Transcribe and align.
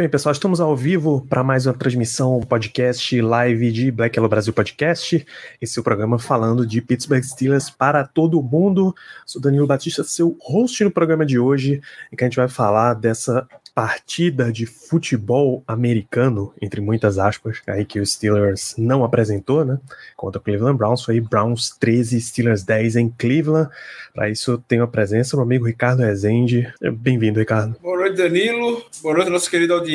Bem, 0.00 0.08
pessoal, 0.08 0.32
estamos 0.32 0.62
ao 0.62 0.74
vivo 0.74 1.26
para 1.28 1.44
mais 1.44 1.66
uma 1.66 1.74
transmissão, 1.74 2.40
podcast 2.40 3.20
live 3.20 3.70
de 3.70 3.90
Black 3.90 4.16
Yellow 4.16 4.30
Brasil 4.30 4.50
Podcast. 4.50 5.26
Esse 5.60 5.78
é 5.78 5.80
o 5.80 5.84
programa 5.84 6.18
falando 6.18 6.66
de 6.66 6.80
Pittsburgh 6.80 7.22
Steelers 7.22 7.68
para 7.68 8.02
todo 8.02 8.42
mundo. 8.42 8.94
Sou 9.26 9.42
Danilo 9.42 9.66
Batista, 9.66 10.02
seu 10.02 10.38
host 10.40 10.82
no 10.84 10.90
programa 10.90 11.26
de 11.26 11.38
hoje, 11.38 11.82
em 12.10 12.16
que 12.16 12.24
a 12.24 12.26
gente 12.26 12.36
vai 12.36 12.48
falar 12.48 12.94
dessa 12.94 13.46
partida 13.74 14.50
de 14.50 14.66
futebol 14.66 15.62
americano, 15.66 16.52
entre 16.60 16.80
muitas 16.80 17.18
aspas, 17.18 17.62
aí 17.66 17.84
que 17.84 18.00
o 18.00 18.06
Steelers 18.06 18.74
não 18.76 19.04
apresentou, 19.04 19.64
né? 19.64 19.78
Contra 20.16 20.40
o 20.40 20.42
Cleveland 20.42 20.76
Browns, 20.76 21.04
foi 21.04 21.20
Browns 21.20 21.76
13, 21.78 22.20
Steelers 22.20 22.62
10 22.64 22.96
em 22.96 23.08
Cleveland. 23.10 23.70
Para 24.14 24.28
isso, 24.28 24.58
tenho 24.66 24.82
a 24.82 24.88
presença 24.88 25.36
do 25.36 25.42
amigo 25.42 25.66
Ricardo 25.66 26.00
Rezende. 26.00 26.72
Bem-vindo, 26.98 27.38
Ricardo. 27.38 27.76
Boa 27.80 27.98
noite, 27.98 28.16
Danilo. 28.16 28.84
Boa 29.02 29.14
noite, 29.14 29.30
nossa 29.30 29.48
querida 29.48 29.74
audiência. 29.74 29.89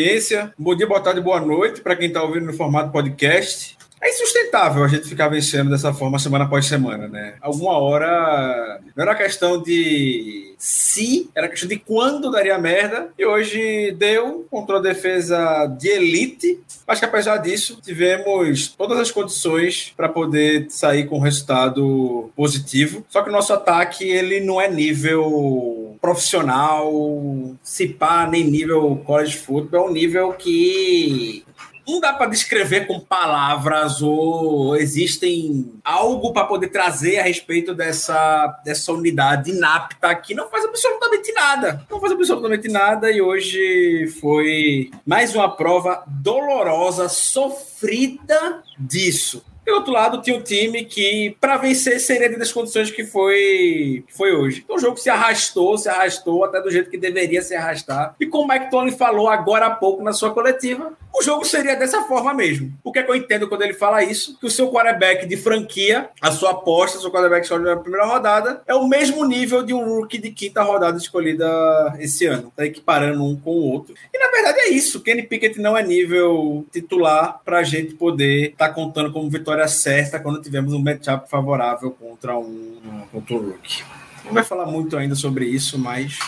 Bom 0.59 0.75
dia, 0.75 0.85
boa 0.85 0.99
tarde, 0.99 1.21
boa 1.21 1.39
noite 1.39 1.79
para 1.79 1.95
quem 1.95 2.09
está 2.09 2.21
ouvindo 2.21 2.47
no 2.47 2.53
formato 2.53 2.91
podcast. 2.91 3.77
É 4.05 4.09
insustentável 4.11 4.83
a 4.83 4.87
gente 4.87 5.09
ficar 5.09 5.29
vencendo 5.29 5.71
dessa 5.71 5.91
forma 5.91 6.19
semana 6.19 6.45
após 6.45 6.67
semana, 6.67 7.07
né? 7.07 7.33
Alguma 7.41 7.79
hora 7.79 8.79
não 8.95 9.01
era 9.01 9.15
questão 9.15 9.59
de 9.59 10.53
se, 10.59 11.27
era 11.33 11.49
questão 11.49 11.67
de 11.67 11.79
quando 11.79 12.29
daria 12.29 12.55
merda. 12.59 13.09
E 13.17 13.25
hoje 13.25 13.95
deu 13.97 14.45
contra 14.51 14.77
a 14.77 14.81
defesa 14.81 15.65
de 15.79 15.87
elite. 15.87 16.59
Acho 16.87 17.01
que 17.01 17.05
apesar 17.05 17.37
disso, 17.37 17.79
tivemos 17.81 18.67
todas 18.67 18.99
as 18.99 19.09
condições 19.09 19.91
para 19.97 20.07
poder 20.07 20.67
sair 20.69 21.07
com 21.07 21.17
um 21.17 21.21
resultado 21.21 22.29
positivo. 22.35 23.03
Só 23.09 23.23
que 23.23 23.29
o 23.29 23.33
nosso 23.33 23.53
ataque 23.53 24.07
ele 24.07 24.39
não 24.39 24.61
é 24.61 24.69
nível 24.69 25.97
profissional, 25.99 26.93
se 27.63 27.87
pá, 27.87 28.27
nem 28.27 28.43
nível 28.43 29.01
college 29.03 29.35
football, 29.35 29.87
é 29.87 29.89
um 29.89 29.93
nível 29.93 30.33
que 30.33 31.43
não 31.87 31.99
dá 31.99 32.13
para 32.13 32.29
descrever 32.29 32.87
com 32.87 32.99
palavras 32.99 34.01
ou 34.01 34.75
existem 34.75 35.73
algo 35.83 36.33
para 36.33 36.45
poder 36.45 36.69
trazer 36.69 37.19
a 37.19 37.23
respeito 37.23 37.73
dessa, 37.73 38.47
dessa 38.63 38.91
unidade 38.91 39.51
inapta 39.51 40.13
que 40.15 40.33
não 40.33 40.49
faz 40.49 40.65
absolutamente 40.65 41.31
nada. 41.33 41.85
Não 41.89 41.99
faz 41.99 42.11
absolutamente 42.11 42.67
nada 42.67 43.11
e 43.11 43.21
hoje 43.21 44.07
foi 44.19 44.89
mais 45.05 45.35
uma 45.35 45.55
prova 45.55 46.03
dolorosa, 46.07 47.07
sofrida 47.07 48.63
disso. 48.79 49.43
E 49.65 49.71
do 49.71 49.77
outro 49.77 49.91
lado, 49.91 50.21
tinha 50.21 50.37
um 50.37 50.41
time 50.41 50.85
que, 50.85 51.35
para 51.41 51.57
vencer, 51.57 51.99
seria 51.99 52.37
das 52.37 52.51
condições 52.51 52.91
que 52.91 53.03
foi, 53.03 54.03
que 54.07 54.13
foi 54.15 54.35
hoje. 54.35 54.61
Então, 54.63 54.75
o 54.75 54.79
jogo 54.79 54.97
se 54.97 55.09
arrastou, 55.09 55.77
se 55.77 55.89
arrastou 55.89 56.43
até 56.45 56.61
do 56.61 56.69
jeito 56.69 56.89
que 56.89 56.97
deveria 56.97 57.41
se 57.41 57.55
arrastar. 57.55 58.15
E 58.19 58.27
como 58.27 58.45
o 58.45 58.47
Mike 58.47 58.69
Tony 58.69 58.91
falou 58.91 59.27
agora 59.27 59.65
há 59.65 59.71
pouco 59.71 60.03
na 60.03 60.13
sua 60.13 60.31
coletiva, 60.31 60.93
o 61.17 61.23
jogo 61.23 61.45
seria 61.45 61.75
dessa 61.75 62.03
forma 62.03 62.33
mesmo. 62.33 62.73
O 62.83 62.91
que 62.91 62.99
é 62.99 63.03
que 63.03 63.09
eu 63.09 63.15
entendo 63.15 63.47
quando 63.47 63.63
ele 63.63 63.73
fala 63.73 64.03
isso? 64.03 64.37
Que 64.39 64.45
o 64.45 64.51
seu 64.51 64.69
quarterback 64.69 65.25
de 65.25 65.37
franquia, 65.37 66.09
a 66.21 66.31
sua 66.31 66.51
aposta, 66.51 66.97
o 66.97 67.01
seu 67.01 67.09
quarterback 67.09 67.43
escolhido 67.43 67.69
na 67.69 67.77
primeira 67.77 68.05
rodada, 68.05 68.61
é 68.67 68.75
o 68.75 68.87
mesmo 68.87 69.25
nível 69.25 69.63
de 69.63 69.73
um 69.73 69.83
rookie 69.83 70.17
de 70.17 70.29
quinta 70.29 70.61
rodada 70.61 70.97
escolhida 70.97 71.47
esse 71.99 72.25
ano. 72.25 72.51
Tá 72.55 72.65
equiparando 72.65 73.23
um 73.23 73.35
com 73.35 73.51
o 73.51 73.71
outro. 73.71 73.95
E 74.13 74.19
na 74.19 74.29
verdade 74.29 74.59
é 74.59 74.69
isso. 74.69 75.01
Kenny 75.01 75.23
Pickett 75.23 75.59
não 75.59 75.77
é 75.77 75.81
nível 75.81 76.65
titular 76.71 77.39
pra 77.43 77.63
gente 77.63 77.95
poder 77.95 78.51
estar 78.51 78.67
tá 78.67 78.73
contando 78.73 79.11
como 79.11 79.29
vitória 79.29 79.54
certa 79.67 80.19
quando 80.19 80.41
tivermos 80.41 80.73
um 80.73 80.79
matchup 80.79 81.29
favorável 81.29 81.91
contra 81.91 82.37
um, 82.37 83.05
contra 83.11 83.35
um 83.35 83.49
rookie. 83.51 83.83
Não 84.23 84.33
vai 84.33 84.43
falar 84.43 84.65
muito 84.65 84.97
ainda 84.97 85.15
sobre 85.15 85.45
isso, 85.45 85.77
mas 85.77 86.19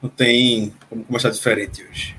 não 0.00 0.08
tem 0.08 0.72
como 0.88 1.04
começar 1.04 1.30
diferente 1.30 1.84
hoje. 1.84 2.16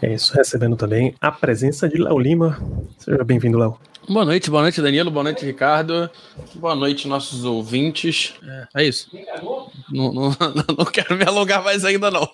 É 0.00 0.14
isso, 0.14 0.32
recebendo 0.34 0.76
também 0.76 1.14
a 1.20 1.30
presença 1.32 1.88
de 1.88 1.98
Léo 1.98 2.18
Lima. 2.18 2.62
Seja 2.98 3.24
bem-vindo, 3.24 3.58
Léo. 3.58 3.78
Boa 4.08 4.24
noite, 4.24 4.48
boa 4.48 4.62
noite, 4.62 4.80
Danilo, 4.80 5.10
boa 5.10 5.24
noite, 5.24 5.44
Ricardo. 5.44 6.08
Boa 6.54 6.74
noite, 6.74 7.06
nossos 7.06 7.44
ouvintes. 7.44 8.34
É, 8.74 8.82
é 8.82 8.84
isso. 8.84 9.10
Não, 9.90 10.12
não, 10.12 10.30
não, 10.78 10.84
quero 10.86 11.14
me 11.14 11.24
alongar 11.24 11.62
mais 11.62 11.84
ainda, 11.84 12.10
não. 12.10 12.26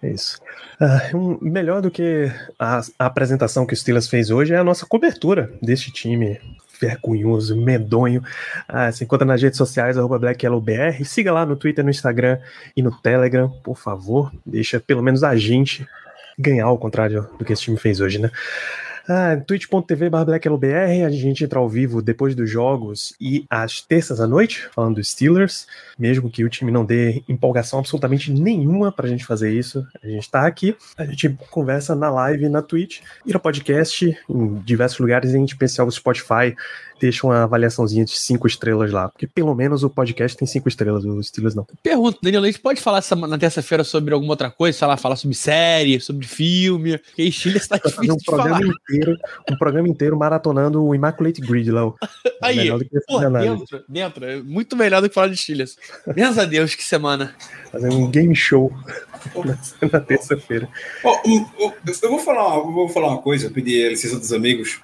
É 0.00 0.12
isso. 0.12 0.38
Uh, 0.80 1.16
um, 1.16 1.38
melhor 1.40 1.82
do 1.82 1.90
que 1.90 2.30
a, 2.58 2.80
a, 2.98 3.06
apresentação 3.06 3.66
que 3.66 3.74
o 3.74 3.76
Steelers 3.76 4.06
fez 4.06 4.30
hoje 4.30 4.54
é 4.54 4.58
a 4.58 4.64
nossa 4.64 4.86
cobertura 4.86 5.52
deste 5.60 5.90
time 5.90 6.38
vergonhoso, 6.80 7.56
medonho. 7.56 8.22
Ah, 8.68 8.90
se 8.90 9.04
encontra 9.04 9.26
nas 9.26 9.42
redes 9.42 9.58
sociais, 9.58 9.96
arroba 9.96 10.18
BlackYellowBR. 10.18 11.04
Siga 11.04 11.32
lá 11.32 11.44
no 11.46 11.56
Twitter, 11.56 11.84
no 11.84 11.90
Instagram 11.90 12.38
e 12.76 12.82
no 12.82 12.90
Telegram, 12.90 13.48
por 13.62 13.76
favor. 13.76 14.32
Deixa 14.44 14.80
pelo 14.80 15.02
menos 15.02 15.22
a 15.22 15.36
gente 15.36 15.86
ganhar 16.38 16.66
ao 16.66 16.78
contrário 16.78 17.28
do 17.38 17.44
que 17.44 17.52
esse 17.52 17.62
time 17.62 17.76
fez 17.76 18.00
hoje, 18.00 18.18
né? 18.18 18.30
Ah, 19.08 19.36
twitch.tv 19.36 20.10
a 21.04 21.10
gente 21.10 21.44
entra 21.44 21.60
ao 21.60 21.68
vivo 21.68 22.02
depois 22.02 22.34
dos 22.34 22.50
jogos 22.50 23.14
e 23.20 23.44
às 23.48 23.80
terças 23.80 24.20
à 24.20 24.26
noite, 24.26 24.68
falando 24.74 24.96
dos 24.96 25.10
Steelers, 25.10 25.66
mesmo 25.96 26.28
que 26.28 26.44
o 26.44 26.48
time 26.48 26.72
não 26.72 26.84
dê 26.84 27.22
empolgação 27.28 27.78
absolutamente 27.78 28.32
nenhuma 28.32 28.90
pra 28.90 29.08
gente 29.08 29.24
fazer 29.24 29.52
isso. 29.52 29.86
A 30.02 30.08
gente 30.08 30.28
tá 30.28 30.44
aqui, 30.44 30.76
a 30.96 31.04
gente 31.04 31.28
conversa 31.50 31.94
na 31.94 32.10
live, 32.10 32.48
na 32.48 32.62
Twitch 32.62 33.00
e 33.24 33.32
no 33.32 33.38
podcast, 33.38 34.18
em 34.28 34.54
diversos 34.64 34.98
lugares, 34.98 35.34
em 35.34 35.44
especial 35.44 35.86
o 35.86 35.92
Spotify, 35.92 36.56
deixa 37.00 37.26
uma 37.26 37.44
avaliaçãozinha 37.44 38.04
de 38.04 38.12
cinco 38.12 38.46
estrelas 38.46 38.90
lá. 38.90 39.08
Porque 39.08 39.26
pelo 39.26 39.54
menos 39.54 39.82
o 39.82 39.90
podcast 39.90 40.36
tem 40.36 40.46
cinco 40.46 40.68
estrelas, 40.68 41.04
os 41.04 41.28
Steelers 41.28 41.54
não. 41.54 41.66
Pergunta, 41.82 42.18
Daniel, 42.22 42.42
a 42.42 42.46
gente 42.46 42.60
pode 42.60 42.80
falar 42.80 42.98
essa, 42.98 43.14
na 43.14 43.38
terça-feira 43.38 43.84
sobre 43.84 44.14
alguma 44.14 44.32
outra 44.32 44.50
coisa? 44.50 44.78
Sei 44.78 44.86
lá, 44.86 44.96
falar 44.96 45.16
sobre 45.16 45.36
série, 45.36 46.00
sobre 46.00 46.26
filme? 46.26 46.98
Porque 46.98 47.30
Chile 47.30 47.58
está 47.58 47.76
difícil 47.84 48.14
um 48.14 48.18
programa 48.18 48.60
falar. 48.60 48.74
inteiro, 48.74 49.18
Um 49.50 49.56
programa 49.56 49.88
inteiro 49.88 50.16
maratonando 50.16 50.84
o 50.84 50.94
Immaculate 50.94 51.40
Grid. 51.40 51.70
É 51.70 51.72
Aí, 52.42 52.70
porra, 53.06 53.30
dentro, 53.30 53.84
dentro. 53.88 54.24
É 54.24 54.36
muito 54.42 54.76
melhor 54.76 55.02
do 55.02 55.08
que 55.08 55.14
falar 55.14 55.28
de 55.28 55.36
Steelers. 55.36 55.76
Graças 56.06 56.38
a 56.38 56.44
Deus, 56.44 56.74
que 56.74 56.84
semana. 56.84 57.34
Fazer 57.70 57.88
um 57.88 58.10
game 58.10 58.34
show 58.34 58.72
na, 59.44 59.58
na 59.92 60.00
terça-feira. 60.00 60.68
Oh, 61.04 61.16
eu, 61.24 62.10
vou 62.10 62.18
falar, 62.18 62.56
eu 62.56 62.72
vou 62.72 62.88
falar 62.88 63.08
uma 63.08 63.22
coisa, 63.22 63.50
pedir 63.50 63.86
a 63.86 63.90
licença 63.90 64.18
dos 64.18 64.32
amigos. 64.32 64.80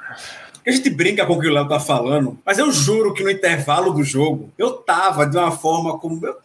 A 0.66 0.70
gente 0.70 0.90
brinca 0.90 1.26
com 1.26 1.34
o 1.34 1.40
que 1.40 1.48
o 1.48 1.52
Léo 1.52 1.68
tá 1.68 1.80
falando, 1.80 2.38
mas 2.44 2.58
eu 2.58 2.70
juro 2.70 3.12
que 3.12 3.24
no 3.24 3.30
intervalo 3.30 3.92
do 3.92 4.04
jogo 4.04 4.50
eu 4.56 4.72
tava 4.72 5.26
de 5.26 5.36
uma 5.36 5.50
forma 5.50 5.98
como. 5.98 6.24
Eu, 6.24 6.36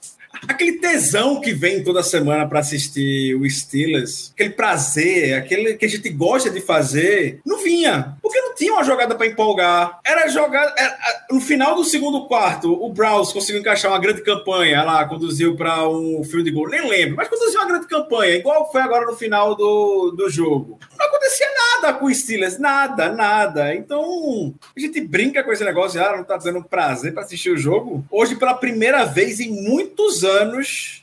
aquele 0.48 0.74
tesão 0.74 1.40
que 1.40 1.54
vem 1.54 1.84
toda 1.84 2.04
semana 2.04 2.48
para 2.48 2.60
assistir 2.60 3.36
o 3.36 3.50
Steelers, 3.50 4.32
aquele 4.34 4.52
prazer, 4.52 5.36
aquele 5.36 5.76
que 5.76 5.86
a 5.86 5.90
gente 5.90 6.10
gosta 6.10 6.50
de 6.50 6.62
fazer, 6.62 7.40
não 7.46 7.64
vinha. 7.64 8.18
Porque 8.22 8.40
não 8.42 8.56
tinha 8.56 8.74
uma 8.74 8.84
jogada 8.84 9.16
para 9.16 9.28
empolgar. 9.28 10.00
Era 10.06 10.28
jogada. 10.28 10.74
Era, 10.78 10.98
no 11.32 11.40
final 11.40 11.76
do 11.76 11.84
segundo 11.84 12.28
quarto, 12.28 12.72
o 12.72 12.92
Browns 12.92 13.32
conseguiu 13.32 13.62
encaixar 13.62 13.92
uma 13.92 14.00
grande 14.00 14.22
campanha 14.22 14.84
lá, 14.84 15.06
conduziu 15.06 15.56
para 15.56 15.88
um 15.88 16.24
field 16.24 16.50
goal. 16.52 16.70
Nem 16.70 16.88
lembro, 16.90 17.16
mas 17.16 17.28
conduziu 17.28 17.60
uma 17.60 17.68
grande 17.68 17.88
campanha, 17.88 18.36
igual 18.36 18.72
foi 18.72 18.82
agora 18.82 19.06
no 19.06 19.16
final 19.16 19.56
do, 19.56 20.12
do 20.12 20.30
jogo. 20.30 20.80
Não 20.98 21.06
acontecia 21.06 21.48
nada 21.82 21.94
com 21.94 22.06
o 22.06 22.14
Steelers, 22.14 22.58
nada, 22.58 23.12
nada. 23.12 23.76
Então, 23.76 24.54
a 24.76 24.80
gente 24.80 25.00
brinca 25.02 25.44
com 25.44 25.52
esse 25.52 25.64
negócio, 25.64 26.04
ah, 26.04 26.18
não 26.18 26.24
tá 26.24 26.38
dando 26.38 26.64
prazer 26.64 27.14
para 27.14 27.24
assistir 27.24 27.52
o 27.52 27.58
jogo. 27.58 28.06
Hoje, 28.10 28.36
pela 28.36 28.54
primeira 28.54 29.06
vez 29.06 29.40
em 29.40 29.50
muitos 29.50 30.24
anos, 30.24 30.27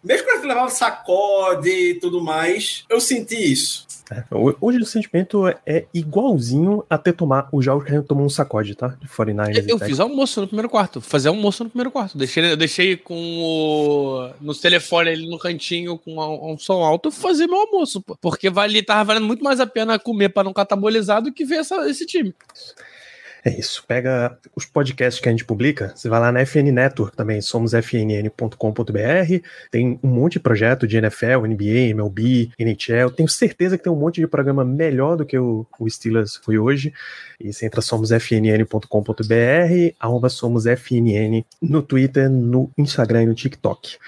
mesmo 0.03 0.27
quando 0.27 0.37
gente 0.37 0.47
levava 0.47 0.71
sacode 0.71 1.69
e 1.69 1.95
tudo 1.95 2.21
mais, 2.23 2.85
eu 2.89 3.01
senti 3.01 3.37
isso. 3.53 3.87
É, 4.11 4.23
hoje 4.61 4.79
o 4.79 4.85
sentimento 4.85 5.49
é 5.65 5.87
igualzinho 5.95 6.85
a 6.91 6.99
ter 6.99 7.15
tomar 7.15 7.49
o 7.51 7.63
jogo 7.63 7.83
que 7.83 7.91
a 7.91 7.95
gente 7.95 8.07
tomou 8.07 8.27
um 8.27 8.29
sacode, 8.29 8.75
tá? 8.75 8.89
De 8.89 9.09
49ers. 9.09 9.57
Eu, 9.57 9.65
eu 9.67 9.79
fiz 9.79 9.99
almoço 9.99 10.43
no 10.43 10.47
primeiro 10.47 10.69
quarto. 10.69 11.01
Fazer 11.01 11.29
almoço 11.29 11.65
no 11.65 11.71
primeiro 11.71 11.91
quarto. 11.91 12.19
Deixei, 12.19 12.53
eu 12.53 12.57
deixei 12.57 12.97
com 12.99 13.15
o. 13.15 14.31
no 14.43 14.55
telefone 14.55 15.11
ali 15.11 15.29
no 15.29 15.39
cantinho 15.39 15.97
com 15.97 16.17
um, 16.17 16.53
um 16.53 16.59
som 16.59 16.83
alto 16.83 17.11
fazer 17.11 17.47
meu 17.47 17.61
almoço, 17.61 18.03
pô. 18.03 18.15
Porque 18.21 18.51
vale, 18.51 18.83
tava 18.83 19.05
valendo 19.05 19.27
muito 19.27 19.43
mais 19.43 19.59
a 19.59 19.67
pena 19.67 19.99
comer 19.99 20.29
para 20.29 20.45
não 20.45 20.53
catabolizar 20.53 21.23
do 21.23 21.33
que 21.33 21.45
ver 21.45 21.57
essa, 21.57 21.89
esse 21.89 22.05
time. 22.05 22.35
É 23.47 23.51
isso. 23.51 23.85
Pega 23.87 24.39
os 24.57 24.65
podcasts 24.65 25.21
que 25.21 25.29
a 25.29 25.31
gente 25.31 25.45
publica, 25.45 25.93
você 25.95 26.09
vai 26.09 26.19
lá 26.19 26.33
na 26.33 26.41
FN 26.47 26.73
Network 26.73 27.15
também, 27.15 27.43
somos 27.43 27.75
fnn.com.br, 27.75 29.47
tem 29.71 30.01
um 30.03 30.09
monte 30.09 30.35
de 30.35 30.41
projeto 30.41 30.87
de 30.87 30.97
NFL, 30.97 31.47
NBA, 31.47 31.91
MLB, 31.91 32.53
NHL. 32.59 33.11
Tenho 33.15 33.29
certeza 33.29 33.77
que 33.77 33.85
tem 33.85 33.93
um 33.93 33.97
monte 33.97 34.19
de 34.19 34.27
programa 34.27 34.65
melhor 34.65 35.19
do 35.19 35.27
que 35.27 35.39
o, 35.39 35.67
o 35.79 35.91
Steelers 35.91 36.37
foi 36.37 36.57
hoje. 36.57 36.95
E 37.39 37.53
você 37.53 37.67
entra 37.67 37.83
somosfnn.com.br, 37.83 39.95
arroba 40.01 40.31
somosfnn 40.31 41.45
no 41.61 41.83
Twitter, 41.83 42.31
no 42.31 42.71
Instagram 42.79 43.25
e 43.25 43.27
no 43.27 43.35
TikTok. 43.35 43.99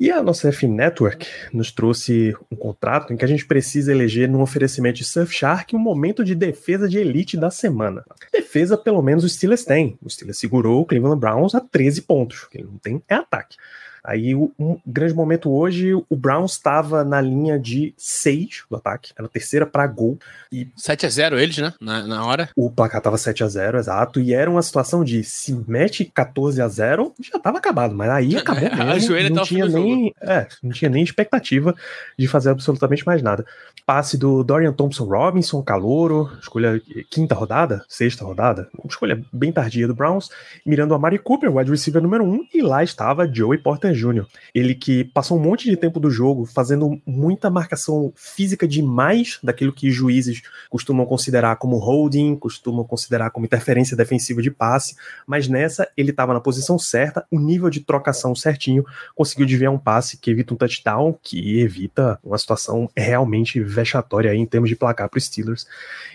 E 0.00 0.12
a 0.12 0.22
nossa 0.22 0.48
F 0.48 0.64
Network 0.64 1.26
nos 1.52 1.72
trouxe 1.72 2.32
um 2.52 2.54
contrato 2.54 3.12
em 3.12 3.16
que 3.16 3.24
a 3.24 3.28
gente 3.28 3.44
precisa 3.44 3.90
eleger 3.90 4.28
num 4.28 4.40
oferecimento 4.40 4.98
de 4.98 5.04
Surfshark 5.04 5.74
um 5.74 5.78
momento 5.80 6.24
de 6.24 6.36
defesa 6.36 6.88
de 6.88 6.98
elite 6.98 7.36
da 7.36 7.50
semana. 7.50 8.04
Defesa, 8.32 8.78
pelo 8.78 9.02
menos, 9.02 9.24
o 9.24 9.28
Steelers 9.28 9.64
tem. 9.64 9.98
O 10.00 10.08
Steelers 10.08 10.38
segurou 10.38 10.82
o 10.82 10.86
Cleveland 10.86 11.18
Browns 11.18 11.52
a 11.52 11.60
13 11.60 12.02
pontos. 12.02 12.44
O 12.44 12.50
que 12.50 12.58
ele 12.58 12.68
não 12.68 12.78
tem 12.78 13.02
é 13.08 13.16
ataque. 13.16 13.56
Aí, 14.04 14.34
um 14.34 14.78
grande 14.86 15.14
momento 15.14 15.50
hoje, 15.50 15.92
o 15.94 16.16
Browns 16.16 16.52
estava 16.52 17.04
na 17.04 17.20
linha 17.20 17.58
de 17.58 17.94
6 17.96 18.64
do 18.70 18.76
ataque, 18.76 19.12
era 19.16 19.26
a 19.26 19.30
terceira 19.30 19.66
para 19.66 19.86
gol. 19.86 20.18
E 20.50 20.68
7 20.76 21.06
a 21.06 21.08
0 21.08 21.38
eles, 21.38 21.58
né? 21.58 21.74
Na, 21.80 22.06
na 22.06 22.24
hora. 22.24 22.48
O 22.56 22.70
placar 22.70 23.00
tava 23.00 23.18
7 23.18 23.44
a 23.44 23.48
0 23.48 23.78
exato. 23.78 24.20
E 24.20 24.32
era 24.32 24.50
uma 24.50 24.62
situação 24.62 25.04
de 25.04 25.22
se 25.22 25.52
mete 25.66 26.04
14 26.04 26.60
a 26.62 26.68
0 26.68 27.12
já 27.20 27.38
tava 27.38 27.58
acabado. 27.58 27.94
Mas 27.94 28.10
aí 28.10 28.36
acabou 28.38 28.62
mesmo. 28.62 29.34
não 29.34 29.42
tinha 29.42 29.66
nem, 29.66 30.14
é, 30.20 30.46
não 30.62 30.70
tinha 30.70 30.90
nem 30.90 31.02
expectativa 31.02 31.74
de 32.18 32.26
fazer 32.26 32.50
absolutamente 32.50 33.04
mais 33.06 33.22
nada. 33.22 33.44
Passe 33.84 34.16
do 34.16 34.42
Dorian 34.42 34.72
Thompson 34.72 35.04
Robinson, 35.04 35.62
calouro, 35.62 36.30
escolha 36.40 36.80
quinta 37.10 37.34
rodada, 37.34 37.84
sexta 37.88 38.24
rodada, 38.24 38.68
escolha 38.86 39.22
bem 39.32 39.52
tardia 39.52 39.86
do 39.86 39.94
Browns, 39.94 40.30
mirando 40.64 40.94
a 40.94 40.98
Mari 40.98 41.18
Cooper, 41.18 41.54
wide 41.54 41.70
receiver 41.70 42.02
número 42.02 42.24
1, 42.24 42.32
um, 42.32 42.46
e 42.52 42.62
lá 42.62 42.82
estava 42.82 43.26
Joey 43.26 43.58
Porter 43.58 43.87
Jr. 43.92 44.26
Ele 44.54 44.74
que 44.74 45.04
passou 45.04 45.38
um 45.38 45.42
monte 45.42 45.68
de 45.68 45.76
tempo 45.76 46.00
do 46.00 46.10
jogo 46.10 46.44
fazendo 46.46 47.00
muita 47.06 47.50
marcação 47.50 48.12
física 48.16 48.66
demais 48.66 49.38
daquilo 49.42 49.72
que 49.72 49.90
juízes 49.90 50.42
costumam 50.70 51.06
considerar 51.06 51.56
como 51.56 51.78
holding, 51.78 52.36
costumam 52.36 52.84
considerar 52.84 53.30
como 53.30 53.46
interferência 53.46 53.96
defensiva 53.96 54.42
de 54.42 54.50
passe, 54.50 54.96
mas 55.26 55.48
nessa 55.48 55.88
ele 55.96 56.10
estava 56.10 56.34
na 56.34 56.40
posição 56.40 56.78
certa, 56.78 57.26
o 57.30 57.38
nível 57.38 57.70
de 57.70 57.80
trocação 57.80 58.34
certinho, 58.34 58.84
conseguiu 59.14 59.46
desviar 59.46 59.72
um 59.72 59.78
passe 59.78 60.16
que 60.16 60.30
evita 60.30 60.54
um 60.54 60.56
touchdown, 60.56 61.18
que 61.22 61.60
evita 61.60 62.18
uma 62.22 62.38
situação 62.38 62.88
realmente 62.96 63.60
vexatória 63.60 64.34
em 64.34 64.46
termos 64.46 64.68
de 64.68 64.76
placar 64.76 65.08
para 65.08 65.18
os 65.18 65.24
Steelers. 65.24 65.66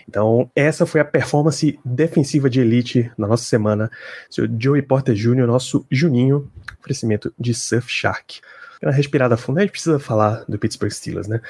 Então, 0.08 0.50
essa 0.54 0.86
foi 0.86 1.00
a 1.00 1.04
performance 1.04 1.78
defensiva 1.84 2.48
de 2.50 2.60
elite 2.60 3.10
na 3.16 3.26
nossa 3.26 3.44
semana. 3.44 3.90
Seu 4.30 4.48
Joey 4.58 4.82
Porter 4.82 5.14
Jr., 5.14 5.46
nosso 5.46 5.86
Juninho, 5.90 6.50
oferecimento 6.80 7.32
de 7.38 7.54
Surfshark. 7.64 8.40
Uma 8.82 8.92
respirada 8.92 9.36
funda, 9.36 9.60
a 9.60 9.62
gente 9.62 9.72
precisa 9.72 9.98
falar 9.98 10.44
do 10.46 10.58
Pittsburgh 10.58 10.92
Steelers, 10.92 11.26
né? 11.26 11.40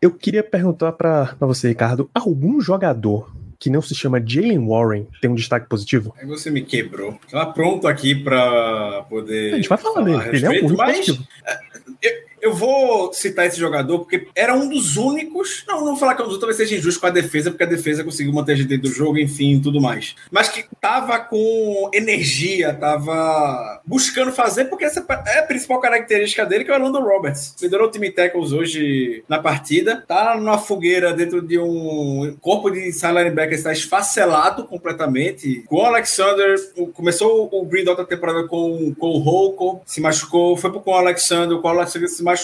Eu 0.00 0.12
queria 0.12 0.44
perguntar 0.44 0.92
para 0.92 1.34
você, 1.40 1.68
Ricardo, 1.68 2.08
algum 2.14 2.60
jogador 2.60 3.32
que 3.58 3.68
não 3.68 3.82
se 3.82 3.94
chama 3.94 4.22
Jalen 4.24 4.64
Warren 4.68 5.06
tem 5.20 5.28
um 5.28 5.34
destaque 5.34 5.68
positivo? 5.68 6.14
Aí 6.18 6.26
você 6.26 6.50
me 6.50 6.62
quebrou. 6.62 7.18
Tava 7.28 7.52
pronto 7.52 7.88
aqui 7.88 8.14
para 8.14 9.02
poder. 9.08 9.54
A 9.54 9.56
gente 9.56 9.68
vai 9.68 9.78
falar, 9.78 10.04
falar 10.04 10.24
dele. 10.24 10.36
Ele 10.36 10.46
é 10.46 10.64
um 10.64 10.76
mas... 10.76 11.08
É, 11.08 11.58
eu, 12.02 12.27
eu 12.40 12.54
vou 12.54 13.12
citar 13.12 13.46
esse 13.46 13.58
jogador 13.58 14.00
porque 14.00 14.28
era 14.34 14.54
um 14.54 14.68
dos 14.68 14.96
únicos. 14.96 15.64
Não, 15.66 15.78
não 15.78 15.86
vou 15.86 15.96
falar 15.96 16.14
que 16.14 16.22
é 16.22 16.24
um 16.24 16.28
dos 16.28 16.34
outros 16.34 16.48
talvez 16.48 16.56
seja 16.56 16.78
injusto 16.78 17.00
com 17.00 17.06
a 17.06 17.10
defesa, 17.10 17.50
porque 17.50 17.64
a 17.64 17.66
defesa 17.66 18.04
conseguiu 18.04 18.32
manter 18.32 18.52
a 18.52 18.56
gente 18.56 18.68
dentro 18.68 18.88
do 18.88 18.94
jogo, 18.94 19.18
enfim, 19.18 19.60
tudo 19.60 19.80
mais. 19.80 20.14
Mas 20.30 20.48
que 20.48 20.64
tava 20.80 21.18
com 21.20 21.90
energia, 21.92 22.72
tava 22.74 23.80
buscando 23.84 24.32
fazer, 24.32 24.66
porque 24.66 24.84
essa 24.84 25.04
é 25.26 25.38
a 25.40 25.42
principal 25.42 25.80
característica 25.80 26.44
dele, 26.46 26.64
que 26.64 26.70
é 26.70 26.74
o 26.74 26.76
Orlando 26.76 27.00
Roberts. 27.00 27.54
Liderou 27.60 27.88
o 27.88 27.90
time 27.90 28.10
tackles 28.10 28.52
hoje 28.52 29.22
na 29.28 29.38
partida, 29.38 30.04
tá 30.06 30.36
numa 30.36 30.58
fogueira 30.58 31.12
dentro 31.12 31.42
de 31.42 31.58
um 31.58 32.36
corpo 32.40 32.70
de 32.70 32.92
side 32.92 33.12
linebacker 33.12 33.54
está 33.54 33.72
esfacelado 33.72 34.64
completamente. 34.64 35.64
Com 35.66 35.76
o 35.76 35.84
Alexander, 35.84 36.56
começou 36.94 37.48
o 37.50 37.64
Green 37.64 37.84
da 37.84 38.04
temporada 38.04 38.46
com, 38.46 38.94
com 38.94 39.08
o 39.08 39.18
Holcomb, 39.18 39.80
se 39.84 40.00
machucou, 40.00 40.56
foi 40.56 40.70
pro 40.70 40.80
com 40.80 40.92
o 40.92 40.94
Alexander, 40.94 41.58
com 41.58 41.68
o 41.68 41.70
Alexander 41.70 42.08
se 42.08 42.22
machucou, 42.22 42.37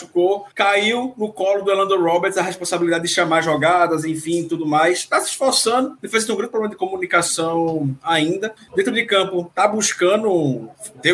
caiu 0.54 1.14
no 1.16 1.32
colo 1.32 1.62
do 1.62 1.70
Orlando 1.70 2.00
Roberts 2.00 2.38
a 2.38 2.42
responsabilidade 2.42 3.04
de 3.04 3.12
chamar 3.12 3.42
jogadas, 3.42 4.04
enfim, 4.04 4.46
tudo 4.48 4.66
mais. 4.66 4.98
Está 4.98 5.20
se 5.20 5.30
esforçando. 5.30 5.96
Defesa 6.00 6.26
tem 6.26 6.34
um 6.34 6.38
grande 6.38 6.50
problema 6.50 6.72
de 6.72 6.78
comunicação 6.78 7.94
ainda. 8.02 8.54
Dentro 8.74 8.92
de 8.92 9.04
campo, 9.04 9.50
tá 9.54 9.66
buscando. 9.68 10.68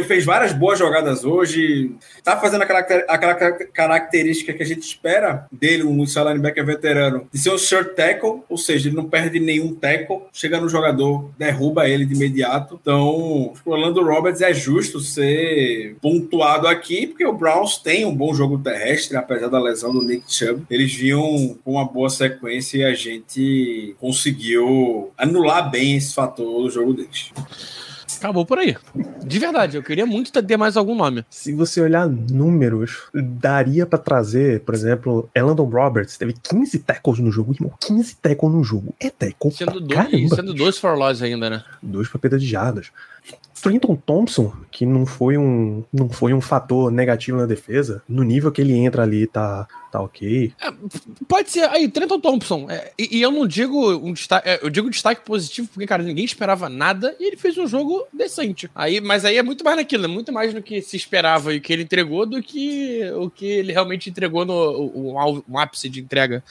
Fez 0.07 0.25
várias 0.25 0.53
boas 0.53 0.79
jogadas 0.79 1.25
hoje. 1.25 1.95
Tá 2.23 2.37
fazendo 2.39 2.63
aquela, 2.63 2.81
aquela 2.81 3.35
característica 3.35 4.53
que 4.53 4.63
a 4.63 4.67
gente 4.67 4.83
espera 4.83 5.47
dele, 5.51 5.85
um 5.85 6.05
linebacker 6.05 6.65
veterano, 6.65 7.29
de 7.33 7.39
ser 7.39 7.53
um 7.53 7.59
short 7.59 7.95
tackle, 7.95 8.43
ou 8.49 8.57
seja, 8.57 8.89
ele 8.89 8.97
não 8.97 9.09
perde 9.09 9.41
nenhum 9.41 9.75
tackle. 9.75 10.23
Chega 10.33 10.61
no 10.61 10.69
jogador, 10.69 11.31
derruba 11.39 11.89
ele 11.89 12.05
de 12.05 12.15
imediato. 12.15 12.79
Então, 12.81 13.53
o 13.65 13.71
Orlando 13.71 14.03
Roberts 14.03 14.41
é 14.41 14.53
justo 14.53 15.01
ser 15.01 15.97
pontuado 16.01 16.67
aqui, 16.67 17.07
porque 17.07 17.27
o 17.27 17.33
Browns 17.33 17.79
tem 17.79 18.05
um 18.05 18.15
bom 18.15 18.35
jogo 18.35 18.59
terrestre, 18.61 19.17
apesar 19.17 19.49
da 19.49 19.61
lesão 19.61 19.93
do 19.93 20.03
Nick 20.03 20.25
Chubb. 20.33 20.65
Eles 20.71 20.95
vinham 20.95 21.57
com 21.65 21.73
uma 21.73 21.85
boa 21.85 22.11
sequência 22.11 22.79
e 22.79 22.85
a 22.85 22.95
gente 22.95 23.95
conseguiu 23.99 25.13
anular 25.17 25.71
bem 25.71 25.97
esse 25.97 26.15
fator 26.15 26.63
do 26.63 26.71
jogo 26.71 26.95
deles. 26.95 27.33
Acabou 28.19 28.45
por 28.45 28.59
aí. 28.59 28.77
De 29.25 29.39
verdade, 29.39 29.79
eu 29.79 29.83
queria 29.83 30.05
muito 30.05 30.31
ter 30.31 30.57
mais 30.57 30.77
algum 30.77 30.95
nome. 30.95 31.25
Se 31.31 31.55
você 31.55 31.81
olhar 31.81 32.07
números, 32.07 33.09
daria 33.15 33.87
para 33.87 33.99
trazer, 33.99 34.61
por 34.61 34.75
exemplo, 34.75 35.31
Elandon 35.35 35.65
Roberts 35.65 36.19
teve 36.19 36.35
15 36.35 36.81
tackles 36.81 37.19
no 37.19 37.31
jogo, 37.31 37.55
irmão. 37.55 37.73
15 37.81 38.17
tackles 38.17 38.53
no 38.53 38.63
jogo. 38.63 38.95
É 39.01 39.09
tackle. 39.09 39.51
Sendo, 39.53 39.81
dois, 39.81 40.31
sendo 40.35 40.53
dois 40.53 40.77
for 40.77 40.99
loss 40.99 41.23
ainda, 41.23 41.49
né? 41.49 41.65
Dois 41.83 42.09
pra 42.09 42.19
perda 42.19 42.39
de 42.39 42.47
jardas. 42.47 42.91
Trenton 43.61 43.97
Thompson, 43.97 44.53
que 44.71 44.87
não 44.87 45.05
foi 45.05 45.37
um 45.37 45.85
não 45.93 46.09
foi 46.09 46.33
um 46.33 46.41
fator 46.41 46.91
negativo 46.91 47.39
na 47.39 47.47
defesa, 47.47 48.03
no 48.09 48.23
nível 48.23 48.51
que 48.51 48.61
ele 48.61 48.75
entra 48.75 49.03
ali 49.03 49.27
tá 49.27 49.67
tá 49.91 50.01
ok. 50.01 50.53
É, 50.61 50.73
pode 51.27 51.51
ser 51.51 51.69
aí 51.69 51.89
Trenton 51.89 52.21
Thompson. 52.21 52.67
É, 52.71 52.93
e, 52.99 53.19
e, 53.19 53.23
eu 53.23 53.31
não 53.31 53.47
digo 53.47 53.93
um 53.97 54.13
destaque, 54.13 54.49
é, 54.49 54.61
eu 54.63 54.71
digo 54.71 54.89
destaque 54.89 55.25
positivo 55.25 55.69
porque 55.69 55.87
cara 55.87 56.03
ninguém 56.03 56.25
esperava 56.25 56.69
nada 56.69 57.15
e 57.19 57.27
ele 57.27 57.37
fez 57.37 57.59
um 57.59 57.67
jogo 57.67 58.07
decente. 58.13 58.71
Aí, 58.75 59.01
mas 59.01 59.25
aí 59.25 59.37
é 59.37 59.43
muito 59.43 59.65
mais 59.65 59.77
naquilo, 59.77 60.05
é 60.05 60.09
muito 60.09 60.33
mais 60.33 60.55
no 60.55 60.63
que 60.63 60.81
se 60.81 60.97
esperava 60.97 61.53
e 61.53 61.59
o 61.59 61.61
que 61.61 61.73
ele 61.73 61.83
entregou 61.83 62.25
do 62.25 62.43
que 62.43 63.03
o 63.17 63.29
que 63.29 63.47
ele 63.47 63.73
realmente 63.73 64.09
entregou 64.09 64.45
no 64.45 64.55
o, 64.55 65.43
o 65.49 65.59
ápice 65.59 65.89
de 65.89 66.01
entrega. 66.01 66.43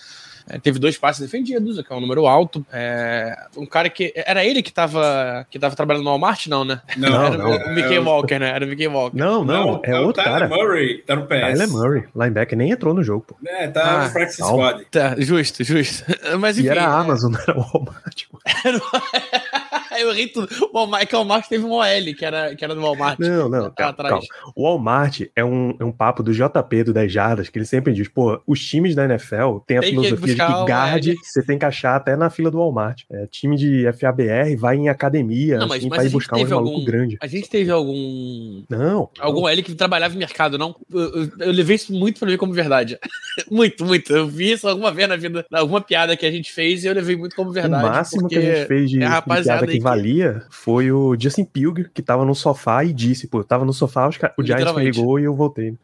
É, 0.49 0.57
teve 0.57 0.79
dois 0.79 0.97
passes 0.97 1.21
defendidos, 1.21 1.81
que 1.81 1.93
é 1.93 1.95
um 1.95 2.01
número 2.01 2.25
alto. 2.25 2.65
É, 2.73 3.37
um 3.55 3.65
cara 3.65 3.89
que. 3.89 4.11
Era 4.15 4.43
ele 4.43 4.63
que 4.63 4.73
tava, 4.73 5.45
que 5.49 5.59
tava 5.59 5.75
trabalhando 5.75 6.03
no 6.03 6.09
Walmart, 6.09 6.47
não, 6.47 6.65
né? 6.65 6.81
Não, 6.97 7.25
era 7.25 7.37
não. 7.37 7.51
o 7.51 7.69
Mickey 7.73 7.95
é, 7.95 7.99
Walker, 7.99 8.39
né? 8.39 8.49
Era 8.49 8.65
o 8.65 8.67
Mickey 8.67 8.87
Walker. 8.87 9.17
Não, 9.17 9.45
não, 9.45 9.73
não 9.73 9.81
é, 9.83 9.91
é 9.91 9.99
outro 9.99 10.23
cara. 10.23 10.47
Murray, 10.47 10.99
tá 10.99 11.15
no 11.15 11.23
PS. 11.23 11.29
Tyler 11.29 11.69
Murray, 11.69 12.03
linebacker, 12.15 12.57
nem 12.57 12.71
entrou 12.71 12.93
no 12.93 13.03
jogo, 13.03 13.25
pô. 13.27 13.35
É, 13.45 13.67
tá 13.67 13.83
ah, 13.83 14.07
no 14.07 14.13
practice 14.13 14.41
squad. 14.41 14.85
Tá, 14.89 15.15
justo, 15.19 15.63
justo. 15.63 16.03
Mas 16.39 16.57
enfim. 16.57 16.67
E 16.67 16.71
era 16.71 16.85
a 16.85 16.99
Amazon, 16.99 17.31
não 17.31 17.39
era 17.47 17.57
o 17.57 17.61
Walmart. 17.61 18.23
eu 19.97 20.11
ri 20.13 20.27
tudo. 20.27 20.47
O 20.73 20.77
Walmart 20.77 21.47
teve 21.47 21.63
um 21.63 21.71
OL, 21.71 22.15
que 22.17 22.25
era, 22.25 22.55
que 22.55 22.63
era 22.63 22.75
do 22.75 22.81
Walmart. 22.81 23.19
Não, 23.19 23.49
não, 23.49 23.71
calma, 23.71 23.93
calma. 23.93 24.21
O 24.55 24.63
Walmart 24.63 25.21
é 25.35 25.43
um, 25.43 25.75
é 25.79 25.83
um 25.83 25.91
papo 25.91 26.21
do 26.21 26.33
JP 26.33 26.83
do 26.83 26.93
10 26.93 27.11
Jardas, 27.11 27.49
que 27.49 27.57
ele 27.57 27.65
sempre 27.65 27.93
diz, 27.93 28.07
pô, 28.07 28.41
os 28.45 28.59
times 28.59 28.95
da 28.95 29.05
NFL 29.05 29.59
têm 29.65 29.77
a 29.77 29.81
tem 29.81 29.91
filosofia 29.91 30.35
de 30.35 30.35
que 30.35 30.63
guard 30.63 31.05
você 31.23 31.43
tem 31.43 31.57
que 31.57 31.65
achar 31.65 31.95
até 31.95 32.15
na 32.15 32.29
fila 32.29 32.51
do 32.51 32.59
Walmart. 32.59 33.03
É, 33.11 33.27
time 33.27 33.55
de 33.55 33.91
FABR 33.93 34.55
vai 34.57 34.77
em 34.77 34.89
academia, 34.89 35.57
não, 35.57 35.67
mas, 35.67 35.79
assim, 35.79 35.89
mas 35.89 36.03
vai 36.03 36.09
buscar 36.09 36.37
um 36.37 36.47
maluco 36.47 36.69
algum, 36.69 36.85
grande. 36.85 37.17
A 37.21 37.27
gente 37.27 37.49
teve 37.49 37.71
algum... 37.71 38.63
Não. 38.69 39.09
Algum 39.19 39.47
L 39.47 39.63
que 39.63 39.73
trabalhava 39.75 40.13
em 40.13 40.17
mercado, 40.17 40.57
não? 40.57 40.75
Eu, 40.91 40.99
eu, 40.99 41.29
eu 41.39 41.51
levei 41.51 41.75
isso 41.75 41.93
muito 41.93 42.19
pra 42.19 42.29
mim 42.29 42.37
como 42.37 42.53
verdade. 42.53 42.97
muito, 43.49 43.85
muito. 43.85 44.15
Eu 44.15 44.27
vi 44.27 44.51
isso 44.51 44.67
alguma 44.67 44.91
vez 44.91 45.07
na 45.07 45.15
vida, 45.15 45.45
alguma 45.51 45.81
piada 45.81 46.15
que 46.15 46.25
a 46.25 46.31
gente 46.31 46.51
fez 46.51 46.83
e 46.83 46.87
eu 46.87 46.93
levei 46.93 47.15
muito 47.15 47.35
como 47.35 47.51
verdade. 47.51 47.85
O 47.85 47.87
máximo 47.87 48.27
que 48.27 48.37
a 48.37 48.41
gente 48.41 48.67
fez 48.67 48.89
de, 48.89 49.03
é 49.03 49.09
de 49.09 49.43
piada 49.43 49.67
que 49.67 49.78
valia 49.79 50.43
foi 50.49 50.91
o 50.91 51.15
Justin 51.19 51.45
Pilger, 51.45 51.91
que 51.93 52.01
tava 52.01 52.25
no 52.25 52.35
sofá 52.35 52.83
e 52.83 52.93
disse, 52.93 53.27
pô, 53.27 53.39
eu 53.39 53.43
tava 53.43 53.65
no 53.65 53.73
sofá, 53.73 54.09
o 54.37 54.43
Giants 54.43 54.75
me 54.75 54.83
ligou 54.83 55.19
e 55.19 55.23
eu 55.23 55.35
voltei. 55.35 55.75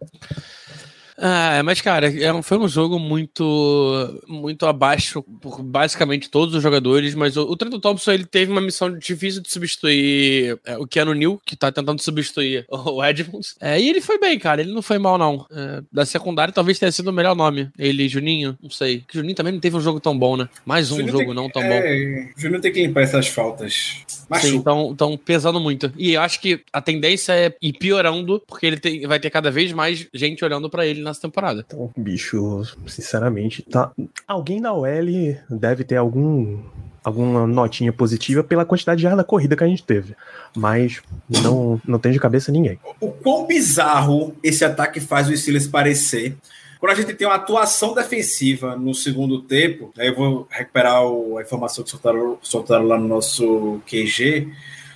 Ah, 1.18 1.62
mas, 1.64 1.82
cara, 1.82 2.08
é 2.08 2.42
foi 2.42 2.58
um 2.58 2.68
jogo 2.68 3.00
muito 3.00 4.22
muito 4.28 4.66
abaixo 4.66 5.24
por 5.42 5.64
basicamente 5.64 6.30
todos 6.30 6.54
os 6.54 6.62
jogadores, 6.62 7.16
mas 7.16 7.38
o, 7.38 7.44
o 7.44 7.56
Trenton 7.56 7.80
Thompson 7.80 8.12
ele 8.12 8.26
teve 8.26 8.52
uma 8.52 8.62
missão 8.62 8.98
difícil 8.98 9.42
de 9.42 9.50
substituir 9.50 10.60
é, 10.66 10.78
o 10.78 10.86
Keanu 10.86 11.14
Neal, 11.14 11.42
que 11.46 11.56
tá 11.56 11.72
tentando 11.72 12.02
substituir 12.02 12.66
o 12.70 13.04
Edmonds. 13.04 13.56
É, 13.62 13.80
e 13.80 13.90
ele 13.90 14.02
foi 14.02 14.20
bem, 14.20 14.38
cara, 14.38 14.62
ele 14.62 14.74
não 14.74 14.82
foi 14.82 14.98
mal, 14.98 15.18
não. 15.18 15.46
É, 15.52 15.82
da 15.92 16.06
secundária 16.06 16.54
talvez 16.54 16.78
tenha 16.80 16.92
sido 16.92 17.08
o 17.08 17.14
melhor 17.14 17.36
nome. 17.36 17.70
Ele, 17.78 18.10
Juninho, 18.10 18.58
não 18.62 18.70
sei. 18.70 19.04
Que 19.08 19.18
Juninho 19.18 19.36
também 19.36 19.54
não 19.54 19.60
teve 19.60 19.78
um 19.78 19.82
jogo 19.82 20.00
tão 20.00 20.18
bom, 20.18 20.36
né? 20.36 20.50
Mais 20.66 20.92
um 20.92 20.98
Juninho 20.98 21.12
jogo 21.12 21.34
não 21.34 21.50
tão 21.50 21.64
é, 21.64 21.70
bom. 21.70 22.32
Juninho 22.36 22.62
tem 22.62 22.74
que 22.74 22.86
limpar 22.86 23.04
essas 23.04 23.28
faltas. 23.28 24.04
Sim, 24.42 24.58
estão 24.92 25.18
pesando 25.18 25.60
muito. 25.60 25.92
E 25.98 26.14
eu 26.14 26.22
acho 26.22 26.42
que 26.42 26.62
a 26.74 26.82
tendência 26.82 27.34
é 27.34 27.54
ir 27.62 27.74
piorando, 27.74 28.42
porque 28.48 28.66
ele 28.66 28.78
tem, 28.78 29.06
vai 29.08 29.20
ter 29.20 29.30
cada 29.30 29.52
vez 29.52 29.72
mais 29.72 30.08
gente 30.14 30.44
olhando 30.44 30.70
para 30.70 30.86
ele 30.86 31.05
nessa 31.06 31.22
temporada. 31.22 31.64
Então, 31.66 31.92
bicho, 31.98 32.64
sinceramente, 32.88 33.62
tá. 33.62 33.92
Alguém 34.28 34.60
na 34.60 34.74
OL 34.74 35.38
deve 35.50 35.84
ter 35.84 35.96
algum 35.96 36.60
alguma 37.04 37.46
notinha 37.46 37.94
positiva 37.94 38.44
pela 38.44 38.66
quantidade 38.66 38.98
de 38.98 39.04
jarda 39.04 39.24
corrida 39.24 39.56
que 39.56 39.64
a 39.64 39.68
gente 39.68 39.84
teve. 39.84 40.16
Mas 40.56 41.04
não, 41.30 41.80
não 41.88 42.00
tem 42.00 42.12
de 42.12 42.20
cabeça 42.20 42.52
ninguém. 42.52 42.80
O 43.00 43.12
quão 43.12 43.46
bizarro 43.46 44.36
esse 44.44 44.66
ataque 44.66 45.00
faz 45.00 45.30
o 45.30 45.38
Steelers 45.38 45.68
parecer. 45.68 46.36
Quando 46.80 46.92
a 46.92 46.96
gente 46.96 47.14
tem 47.14 47.28
uma 47.28 47.36
atuação 47.36 47.94
defensiva 47.94 48.76
no 48.76 48.94
segundo 48.96 49.42
tempo, 49.44 49.92
aí 49.98 50.08
eu 50.08 50.16
vou 50.16 50.48
recuperar 50.50 51.04
o, 51.06 51.38
a 51.38 51.44
informação 51.44 51.84
que 51.84 51.92
soltaram, 51.92 52.40
soltaram 52.42 52.86
lá 52.86 52.98
no 52.98 53.08
nosso 53.08 53.80
QG 53.86 54.52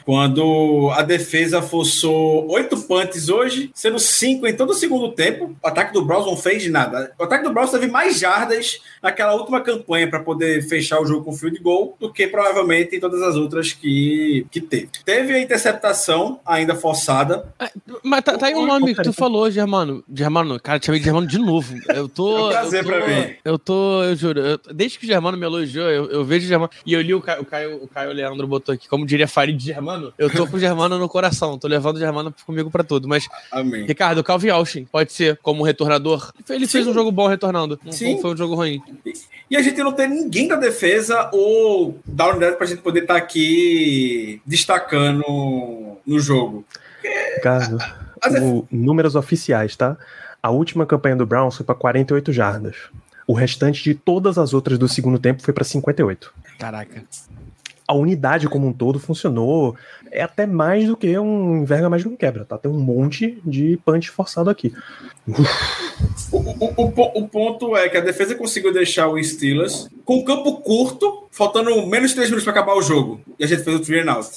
quando 0.09 0.89
a 0.95 1.03
defesa 1.03 1.61
forçou 1.61 2.49
oito 2.49 2.75
punts 2.81 3.29
hoje, 3.29 3.69
sendo 3.75 3.99
cinco 3.99 4.47
em 4.47 4.55
todo 4.55 4.71
o 4.71 4.73
segundo 4.73 5.11
tempo. 5.11 5.55
O 5.63 5.67
ataque 5.67 5.93
do 5.93 6.03
Browns 6.03 6.25
não 6.25 6.35
fez 6.35 6.67
nada. 6.67 7.13
O 7.19 7.25
ataque 7.25 7.43
do 7.43 7.53
Browns 7.53 7.69
teve 7.69 7.85
mais 7.85 8.17
jardas 8.17 8.81
naquela 9.03 9.35
última 9.35 9.61
campanha 9.61 10.09
para 10.09 10.19
poder 10.19 10.67
fechar 10.67 10.99
o 10.99 11.05
jogo 11.05 11.25
com 11.25 11.31
field 11.31 11.59
goal 11.59 11.95
do 11.99 12.11
que 12.11 12.27
provavelmente 12.27 12.95
em 12.95 12.99
todas 12.99 13.21
as 13.21 13.35
outras 13.35 13.71
que, 13.71 14.47
que 14.49 14.59
teve. 14.59 14.89
Teve 15.05 15.35
a 15.35 15.39
interceptação 15.39 16.39
ainda 16.43 16.73
forçada. 16.73 17.47
É, 17.59 17.69
mas 18.03 18.23
tá, 18.23 18.35
tá 18.35 18.47
aí 18.47 18.55
um 18.55 18.65
nome 18.65 18.95
que 18.95 19.03
tu 19.03 19.13
falou, 19.13 19.51
Germano. 19.51 20.03
Germano, 20.11 20.59
cara, 20.59 20.79
te 20.79 20.87
chamei 20.87 20.99
de 20.99 21.05
Germano 21.05 21.27
de 21.27 21.37
novo. 21.37 21.75
Eu 21.87 22.09
tô. 22.09 22.39
É 22.39 22.41
um 22.41 22.49
prazer 22.49 22.79
eu 22.79 22.83
tô, 22.83 22.89
pra 22.89 23.07
mim. 23.07 23.35
Eu 23.45 23.59
tô, 23.59 24.03
eu 24.03 24.15
juro, 24.15 24.39
eu, 24.39 24.59
desde 24.73 24.97
que 24.97 25.05
o 25.05 25.07
Germano 25.07 25.37
me 25.37 25.45
elogiou, 25.45 25.87
eu, 25.87 26.09
eu 26.09 26.25
vejo 26.25 26.45
o 26.45 26.49
Germano. 26.49 26.71
E 26.83 26.93
eu 26.93 27.01
li 27.01 27.13
o 27.13 27.21
Caio, 27.21 27.41
o 27.41 27.45
Caio, 27.45 27.83
o 27.83 27.87
Caio 27.87 28.11
Leandro 28.11 28.47
botou 28.47 28.73
aqui, 28.73 28.87
como 28.87 29.05
diria 29.05 29.27
Farid 29.27 29.57
de 29.57 29.65
Germano 29.65 29.98
Germano, 29.99 30.13
eu 30.17 30.29
tô 30.29 30.47
com 30.47 30.57
o 30.57 30.59
Germano 30.59 30.97
no 30.97 31.09
coração, 31.09 31.57
tô 31.57 31.67
levando 31.67 31.97
o 31.97 31.99
Germano 31.99 32.33
comigo 32.45 32.71
pra 32.71 32.83
tudo. 32.83 33.07
Mas, 33.07 33.27
Amém. 33.51 33.85
Ricardo, 33.85 34.23
Calvin 34.23 34.49
Austin 34.49 34.85
pode 34.85 35.11
ser 35.11 35.37
como 35.41 35.63
retornador. 35.63 36.31
Ele 36.49 36.65
Sim. 36.65 36.71
fez 36.71 36.87
um 36.87 36.93
jogo 36.93 37.11
bom 37.11 37.27
retornando, 37.27 37.79
não 37.83 37.91
Sim. 37.91 38.19
foi 38.21 38.33
um 38.33 38.37
jogo 38.37 38.55
ruim. 38.55 38.81
E 39.49 39.57
a 39.57 39.61
gente 39.61 39.81
não 39.83 39.91
tem 39.91 40.09
ninguém 40.09 40.47
da 40.47 40.55
defesa 40.55 41.29
ou 41.33 41.99
da 42.05 42.29
unidade 42.29 42.55
pra 42.55 42.65
gente 42.65 42.81
poder 42.81 43.01
estar 43.01 43.15
tá 43.15 43.19
aqui 43.19 44.41
destacando 44.45 45.23
no 46.05 46.19
jogo. 46.19 46.65
Ricardo, 47.35 47.77
o, 48.41 48.67
números 48.71 49.15
oficiais, 49.15 49.75
tá? 49.75 49.97
A 50.41 50.49
última 50.49 50.85
campanha 50.85 51.15
do 51.15 51.25
Browns 51.25 51.57
foi 51.57 51.65
para 51.65 51.75
48 51.75 52.31
jardas. 52.31 52.75
O 53.27 53.33
restante 53.33 53.83
de 53.83 53.93
todas 53.93 54.37
as 54.37 54.53
outras 54.53 54.79
do 54.79 54.87
segundo 54.87 55.19
tempo 55.19 55.43
foi 55.43 55.53
para 55.53 55.63
58. 55.63 56.33
Caraca 56.57 57.03
a 57.89 57.93
unidade 57.95 58.47
como 58.47 58.67
um 58.67 58.71
todo 58.71 58.99
funcionou. 58.99 59.75
É 60.11 60.21
até 60.21 60.45
mais 60.45 60.87
do 60.87 60.97
que 60.97 61.17
um 61.17 61.61
enverga 61.61 61.89
mais 61.89 62.03
do 62.03 62.09
que 62.09 62.15
um 62.15 62.17
quebra, 62.17 62.45
tá? 62.45 62.57
Tem 62.57 62.71
um 62.71 62.79
monte 62.79 63.39
de 63.45 63.79
punch 63.85 64.09
forçado 64.09 64.49
aqui. 64.49 64.73
O, 66.31 66.37
o, 66.37 66.73
o, 66.77 67.23
o, 67.23 67.27
ponto 67.27 67.75
é 67.75 67.89
que 67.89 67.97
a 67.97 68.01
defesa 68.01 68.35
conseguiu 68.35 68.71
deixar 68.71 69.07
o 69.07 69.21
Steelers 69.21 69.87
com 70.05 70.23
campo 70.23 70.57
curto, 70.61 71.27
faltando 71.31 71.85
menos 71.85 72.09
de 72.09 72.15
3 72.15 72.29
minutos 72.29 72.43
para 72.43 72.53
acabar 72.53 72.75
o 72.75 72.81
jogo. 72.81 73.21
E 73.37 73.43
a 73.43 73.47
gente 73.47 73.63
fez 73.63 73.75
o 73.75 73.79
three 73.79 73.99
and 73.99 74.11
out. 74.11 74.27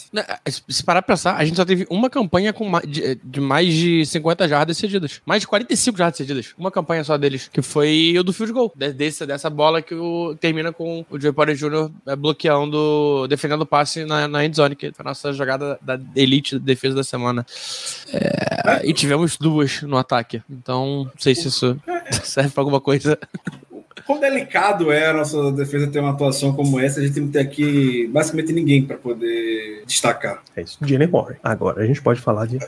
Se 0.69 0.85
parar 0.85 1.03
pra 1.03 1.15
pensar, 1.15 1.37
a 1.37 1.45
gente 1.45 1.57
só 1.57 1.65
teve 1.65 1.87
uma 1.89 2.11
campanha 2.11 2.53
com 2.53 2.69
mais 2.69 2.87
de, 2.87 3.15
de, 3.23 3.41
mais 3.41 3.73
de 3.73 4.05
50 4.05 4.49
jardas 4.49 4.77
cedidas. 4.77 5.21
Mais 5.25 5.41
de 5.41 5.47
45 5.47 5.99
jardas 5.99 6.17
cedidas. 6.19 6.55
Uma 6.59 6.71
campanha 6.71 7.05
só 7.05 7.17
deles, 7.17 7.49
que 7.49 7.63
foi 7.63 8.15
o 8.19 8.23
do 8.23 8.33
field 8.33 8.53
goal. 8.53 8.73
Desse, 8.77 9.25
dessa 9.25 9.49
bola 9.49 9.81
que 9.81 9.95
o, 9.95 10.35
termina 10.39 10.73
com 10.73 11.05
o 11.11 11.19
Joey 11.19 11.33
Porter 11.33 11.55
Jr. 11.55 11.91
É, 12.07 12.17
bloqueando, 12.17 13.27
defendendo 13.29 13.63
o 13.63 13.67
passe 13.67 14.05
na, 14.05 14.29
na 14.29 14.45
endzone, 14.45 14.77
que 14.77 14.93
foi 14.93 15.05
a 15.05 15.09
nossa 15.09 15.33
jogada 15.33 15.62
da 15.81 16.01
elite 16.15 16.59
de 16.59 16.65
defesa 16.65 16.97
da 16.97 17.05
semana. 17.05 17.47
É, 18.13 18.83
e 18.85 18.93
tivemos 18.93 19.37
duas 19.37 19.83
no 19.83 19.97
ataque. 19.97 20.43
Então, 20.49 21.05
não 21.05 21.13
sei 21.19 21.35
se 21.35 21.49
isso 21.49 21.81
serve 22.25 22.51
pra 22.51 22.61
alguma 22.61 22.81
coisa. 22.81 23.19
Quão 24.07 24.19
delicado 24.19 24.91
é 24.91 25.07
a 25.07 25.13
nossa 25.13 25.53
defesa 25.53 25.87
ter 25.87 26.01
uma 26.01 26.11
atuação 26.11 26.53
como 26.53 26.81
essa, 26.81 27.01
a 27.01 27.03
gente 27.03 27.21
não 27.21 27.29
tem 27.29 27.43
aqui 27.43 28.09
basicamente 28.13 28.53
ninguém 28.53 28.85
para 28.85 28.97
poder 28.97 29.83
destacar. 29.87 30.43
É 30.57 30.63
isso. 30.63 30.79
Jalen 30.83 31.09
Warren. 31.09 31.37
Agora 31.43 31.83
a 31.83 31.87
gente 31.87 32.03
pode 32.03 32.21
falar 32.21 32.47
de 32.47 32.59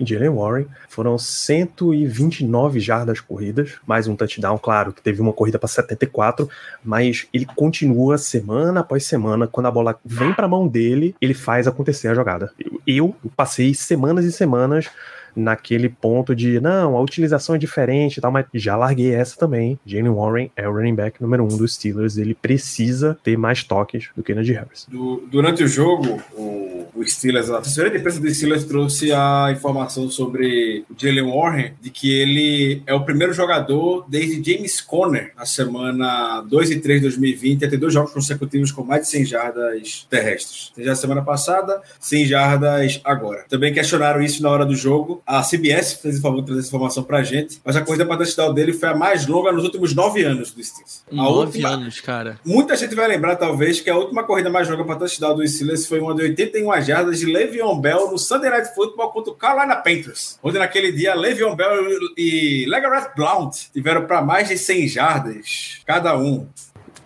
Jalen 0.00 0.30
Warren. 0.30 0.66
Foram 0.88 1.18
129 1.18 2.80
jardas 2.80 3.20
corridas, 3.20 3.74
mais 3.86 4.06
um 4.06 4.16
touchdown, 4.16 4.58
claro, 4.58 4.92
que 4.92 5.02
teve 5.02 5.20
uma 5.20 5.32
corrida 5.32 5.58
para 5.58 5.68
74, 5.68 6.48
mas 6.84 7.26
ele 7.32 7.46
continua 7.56 8.18
semana 8.18 8.80
após 8.80 9.04
semana, 9.04 9.46
quando 9.46 9.66
a 9.66 9.70
bola 9.70 9.98
vem 10.04 10.32
para 10.32 10.46
a 10.46 10.48
mão 10.48 10.66
dele, 10.68 11.14
ele 11.20 11.34
faz 11.34 11.66
acontecer 11.66 12.08
a 12.08 12.14
jogada. 12.14 12.52
Eu 12.86 13.14
passei 13.36 13.74
semanas 13.74 14.24
e 14.24 14.32
semanas 14.32 14.90
naquele 15.36 15.88
ponto 15.88 16.34
de 16.34 16.60
não, 16.60 16.96
a 16.96 17.00
utilização 17.00 17.54
é 17.54 17.58
diferente 17.58 18.18
e 18.18 18.20
tal, 18.20 18.30
mas 18.30 18.46
já 18.54 18.76
larguei 18.76 19.14
essa 19.14 19.38
também. 19.38 19.78
Jalen 19.84 20.10
Warren 20.12 20.50
é 20.56 20.68
o 20.68 20.72
running 20.72 20.94
back 20.94 21.20
número 21.20 21.44
um 21.44 21.56
dos 21.56 21.74
Steelers, 21.74 22.16
ele 22.16 22.34
precisa 22.34 23.18
ter 23.22 23.36
mais 23.36 23.64
toques 23.64 24.10
do 24.16 24.22
que 24.22 24.34
Najee 24.34 24.54
Harris. 24.54 24.86
durante 25.30 25.62
o 25.62 25.68
jogo, 25.68 26.20
o, 26.32 26.63
o 26.94 27.04
Steelers, 27.04 27.50
a 27.50 27.58
assessoria 27.58 27.90
de 27.90 27.98
imprensa 27.98 28.20
do 28.20 28.32
Steelers 28.32 28.64
trouxe 28.64 29.12
a 29.12 29.50
informação 29.52 30.08
sobre 30.10 30.84
o 30.90 30.94
Jalen 30.96 31.30
Warren, 31.30 31.72
de 31.80 31.90
que 31.90 32.12
ele 32.12 32.82
é 32.86 32.94
o 32.94 33.04
primeiro 33.04 33.32
jogador 33.32 34.04
desde 34.08 34.52
James 34.52 34.80
Conner, 34.80 35.32
na 35.36 35.44
semana 35.44 36.40
2 36.42 36.70
e 36.70 36.80
3 36.80 37.00
de 37.00 37.08
2020, 37.08 37.64
a 37.64 37.70
ter 37.70 37.76
dois 37.76 37.92
jogos 37.92 38.12
consecutivos 38.12 38.70
com 38.70 38.84
mais 38.84 39.02
de 39.02 39.08
100 39.08 39.24
jardas 39.24 40.06
terrestres. 40.08 40.72
Já 40.78 40.92
a 40.92 40.96
semana 40.96 41.22
passada, 41.22 41.82
100 42.00 42.26
jardas 42.26 43.00
agora. 43.04 43.44
Também 43.48 43.72
questionaram 43.72 44.22
isso 44.22 44.42
na 44.42 44.50
hora 44.50 44.64
do 44.64 44.76
jogo. 44.76 45.22
A 45.26 45.42
CBS 45.42 45.94
fez 45.94 46.18
o 46.18 46.22
favor 46.22 46.40
de 46.40 46.46
trazer 46.46 46.60
essa 46.60 46.68
informação 46.68 47.02
pra 47.02 47.22
gente, 47.22 47.60
mas 47.64 47.76
a 47.76 47.80
corrida 47.80 48.06
para 48.06 48.18
touchdown 48.18 48.54
dele 48.54 48.72
foi 48.72 48.88
a 48.88 48.94
mais 48.94 49.26
longa 49.26 49.52
nos 49.52 49.64
últimos 49.64 49.94
nove 49.94 50.24
anos 50.24 50.52
do 50.52 50.62
Steelers. 50.62 51.04
Nove 51.10 51.46
última, 51.46 51.70
anos, 51.70 52.00
cara. 52.00 52.38
Muita 52.44 52.76
gente 52.76 52.94
vai 52.94 53.08
lembrar, 53.08 53.36
talvez, 53.36 53.80
que 53.80 53.90
a 53.90 53.96
última 53.96 54.22
corrida 54.24 54.50
mais 54.50 54.68
longa 54.68 54.84
para 54.84 54.96
touchdown 54.96 55.36
do 55.36 55.46
Steelers 55.46 55.86
foi 55.86 56.00
uma 56.00 56.14
de 56.14 56.22
81 56.22 56.70
jardas 56.86 57.18
de 57.20 57.26
Le'Veon 57.26 57.80
Bell 57.80 58.10
no 58.10 58.18
Sunday 58.18 58.50
Night 58.50 58.74
Football 58.74 59.10
contra 59.12 59.32
o 59.32 59.36
Carolina 59.36 59.76
Panthers, 59.76 60.38
onde 60.42 60.58
naquele 60.58 60.92
dia 60.92 61.14
Le'Veon 61.14 61.56
Bell 61.56 61.72
e 62.16 62.64
Legarrette 62.68 63.14
Blount 63.16 63.52
tiveram 63.72 64.06
para 64.06 64.22
mais 64.22 64.48
de 64.48 64.58
100 64.58 64.88
jardas 64.88 65.80
cada 65.86 66.16
um. 66.16 66.48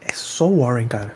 É 0.09 0.13
só 0.15 0.49
o 0.49 0.61
Warren, 0.61 0.89
cara. 0.89 1.15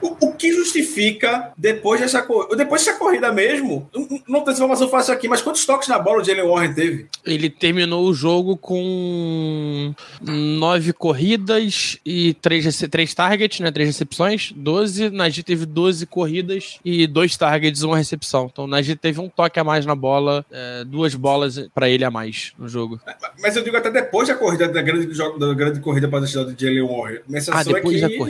O, 0.00 0.26
o, 0.26 0.32
que 0.32 0.52
justifica 0.52 1.52
depois 1.58 2.00
dessa, 2.00 2.24
depois 2.56 2.84
dessa 2.84 2.96
corrida 2.96 3.32
mesmo? 3.32 3.90
Não 4.28 4.42
tem 4.44 4.54
informação 4.54 4.88
fácil 4.88 5.12
aqui, 5.12 5.26
mas 5.26 5.42
quantos 5.42 5.66
toques 5.66 5.88
na 5.88 5.98
bola 5.98 6.20
o 6.20 6.24
Jalen 6.24 6.46
Warren 6.46 6.72
teve? 6.72 7.06
Ele 7.26 7.50
terminou 7.50 8.06
o 8.06 8.14
jogo 8.14 8.56
com 8.56 9.92
nove 10.22 10.92
corridas 10.92 11.98
e 12.06 12.32
três, 12.34 12.78
três 12.88 13.12
targets, 13.12 13.58
né? 13.58 13.72
Três 13.72 13.88
recepções. 13.88 14.52
Doze. 14.54 15.10
Najee 15.10 15.42
teve 15.42 15.66
12 15.66 16.06
corridas 16.06 16.78
e 16.84 17.06
dois 17.06 17.36
targets, 17.36 17.82
uma 17.82 17.96
recepção. 17.96 18.48
Então 18.52 18.68
Najee 18.68 18.94
teve 18.94 19.20
um 19.20 19.28
toque 19.28 19.58
a 19.58 19.64
mais 19.64 19.84
na 19.84 19.96
bola, 19.96 20.46
é, 20.52 20.84
duas 20.84 21.14
bolas 21.16 21.68
para 21.74 21.88
ele 21.88 22.04
a 22.04 22.10
mais 22.10 22.52
no 22.56 22.68
jogo. 22.68 23.00
Mas 23.40 23.56
eu 23.56 23.64
digo 23.64 23.76
até 23.76 23.90
depois 23.90 24.28
da 24.28 24.34
corrida, 24.36 24.68
da 24.68 24.80
grande, 24.80 25.08
da 25.38 25.54
grande 25.54 25.80
corrida 25.80 26.08
para 26.08 26.18
a 26.18 26.20
do 26.20 26.54
Jalen 26.56 26.86
Warren. 26.86 27.18
ah, 27.50 27.64
depois 27.64 28.00
é 28.02 28.08
que... 28.08 28.12
da 28.12 28.18
corrida? 28.18 28.27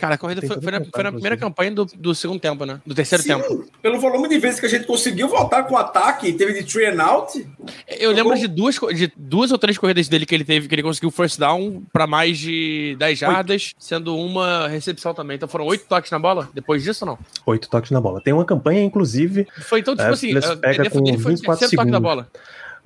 Cara, 0.00 0.14
a 0.14 0.18
corrida 0.18 0.40
foi, 0.40 0.58
foi, 0.60 0.72
na, 0.72 0.80
foi 0.82 1.02
na 1.02 1.12
primeira 1.12 1.36
campanha 1.36 1.72
do, 1.72 1.84
do, 1.84 2.14
segundo 2.14 2.40
tempo, 2.40 2.64
né? 2.64 2.80
Do 2.86 2.94
terceiro 2.94 3.22
Sim, 3.22 3.34
tempo. 3.34 3.66
Pelo 3.82 4.00
volume 4.00 4.30
de 4.30 4.38
vezes 4.38 4.58
que 4.58 4.64
a 4.64 4.68
gente 4.68 4.86
conseguiu 4.86 5.28
voltar 5.28 5.64
com 5.64 5.74
o 5.74 5.76
ataque, 5.76 6.32
teve 6.32 6.54
de 6.54 6.64
three 6.64 6.86
and 6.86 7.02
out. 7.02 7.46
Eu 7.86 8.10
lembro 8.10 8.34
de 8.38 8.48
duas, 8.48 8.76
de 8.94 9.12
duas 9.14 9.52
ou 9.52 9.58
três 9.58 9.76
corridas 9.76 10.08
dele 10.08 10.24
que 10.24 10.34
ele 10.34 10.44
teve, 10.44 10.68
que 10.68 10.74
ele 10.74 10.82
conseguiu 10.82 11.10
first 11.10 11.38
down 11.38 11.82
para 11.92 12.06
mais 12.06 12.38
de 12.38 12.96
10 12.98 13.18
jardas, 13.18 13.62
oito. 13.62 13.76
sendo 13.78 14.16
uma 14.16 14.68
recepção 14.68 15.12
também. 15.12 15.36
Então 15.36 15.46
foram 15.46 15.66
oito 15.66 15.84
toques 15.86 16.10
na 16.10 16.18
bola 16.18 16.48
depois 16.54 16.82
disso 16.82 17.04
ou 17.04 17.10
não? 17.10 17.18
Oito 17.44 17.68
toques 17.68 17.90
na 17.90 18.00
bola. 18.00 18.22
Tem 18.22 18.32
uma 18.32 18.46
campanha, 18.46 18.82
inclusive. 18.82 19.46
Foi 19.60 19.80
então, 19.80 19.94
tipo 19.94 20.08
é, 20.08 20.12
assim, 20.12 20.32
pega 20.60 20.82
ele, 20.82 20.90
com 20.90 21.06
ele 21.06 21.18
foi 21.18 21.32
24 21.32 21.68
segundos. 21.68 21.76
toque 21.76 21.90
da 21.90 22.00
bola. 22.00 22.26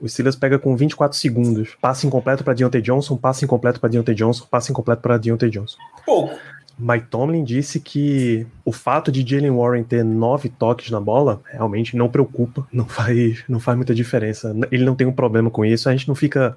O 0.01 0.09
Steelers 0.09 0.37
pega 0.37 0.59
com 0.59 0.77
24 0.77 1.17
segundos. 1.17 1.77
Passe 1.81 2.07
incompleto 2.07 2.45
para 2.45 2.55
Deontay 2.55 2.83
Johnson, 2.83 3.17
passe 3.17 3.45
incompleto 3.45 3.81
para 3.81 3.91
Deontay 3.91 4.15
Johnson, 4.15 4.47
passe 4.51 4.71
incompleto 4.71 5.03
para 5.03 5.19
Deontay 5.19 5.51
Johnson. 5.51 5.77
Pouco. 6.05 6.35
Mike 6.79 7.07
Tomlin 7.07 7.45
disse 7.45 7.79
que 7.79 8.47
o 8.65 8.73
fato 8.73 9.13
de 9.13 9.25
Jalen 9.25 9.53
Warren 9.53 9.85
ter 9.85 10.05
nove 10.05 10.49
toques 10.49 10.91
na 10.91 11.01
bola 11.01 11.41
realmente 11.45 11.97
não 11.97 12.09
preocupa, 12.09 12.67
não 12.73 12.85
faz, 12.87 13.45
não 13.49 13.61
faz 13.61 13.77
muita 13.77 13.95
diferença. 13.95 14.55
Ele 14.71 14.85
não 14.85 14.97
tem 14.97 15.07
um 15.07 15.13
problema 15.13 15.51
com 15.51 15.65
isso. 15.65 15.89
A 15.89 15.93
gente 15.93 16.09
não 16.09 16.15
fica. 16.15 16.57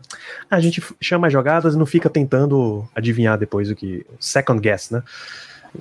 A 0.49 0.59
gente 0.59 0.83
chama 0.99 1.27
as 1.27 1.33
jogadas 1.33 1.75
e 1.75 1.77
não 1.77 1.85
fica 1.85 2.09
tentando 2.09 2.87
adivinhar 2.95 3.37
depois 3.37 3.69
o 3.69 3.75
que. 3.75 4.05
Second 4.19 4.59
guess, 4.59 4.89
né? 4.89 5.03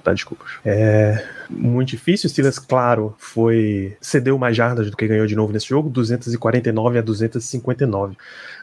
Tá, 0.03 0.13
desculpa. 0.13 0.45
É 0.65 1.25
muito 1.51 1.91
difícil. 1.91 2.27
O 2.27 2.31
Steelers, 2.31 2.59
claro, 2.59 3.15
foi 3.19 3.97
cedeu 4.01 4.39
mais 4.39 4.57
jardas 4.57 4.91
do 4.91 4.97
que 4.97 5.07
ganhou 5.07 5.27
de 5.27 5.37
novo 5.37 5.53
nesse 5.53 5.69
jogo, 5.69 5.89
249 5.89 6.99
a 6.99 7.03
259. 7.03 8.17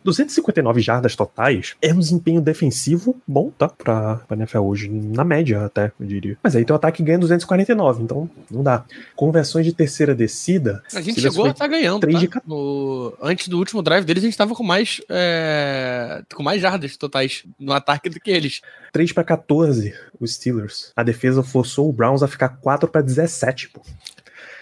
259 0.04 0.82
jardas 0.82 1.16
totais 1.16 1.76
é 1.82 1.94
um 1.94 2.00
desempenho 2.00 2.42
defensivo 2.42 3.16
bom, 3.28 3.52
tá? 3.58 3.70
Pra, 3.70 4.18
pra 4.18 4.38
NFL 4.38 4.60
hoje, 4.60 4.90
na 4.90 5.24
média 5.24 5.66
até, 5.66 5.92
eu 6.00 6.06
diria. 6.06 6.38
Mas 6.44 6.56
aí 6.56 6.66
tem 6.66 6.74
o 6.74 6.78
ataque 6.78 7.02
ganha 7.02 7.20
249, 7.20 8.04
então 8.04 8.30
não 8.52 8.64
dá. 8.64 8.84
Conversões 9.16 9.66
de 9.66 9.74
terceira 9.74 10.14
descida. 10.14 10.84
A 10.94 11.02
gente 11.02 11.22
chegou 11.22 11.46
a 11.46 11.50
estar 11.50 11.66
tá 11.66 11.68
ganhando. 11.68 12.02
3 12.02 12.16
tá? 12.16 12.40
de... 12.40 12.48
no... 12.48 13.14
Antes 13.22 13.48
do 13.48 13.58
último 13.58 13.82
drive 13.82 14.06
deles, 14.06 14.24
a 14.24 14.28
gente 14.28 14.38
tava 14.38 14.54
com 14.54 14.64
mais, 14.64 15.02
é... 15.10 16.22
com 16.34 16.44
mais 16.44 16.62
jardas 16.62 16.98
totais 16.98 17.44
no 17.60 17.72
ataque 17.72 18.10
do 18.10 18.20
que 18.20 18.32
eles. 18.32 18.62
3 18.92 19.12
para 19.12 19.24
14, 19.24 19.94
os 20.20 20.34
Steelers. 20.36 20.92
A 20.96 21.04
defesa 21.04 21.23
forçou 21.44 21.90
o 21.90 21.94
Browns 21.94 22.24
a 22.24 22.28
ficar 22.28 22.50
4 22.50 22.90
para 22.90 23.02
17, 23.02 23.70
pô. 23.70 23.82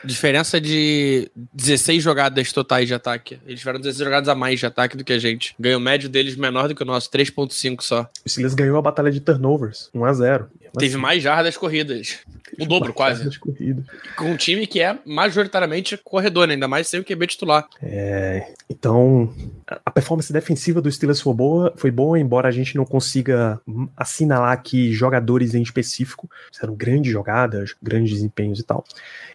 Diferença 0.04 0.60
de 0.60 1.30
16 1.54 2.02
jogadas 2.02 2.52
totais 2.52 2.88
de 2.88 2.94
ataque. 2.94 3.40
Eles 3.46 3.60
tiveram 3.60 3.80
16 3.80 4.04
jogadas 4.04 4.30
a 4.30 4.36
mais 4.36 4.60
de 4.60 4.66
ataque 4.66 4.98
do 4.98 5.04
que 5.04 5.14
a 5.14 5.20
gente. 5.20 5.56
Ganho 5.60 5.80
médio 5.80 6.10
deles 6.10 6.36
menor 6.36 6.68
do 6.68 6.76
que 6.76 6.82
o 6.82 6.86
nosso, 6.86 7.10
3.5 7.12 7.82
só. 7.82 8.10
O 8.26 8.30
Steelers 8.30 8.56
ganhou 8.56 8.78
a 8.78 8.82
batalha 8.82 9.12
de 9.12 9.20
turnovers, 9.20 9.90
1 9.94 10.06
a 10.06 10.14
0 10.14 10.50
Teve 10.78 10.98
mais 10.98 11.22
jardas 11.22 11.58
corridas. 11.58 12.20
O 12.60 12.66
dobro, 12.66 12.94
quase. 12.94 13.30
Com 14.16 14.26
um 14.26 14.38
time 14.38 14.68
que 14.68 14.82
é 14.82 14.98
majoritariamente 15.06 15.98
corredor, 15.98 16.48
né? 16.48 16.54
ainda 16.54 16.68
mais 16.68 16.88
sem 16.88 17.00
o 17.00 17.04
QB 17.04 17.28
titular. 17.28 17.68
É, 17.82 18.54
então, 18.70 19.34
a 19.86 19.92
performance 19.92 20.32
defensiva 20.32 20.82
do 20.82 20.92
Steelers 20.92 21.22
foi 21.22 21.34
boa, 21.34 21.74
foi 21.76 21.92
boa, 21.92 22.20
embora 22.20 22.48
a 22.48 22.52
gente 22.52 22.76
não 22.76 22.86
consiga 22.86 23.60
assinalar 23.96 24.52
aqui 24.52 24.92
jogadores 24.92 25.54
em 25.54 25.62
específico. 25.62 26.30
Fizeram 26.52 26.76
grandes 26.76 27.12
jogadas, 27.12 27.76
grandes 27.82 28.12
desempenhos 28.14 28.60
e 28.60 28.64
tal. 28.64 28.84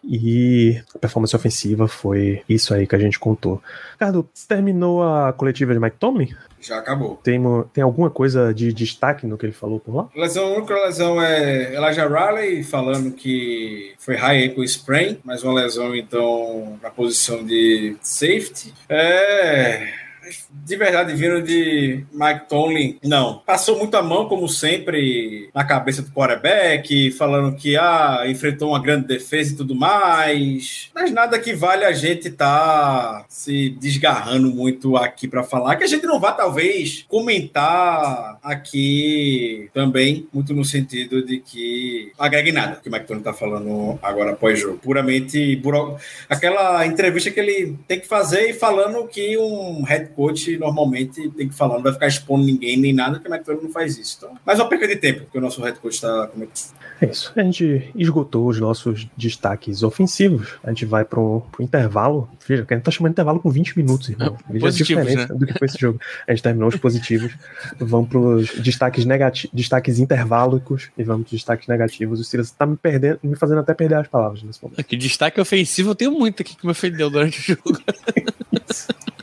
E 0.03 0.81
a 0.93 0.99
performance 0.99 1.35
ofensiva 1.35 1.87
foi 1.87 2.43
isso 2.47 2.73
aí 2.73 2.85
que 2.87 2.95
a 2.95 2.99
gente 2.99 3.19
contou. 3.19 3.61
Ricardo, 3.93 4.27
terminou 4.47 5.03
a 5.03 5.33
coletiva 5.33 5.73
de 5.73 5.79
Mike 5.79 5.97
Tomlin? 5.99 6.33
Já 6.59 6.77
acabou. 6.77 7.19
Tem, 7.23 7.41
tem 7.73 7.83
alguma 7.83 8.09
coisa 8.09 8.53
de 8.53 8.73
destaque 8.73 9.27
no 9.27 9.37
que 9.37 9.45
ele 9.45 9.53
falou 9.53 9.79
por 9.79 9.95
lá? 9.95 10.09
Lesão, 10.15 10.53
a 10.53 10.57
única 10.57 10.73
lesão 10.73 11.21
é 11.21 11.75
Elijah 11.75 12.07
Riley 12.07 12.63
falando 12.63 13.11
que 13.11 13.93
foi 13.97 14.15
high 14.15 14.45
ankle 14.45 14.65
sprain, 14.65 15.19
mas 15.23 15.43
uma 15.43 15.53
lesão 15.53 15.95
então 15.95 16.77
na 16.81 16.89
posição 16.89 17.45
de 17.45 17.95
safety. 18.01 18.73
É 18.89 20.06
de 20.51 20.75
verdade 20.75 21.13
vindo 21.13 21.41
de 21.41 22.03
Mike 22.11 22.47
Tomlin, 22.47 22.99
não. 23.03 23.39
Passou 23.45 23.77
muita 23.77 24.01
mão, 24.01 24.27
como 24.27 24.47
sempre, 24.47 25.49
na 25.53 25.63
cabeça 25.63 26.01
do 26.01 26.11
quarterback, 26.11 27.11
falando 27.11 27.55
que 27.55 27.77
ah, 27.77 28.23
enfrentou 28.27 28.69
uma 28.69 28.81
grande 28.81 29.07
defesa 29.07 29.53
e 29.53 29.57
tudo 29.57 29.75
mais. 29.75 30.89
Mas 30.93 31.11
nada 31.11 31.39
que 31.39 31.53
vale 31.53 31.85
a 31.85 31.93
gente 31.93 32.29
tá 32.29 33.25
se 33.29 33.69
desgarrando 33.69 34.49
muito 34.49 34.97
aqui 34.97 35.27
para 35.27 35.43
falar, 35.43 35.75
que 35.75 35.83
a 35.83 35.87
gente 35.87 36.05
não 36.05 36.19
vai, 36.19 36.35
talvez, 36.35 37.05
comentar 37.07 38.39
aqui 38.43 39.69
também, 39.73 40.27
muito 40.33 40.53
no 40.53 40.65
sentido 40.65 41.23
de 41.23 41.39
que 41.39 42.11
agregue 42.17 42.51
nada 42.51 42.79
que 42.81 42.89
o 42.89 42.91
Mike 42.91 43.05
Tomlin 43.05 43.21
tá 43.21 43.33
falando 43.33 43.97
agora 44.01 44.31
após 44.31 44.59
jogo. 44.59 44.77
Puramente 44.77 45.55
buro... 45.57 45.97
aquela 46.29 46.85
entrevista 46.85 47.31
que 47.31 47.39
ele 47.39 47.77
tem 47.87 47.99
que 47.99 48.07
fazer 48.07 48.49
e 48.49 48.53
falando 48.53 49.07
que 49.07 49.37
um 49.37 49.83
head 49.83 50.09
coach 50.17 50.57
normalmente 50.57 51.29
tem 51.29 51.47
que 51.47 51.53
falar, 51.53 51.75
não 51.75 51.83
vai 51.83 51.93
ficar 51.93 52.07
expondo 52.07 52.43
ninguém 52.43 52.75
nem 52.75 52.91
nada, 52.91 53.19
que 53.19 53.29
o 53.29 53.31
McTominay 53.31 53.65
não 53.65 53.71
faz 53.71 53.99
isso. 53.99 54.15
Então, 54.17 54.35
mais 54.43 54.59
uma 54.59 54.67
perca 54.67 54.87
de 54.87 54.95
tempo 54.95 55.27
que 55.31 55.37
o 55.37 55.41
nosso 55.41 55.61
head 55.61 55.77
coach 55.77 55.93
está 55.93 56.25
cometendo. 56.25 56.75
É 56.99 57.05
isso. 57.05 57.31
A 57.35 57.43
gente 57.43 57.91
esgotou 57.95 58.47
os 58.47 58.59
nossos 58.59 59.07
destaques 59.15 59.83
ofensivos. 59.83 60.55
A 60.63 60.69
gente 60.69 60.83
vai 60.85 61.05
pro, 61.05 61.43
pro 61.51 61.63
intervalo. 61.63 62.27
Veja, 62.47 62.65
a 62.67 62.73
gente 62.73 62.83
tá 62.83 62.89
chamando 62.89 63.11
de 63.11 63.13
intervalo 63.13 63.39
com 63.39 63.51
20 63.51 63.77
minutos, 63.77 64.09
irmão. 64.09 64.35
Veja 64.49 64.65
positivos, 64.65 65.03
a 65.03 65.05
diferença 65.05 65.33
né? 65.33 65.39
do 65.39 65.45
que 65.45 65.59
foi 65.59 65.67
esse 65.67 65.77
jogo. 65.77 66.01
A 66.27 66.31
gente 66.31 66.41
terminou 66.41 66.69
os 66.69 66.75
positivos. 66.77 67.31
vamos 67.79 68.09
pros 68.09 68.49
destaques 68.59 69.05
negativos, 69.05 69.51
destaques 69.53 69.99
interválicos 69.99 70.89
e 70.97 71.03
vamos 71.03 71.27
pros 71.27 71.39
destaques 71.39 71.67
negativos. 71.67 72.19
O 72.19 72.23
Silas 72.23 72.49
tá 72.49 72.65
me 72.65 72.75
perdendo, 72.75 73.19
me 73.21 73.35
fazendo 73.35 73.59
até 73.59 73.75
perder 73.75 73.99
as 73.99 74.07
palavras 74.07 74.41
nesse 74.41 74.63
momento. 74.63 74.83
Que 74.83 74.97
destaque 74.97 75.39
ofensivo 75.39 75.91
eu 75.91 75.95
tenho 75.95 76.11
muito 76.11 76.41
aqui 76.41 76.55
que 76.55 76.65
me 76.65 76.71
ofendeu 76.71 77.11
durante 77.11 77.39
o 77.39 77.43
jogo. 77.43 77.79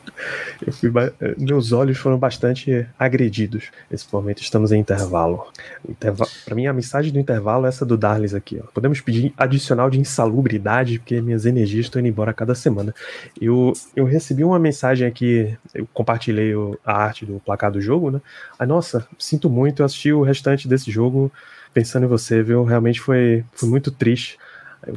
Eu 0.64 0.72
fui 0.72 0.92
eh, 1.20 1.34
meus 1.38 1.72
olhos 1.72 1.98
foram 1.98 2.18
bastante 2.18 2.86
agredidos 2.98 3.70
nesse 3.90 4.06
momento. 4.12 4.42
Estamos 4.42 4.72
em 4.72 4.80
intervalo. 4.80 5.46
Interva... 5.88 6.26
Para 6.44 6.54
mim, 6.54 6.66
a 6.66 6.72
mensagem 6.72 7.12
do 7.12 7.18
intervalo 7.18 7.66
é 7.66 7.68
essa 7.68 7.84
do 7.84 7.96
Darles 7.96 8.34
aqui. 8.34 8.60
Ó. 8.62 8.66
Podemos 8.72 9.00
pedir 9.00 9.32
adicional 9.36 9.90
de 9.90 9.98
insalubridade, 9.98 10.98
porque 10.98 11.20
minhas 11.20 11.46
energias 11.46 11.86
estão 11.86 12.00
indo 12.00 12.08
embora 12.08 12.30
a 12.30 12.34
cada 12.34 12.54
semana. 12.54 12.94
Eu, 13.40 13.72
eu 13.94 14.04
recebi 14.04 14.44
uma 14.44 14.58
mensagem 14.58 15.06
aqui, 15.06 15.56
eu 15.74 15.86
compartilhei 15.92 16.52
a 16.84 16.92
arte 16.92 17.24
do 17.24 17.40
placar 17.40 17.70
do 17.70 17.80
jogo, 17.80 18.10
né? 18.10 18.20
Aí, 18.58 18.66
nossa, 18.66 19.06
sinto 19.18 19.48
muito, 19.48 19.82
eu 19.82 19.86
assisti 19.86 20.12
o 20.12 20.22
restante 20.22 20.68
desse 20.68 20.90
jogo 20.90 21.32
pensando 21.72 22.04
em 22.04 22.08
você, 22.08 22.42
viu? 22.42 22.64
Realmente 22.64 23.00
foi, 23.00 23.44
foi 23.52 23.68
muito 23.68 23.90
triste. 23.90 24.38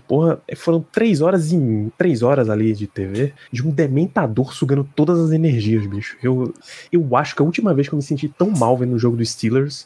Porra, 0.07 0.39
foram 0.55 0.85
três 0.91 1.21
horas 1.21 1.51
e 1.51 1.91
três 1.97 2.21
horas 2.21 2.49
ali 2.49 2.73
de 2.73 2.87
TV 2.87 3.33
de 3.51 3.65
um 3.65 3.71
dementador 3.71 4.53
sugando 4.53 4.87
todas 4.95 5.19
as 5.19 5.31
energias, 5.31 5.85
bicho. 5.85 6.17
Eu, 6.21 6.53
eu 6.91 7.15
acho 7.15 7.35
que 7.35 7.41
a 7.41 7.45
última 7.45 7.73
vez 7.73 7.87
que 7.87 7.93
eu 7.93 7.97
me 7.97 8.03
senti 8.03 8.27
tão 8.27 8.49
mal 8.49 8.77
vendo 8.77 8.93
o 8.93 8.99
jogo 8.99 9.17
do 9.17 9.25
Steelers 9.25 9.85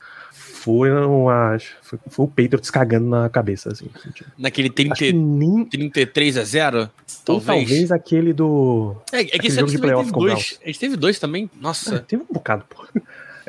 foi, 0.61 0.91
uma, 0.91 1.57
foi, 1.81 1.99
foi 2.07 2.25
o 2.25 2.27
Patriots 2.27 2.69
cagando 2.69 3.07
na 3.07 3.27
cabeça, 3.29 3.71
assim. 3.71 3.87
Tipo. 4.13 4.29
Naquele 4.37 4.69
30, 4.69 5.11
nem... 5.11 5.65
33 5.65 6.37
a 6.37 6.43
0? 6.43 6.89
Talvez. 7.25 7.45
talvez 7.45 7.91
aquele 7.91 8.31
do. 8.31 8.95
É, 9.11 9.21
é 9.21 9.25
que 9.39 9.47
esse 9.47 9.59
jogo 9.59 9.71
de 9.71 9.79
playoff 9.79 10.11
com 10.11 10.19
dois. 10.19 10.59
A 10.63 10.67
gente 10.67 10.79
teve 10.79 10.95
dois 10.95 11.17
também. 11.17 11.49
Nossa. 11.59 11.95
É, 11.95 11.99
teve 11.99 12.21
um 12.21 12.31
bocado, 12.31 12.63
pô. 12.69 12.85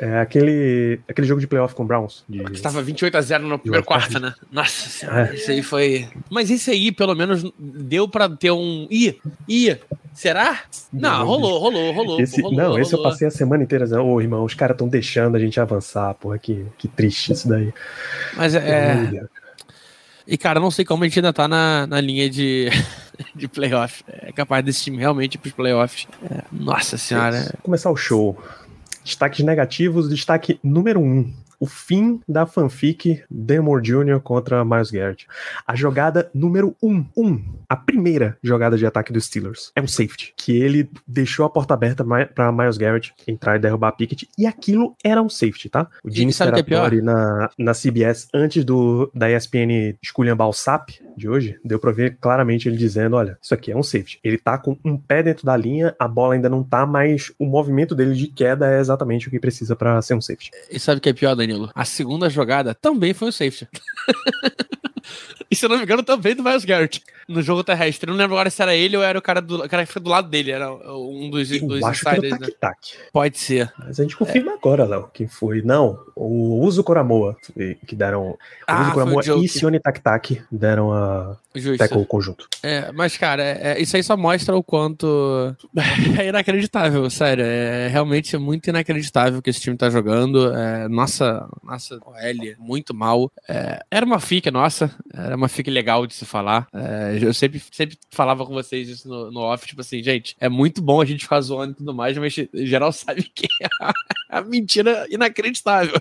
É 0.03 0.19
aquele, 0.19 0.99
aquele 1.07 1.25
jogo 1.25 1.39
de 1.39 1.47
playoff 1.47 1.73
com 1.73 1.83
o 1.83 1.85
Browns. 1.85 2.25
De... 2.27 2.43
Estava 2.51 2.81
28 2.81 3.17
a 3.17 3.21
0 3.21 3.47
no 3.47 3.57
primeiro 3.57 3.85
quarto, 3.85 4.19
né? 4.19 4.33
Nossa 4.51 4.89
senhora, 4.89 5.29
é. 5.31 5.35
isso 5.35 5.49
aí 5.49 5.63
foi. 5.63 6.09
Mas 6.29 6.51
esse 6.51 6.69
aí, 6.71 6.91
pelo 6.91 7.15
menos, 7.15 7.49
deu 7.57 8.05
pra 8.05 8.27
ter 8.27 8.51
um. 8.51 8.85
Ih, 8.91 9.17
ih, 9.47 9.77
será? 10.13 10.59
Não, 10.91 11.19
não 11.19 11.25
rolou, 11.25 11.57
rolou, 11.57 11.93
rolou. 11.93 12.19
Esse, 12.19 12.41
rolou, 12.41 12.57
não, 12.57 12.65
rolou. 12.65 12.79
esse 12.81 12.93
eu 12.93 13.01
passei 13.01 13.29
a 13.29 13.31
semana 13.31 13.63
inteira 13.63 13.85
dizendo, 13.85 14.03
ô 14.03 14.19
irmão, 14.19 14.43
os 14.43 14.53
caras 14.53 14.75
estão 14.75 14.89
deixando 14.89 15.37
a 15.37 15.39
gente 15.39 15.57
avançar, 15.57 16.13
porra, 16.15 16.37
que, 16.37 16.65
que 16.77 16.89
triste 16.89 17.31
isso 17.31 17.47
daí. 17.47 17.73
Mas 18.35 18.55
é. 18.55 19.25
E, 20.27 20.37
cara, 20.37 20.59
não 20.59 20.71
sei 20.71 20.83
como 20.83 21.05
a 21.05 21.07
gente 21.07 21.19
ainda 21.19 21.31
tá 21.31 21.47
na, 21.47 21.87
na 21.87 22.01
linha 22.01 22.29
de, 22.29 22.69
de 23.33 23.47
playoff. 23.47 24.03
É 24.07 24.33
capaz 24.33 24.65
desse 24.65 24.83
time 24.83 24.97
realmente 24.97 25.35
ir 25.35 25.37
pros 25.37 25.53
playoffs. 25.53 26.07
É, 26.29 26.43
nossa 26.51 26.97
senhora. 26.97 27.53
Começar 27.63 27.89
o 27.89 27.95
show. 27.95 28.37
Destaques 29.03 29.43
negativos, 29.43 30.09
destaque 30.09 30.59
número 30.63 30.99
um 30.99 31.31
o 31.63 31.65
fim 31.65 32.19
da 32.27 32.45
fanfic 32.45 33.23
Demore 33.31 33.81
Jr. 33.81 34.19
contra 34.21 34.65
Miles 34.65 34.91
Garrett. 34.91 35.25
A 35.65 35.73
jogada 35.77 36.29
número 36.33 36.75
um, 36.83 37.05
um, 37.15 37.41
a 37.69 37.75
primeira 37.77 38.37
jogada 38.43 38.77
de 38.77 38.85
ataque 38.85 39.13
dos 39.13 39.27
Steelers 39.27 39.71
é 39.73 39.81
um 39.81 39.87
safety, 39.87 40.33
que 40.35 40.51
ele 40.61 40.89
deixou 41.07 41.45
a 41.45 41.49
porta 41.49 41.73
aberta 41.73 42.03
para 42.35 42.51
Miles 42.51 42.75
Garrett 42.75 43.13
entrar 43.25 43.55
e 43.55 43.59
derrubar 43.59 43.87
a 43.87 43.91
Pickett, 43.93 44.27
e 44.37 44.45
aquilo 44.45 44.93
era 45.01 45.21
um 45.21 45.29
safety, 45.29 45.69
tá? 45.69 45.87
O 46.03 46.11
Gene 46.11 46.33
Speratori 46.33 46.99
é 46.99 47.01
na, 47.01 47.49
na 47.57 47.71
CBS, 47.71 48.27
antes 48.33 48.65
do 48.65 49.09
da 49.15 49.31
ESPN 49.31 49.95
esculhambar 50.01 50.49
o 50.49 50.53
SAP 50.53 50.89
de 51.17 51.29
hoje, 51.29 51.59
deu 51.63 51.79
pra 51.79 51.91
ver 51.91 52.17
claramente 52.19 52.67
ele 52.67 52.77
dizendo, 52.77 53.15
olha, 53.15 53.37
isso 53.41 53.53
aqui 53.53 53.71
é 53.71 53.77
um 53.77 53.83
safety. 53.83 54.19
Ele 54.23 54.37
tá 54.37 54.57
com 54.57 54.77
um 54.83 54.97
pé 54.97 55.23
dentro 55.23 55.45
da 55.45 55.55
linha, 55.55 55.95
a 55.99 56.07
bola 56.07 56.33
ainda 56.33 56.49
não 56.49 56.63
tá, 56.63 56.85
mas 56.85 57.31
o 57.37 57.45
movimento 57.45 57.95
dele 57.95 58.13
de 58.15 58.27
queda 58.27 58.71
é 58.71 58.79
exatamente 58.79 59.27
o 59.27 59.31
que 59.31 59.39
precisa 59.39 59.75
para 59.75 60.01
ser 60.01 60.13
um 60.13 60.21
safety. 60.21 60.51
E 60.69 60.79
sabe 60.79 60.99
o 60.99 61.01
que 61.01 61.09
é 61.09 61.13
pior? 61.13 61.35
Danilo. 61.35 61.69
A 61.73 61.85
segunda 61.85 62.29
jogada 62.29 62.73
também 62.73 63.13
foi 63.13 63.29
o 63.29 63.31
safety. 63.31 63.67
E 65.49 65.55
se 65.55 65.65
eu 65.65 65.69
não 65.69 65.77
me 65.77 65.83
engano, 65.83 66.03
também 66.03 66.35
do 66.35 66.43
Miles 66.43 66.65
Garrett 66.65 67.01
no 67.27 67.41
jogo 67.41 67.63
terrestre. 67.63 68.09
Eu 68.09 68.13
não 68.13 68.19
lembro 68.19 68.35
agora 68.35 68.49
se 68.49 68.61
era 68.61 68.75
ele 68.75 68.97
ou 68.97 69.03
era 69.03 69.17
o 69.17 69.21
cara, 69.21 69.41
do, 69.41 69.63
o 69.63 69.69
cara 69.69 69.83
que 69.83 69.87
fica 69.89 69.99
do 69.99 70.09
lado 70.09 70.29
dele. 70.29 70.51
Era 70.51 70.71
um 70.73 71.29
dos, 71.29 71.51
Eu 71.51 71.67
dos 71.67 71.83
acho 71.83 72.01
que 72.01 72.07
era 72.09 72.21
o 72.21 72.25
insiders. 72.25 72.53
né? 72.61 72.71
Pode 73.11 73.39
ser. 73.39 73.71
Mas 73.79 73.99
a 73.99 74.03
gente 74.03 74.15
confirma 74.17 74.53
agora, 74.53 74.85
Léo, 74.85 75.09
quem 75.13 75.27
foi. 75.27 75.61
Não, 75.61 75.99
o 76.15 76.59
Uso 76.65 76.83
Coramoa, 76.83 77.35
que- 77.85 77.95
deram. 77.95 78.29
O 78.31 78.37
Ah, 78.67 78.81
Uso 78.81 78.89
o 78.89 78.93
Coramoa 78.93 79.21
Joke. 79.23 79.45
e 79.45 79.49
Sione 79.49 79.79
Tac-Tac 79.79 80.41
deram 80.51 80.91
a 80.91 81.37
Justo. 81.55 81.77
tackle 81.77 82.05
conjunto. 82.05 82.47
É, 82.61 82.91
mas, 82.91 83.15
cara, 83.17 83.43
é- 83.43 83.73
é- 83.73 83.81
isso 83.81 83.95
aí 83.95 84.03
só 84.03 84.17
mostra 84.17 84.55
o 84.55 84.63
quanto 84.63 85.55
é 86.19 86.27
inacreditável, 86.27 87.09
sério. 87.09 87.43
É 87.45 87.87
realmente 87.87 88.35
muito 88.37 88.69
inacreditável 88.69 89.41
que 89.41 89.49
esse 89.49 89.61
time 89.61 89.77
tá 89.77 89.89
jogando. 89.89 90.53
É, 90.53 90.87
nossa, 90.89 91.47
nossa 91.63 91.95
OL, 92.05 92.55
muito 92.59 92.93
mal. 92.93 93.31
É, 93.47 93.81
era 93.91 94.05
uma 94.05 94.19
fica 94.19 94.51
nossa, 94.51 94.92
era 95.13 95.35
uma 95.35 95.47
fica 95.47 95.71
legal 95.71 96.05
de 96.07 96.13
se 96.13 96.25
falar. 96.25 96.67
É, 96.73 97.19
eu 97.21 97.33
sempre, 97.33 97.61
sempre 97.71 97.97
falava 98.11 98.45
com 98.45 98.53
vocês 98.53 98.89
isso 98.89 99.07
no, 99.07 99.31
no 99.31 99.39
off, 99.41 99.65
tipo 99.67 99.81
assim, 99.81 100.01
gente, 100.01 100.35
é 100.39 100.49
muito 100.49 100.81
bom 100.81 101.01
a 101.01 101.05
gente 101.05 101.23
ficar 101.23 101.41
zoando 101.41 101.73
e 101.73 101.75
tudo 101.75 101.93
mais, 101.93 102.17
mas 102.17 102.37
em 102.37 102.65
geral 102.65 102.91
sabe 102.93 103.23
que 103.23 103.47
é 103.61 103.67
a, 103.81 103.93
a 104.29 104.41
mentira 104.41 105.05
inacreditável. 105.09 105.99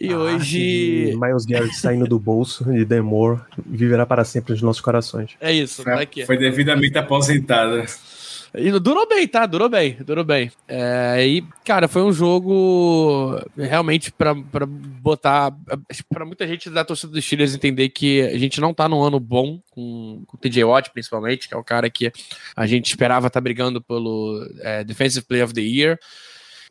E 0.00 0.12
A 0.12 0.18
hoje. 0.18 1.14
Miles 1.16 1.44
Garrett 1.46 1.76
saindo 1.76 2.06
do 2.06 2.18
bolso 2.18 2.64
de 2.64 2.84
Demore 2.84 3.40
viverá 3.64 4.04
para 4.04 4.24
sempre 4.24 4.52
nos 4.52 4.62
nossos 4.62 4.82
corações. 4.82 5.32
É 5.40 5.52
isso, 5.52 5.84
tá 5.84 6.00
aqui. 6.00 6.26
Foi 6.26 6.36
devidamente 6.36 6.98
aposentada. 6.98 7.84
E 8.56 8.70
durou 8.78 9.08
bem, 9.08 9.26
tá? 9.26 9.46
Durou 9.46 9.68
bem, 9.68 9.96
durou 10.04 10.22
bem. 10.22 10.50
É, 10.68 11.26
e, 11.26 11.44
cara, 11.64 11.88
foi 11.88 12.02
um 12.02 12.12
jogo 12.12 13.36
realmente 13.56 14.12
pra 14.12 14.32
botar. 14.34 15.52
pra 16.08 16.24
muita 16.24 16.46
gente 16.46 16.70
da 16.70 16.84
torcida 16.84 17.12
dos 17.12 17.24
Steelers 17.24 17.54
entender 17.54 17.88
que 17.88 18.22
a 18.22 18.38
gente 18.38 18.60
não 18.60 18.72
tá 18.72 18.88
num 18.88 19.02
ano 19.02 19.18
bom 19.18 19.60
com, 19.70 20.22
com 20.26 20.36
o 20.36 20.40
TJ 20.40 20.62
Watt, 20.64 20.90
principalmente, 20.90 21.48
que 21.48 21.54
é 21.54 21.56
o 21.56 21.64
cara 21.64 21.90
que 21.90 22.12
a 22.54 22.66
gente 22.66 22.86
esperava 22.86 23.26
estar 23.26 23.40
brigando 23.40 23.82
pelo 23.82 24.48
é, 24.60 24.84
Defensive 24.84 25.26
Player 25.26 25.44
of 25.44 25.54
the 25.54 25.60
Year. 25.60 25.98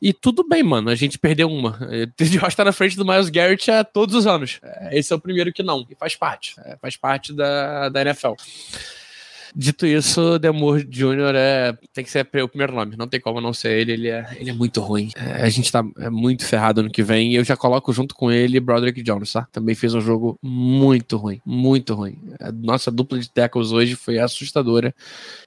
E 0.01 0.13
tudo 0.13 0.47
bem, 0.47 0.63
mano. 0.63 0.89
A 0.89 0.95
gente 0.95 1.19
perdeu 1.19 1.49
uma. 1.49 1.79
TJ 2.15 2.39
Watt 2.39 2.55
tá 2.55 2.63
na 2.63 2.71
frente 2.71 2.95
do 2.95 3.05
Miles 3.05 3.29
Garrett 3.29 3.69
há 3.69 3.83
todos 3.83 4.15
os 4.15 4.25
anos. 4.25 4.59
É, 4.63 4.97
Esse 4.97 5.11
é 5.11 5.15
o 5.15 5.19
primeiro 5.19 5.51
que 5.51 5.63
não. 5.63 5.85
E 5.89 5.95
faz 5.95 6.15
parte. 6.15 6.55
É, 6.63 6.77
faz 6.77 6.95
parte 6.95 7.33
da, 7.33 7.89
da 7.89 8.01
NFL. 8.01 8.33
Dito 9.55 9.85
isso, 9.85 10.39
Demore 10.39 10.83
Jr. 10.83 11.35
É, 11.35 11.77
tem 11.93 12.03
que 12.03 12.09
ser 12.09 12.27
o 12.43 12.47
primeiro 12.47 12.73
nome, 12.73 12.95
não 12.97 13.07
tem 13.07 13.19
como 13.19 13.39
não 13.39 13.53
ser 13.53 13.71
ele, 13.77 13.91
ele 13.91 14.07
é, 14.09 14.25
ele 14.39 14.49
é 14.49 14.53
muito 14.53 14.81
ruim. 14.81 15.11
É, 15.15 15.43
a 15.43 15.49
gente 15.49 15.71
tá 15.71 15.83
é 15.99 16.09
muito 16.09 16.45
ferrado 16.45 16.81
no 16.81 16.89
que 16.89 17.03
vem 17.03 17.33
e 17.33 17.35
eu 17.35 17.43
já 17.43 17.55
coloco 17.55 17.93
junto 17.93 18.15
com 18.15 18.31
ele 18.31 18.59
Broderick 18.59 19.01
Jones, 19.03 19.31
tá? 19.31 19.47
Também 19.51 19.75
fez 19.75 19.93
um 19.93 20.01
jogo 20.01 20.39
muito 20.41 21.17
ruim, 21.17 21.39
muito 21.45 21.93
ruim. 21.93 22.17
A 22.39 22.51
nossa 22.51 22.89
dupla 22.89 23.19
de 23.19 23.29
tackles 23.29 23.71
hoje 23.71 23.95
foi 23.95 24.17
assustadora. 24.17 24.93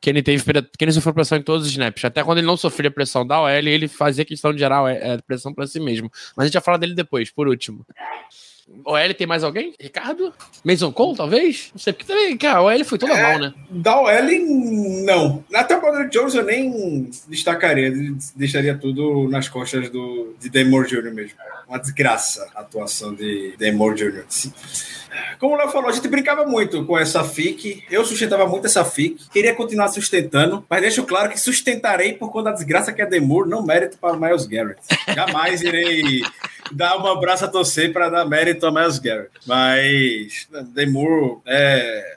Kenny 0.01 0.23
teve 0.23 0.45
Kenny 0.79 0.93
sofreu 0.93 1.15
pressão 1.15 1.39
em 1.39 1.43
todos 1.43 1.67
os 1.67 1.73
snaps, 1.73 2.05
até 2.05 2.23
quando 2.23 2.39
ele 2.39 2.47
não 2.47 2.57
sofria 2.57 2.91
pressão 2.91 3.27
da 3.27 3.41
OL, 3.41 3.49
ele 3.49 3.89
fazia 3.89 4.25
questão 4.25 4.53
de 4.53 4.61
gerar 4.61 4.89
é, 4.91 5.19
pressão 5.19 5.53
pra 5.53 5.67
si 5.67 5.81
mesmo. 5.81 6.11
Mas 6.37 6.45
a 6.45 6.47
gente 6.47 6.55
vai 6.55 6.63
falar 6.63 6.79
dele 6.79 6.95
depois, 6.95 7.31
por 7.31 7.49
último. 7.49 7.85
OL 8.85 9.15
tem 9.17 9.27
mais 9.27 9.45
alguém? 9.45 9.73
Ricardo? 9.81 10.33
Mason 10.65 10.93
Cole, 10.93 11.17
talvez? 11.17 11.71
Não 11.73 11.79
sei, 11.81 11.93
porque 11.93 12.07
também, 12.13 12.37
cara, 12.37 12.59
a 12.59 12.63
OL 12.63 12.85
foi 12.85 12.99
toda 12.99 13.13
É. 13.15 13.23
mal, 13.23 13.39
né? 13.39 13.55
Da 13.71 14.01
OL, 14.01 14.11
não. 15.05 15.45
Até 15.55 15.77
o 15.77 15.81
Broderick 15.81 16.11
Jones 16.11 16.35
eu 16.35 16.45
nem 16.45 17.09
destacaria, 17.29 17.93
deixaria 18.35 18.77
tudo 18.77 19.29
nas 19.29 19.49
costas 19.49 19.89
do, 19.91 20.35
de 20.41 20.49
Demore 20.49 20.89
Jr. 20.89 21.13
mesmo. 21.13 21.37
Uma 21.69 21.79
desgraça 21.79 22.49
a 22.55 22.61
atuação 22.61 23.15
de 23.15 23.55
Demore 23.59 23.97
Jr. 23.97 24.25
Como 25.39 25.55
o 25.55 25.59
Léo 25.59 25.69
falou, 25.71 25.89
a 25.89 25.93
gente 25.93 26.09
brincava 26.09 26.45
muito 26.45 26.85
com 26.85 26.99
essa 26.99 27.25
FIC. 27.25 27.85
Eu 27.91 28.05
sustentava 28.05 28.47
muito 28.47 28.67
essa 28.67 28.85
FIC. 28.85 29.29
Queria 29.33 29.55
continuar 29.55 29.89
sustentando, 29.89 30.65
mas 30.69 30.81
deixo 30.83 31.05
claro 31.05 31.31
que 31.31 31.41
sustentarei 31.41 32.13
por 32.13 32.31
conta 32.31 32.51
da 32.51 32.57
desgraça 32.57 32.93
que 32.93 33.01
é 33.01 33.07
Demore, 33.07 33.49
não 33.49 33.65
mérito 33.65 33.97
para 33.99 34.13
o 34.17 34.21
Miles 34.21 34.47
Garrett. 34.47 34.81
Jamais 35.15 35.63
irei 35.63 36.23
dar 36.73 36.99
um 36.99 37.07
abraço 37.07 37.45
a 37.45 37.49
torcer 37.49 37.93
para 37.93 38.09
dar 38.09 38.25
mérito 38.25 38.67
a 38.67 38.73
Miles 38.73 38.99
Garrett. 38.99 39.31
Mas 39.47 40.49
Demore 40.75 41.39
é. 41.47 42.17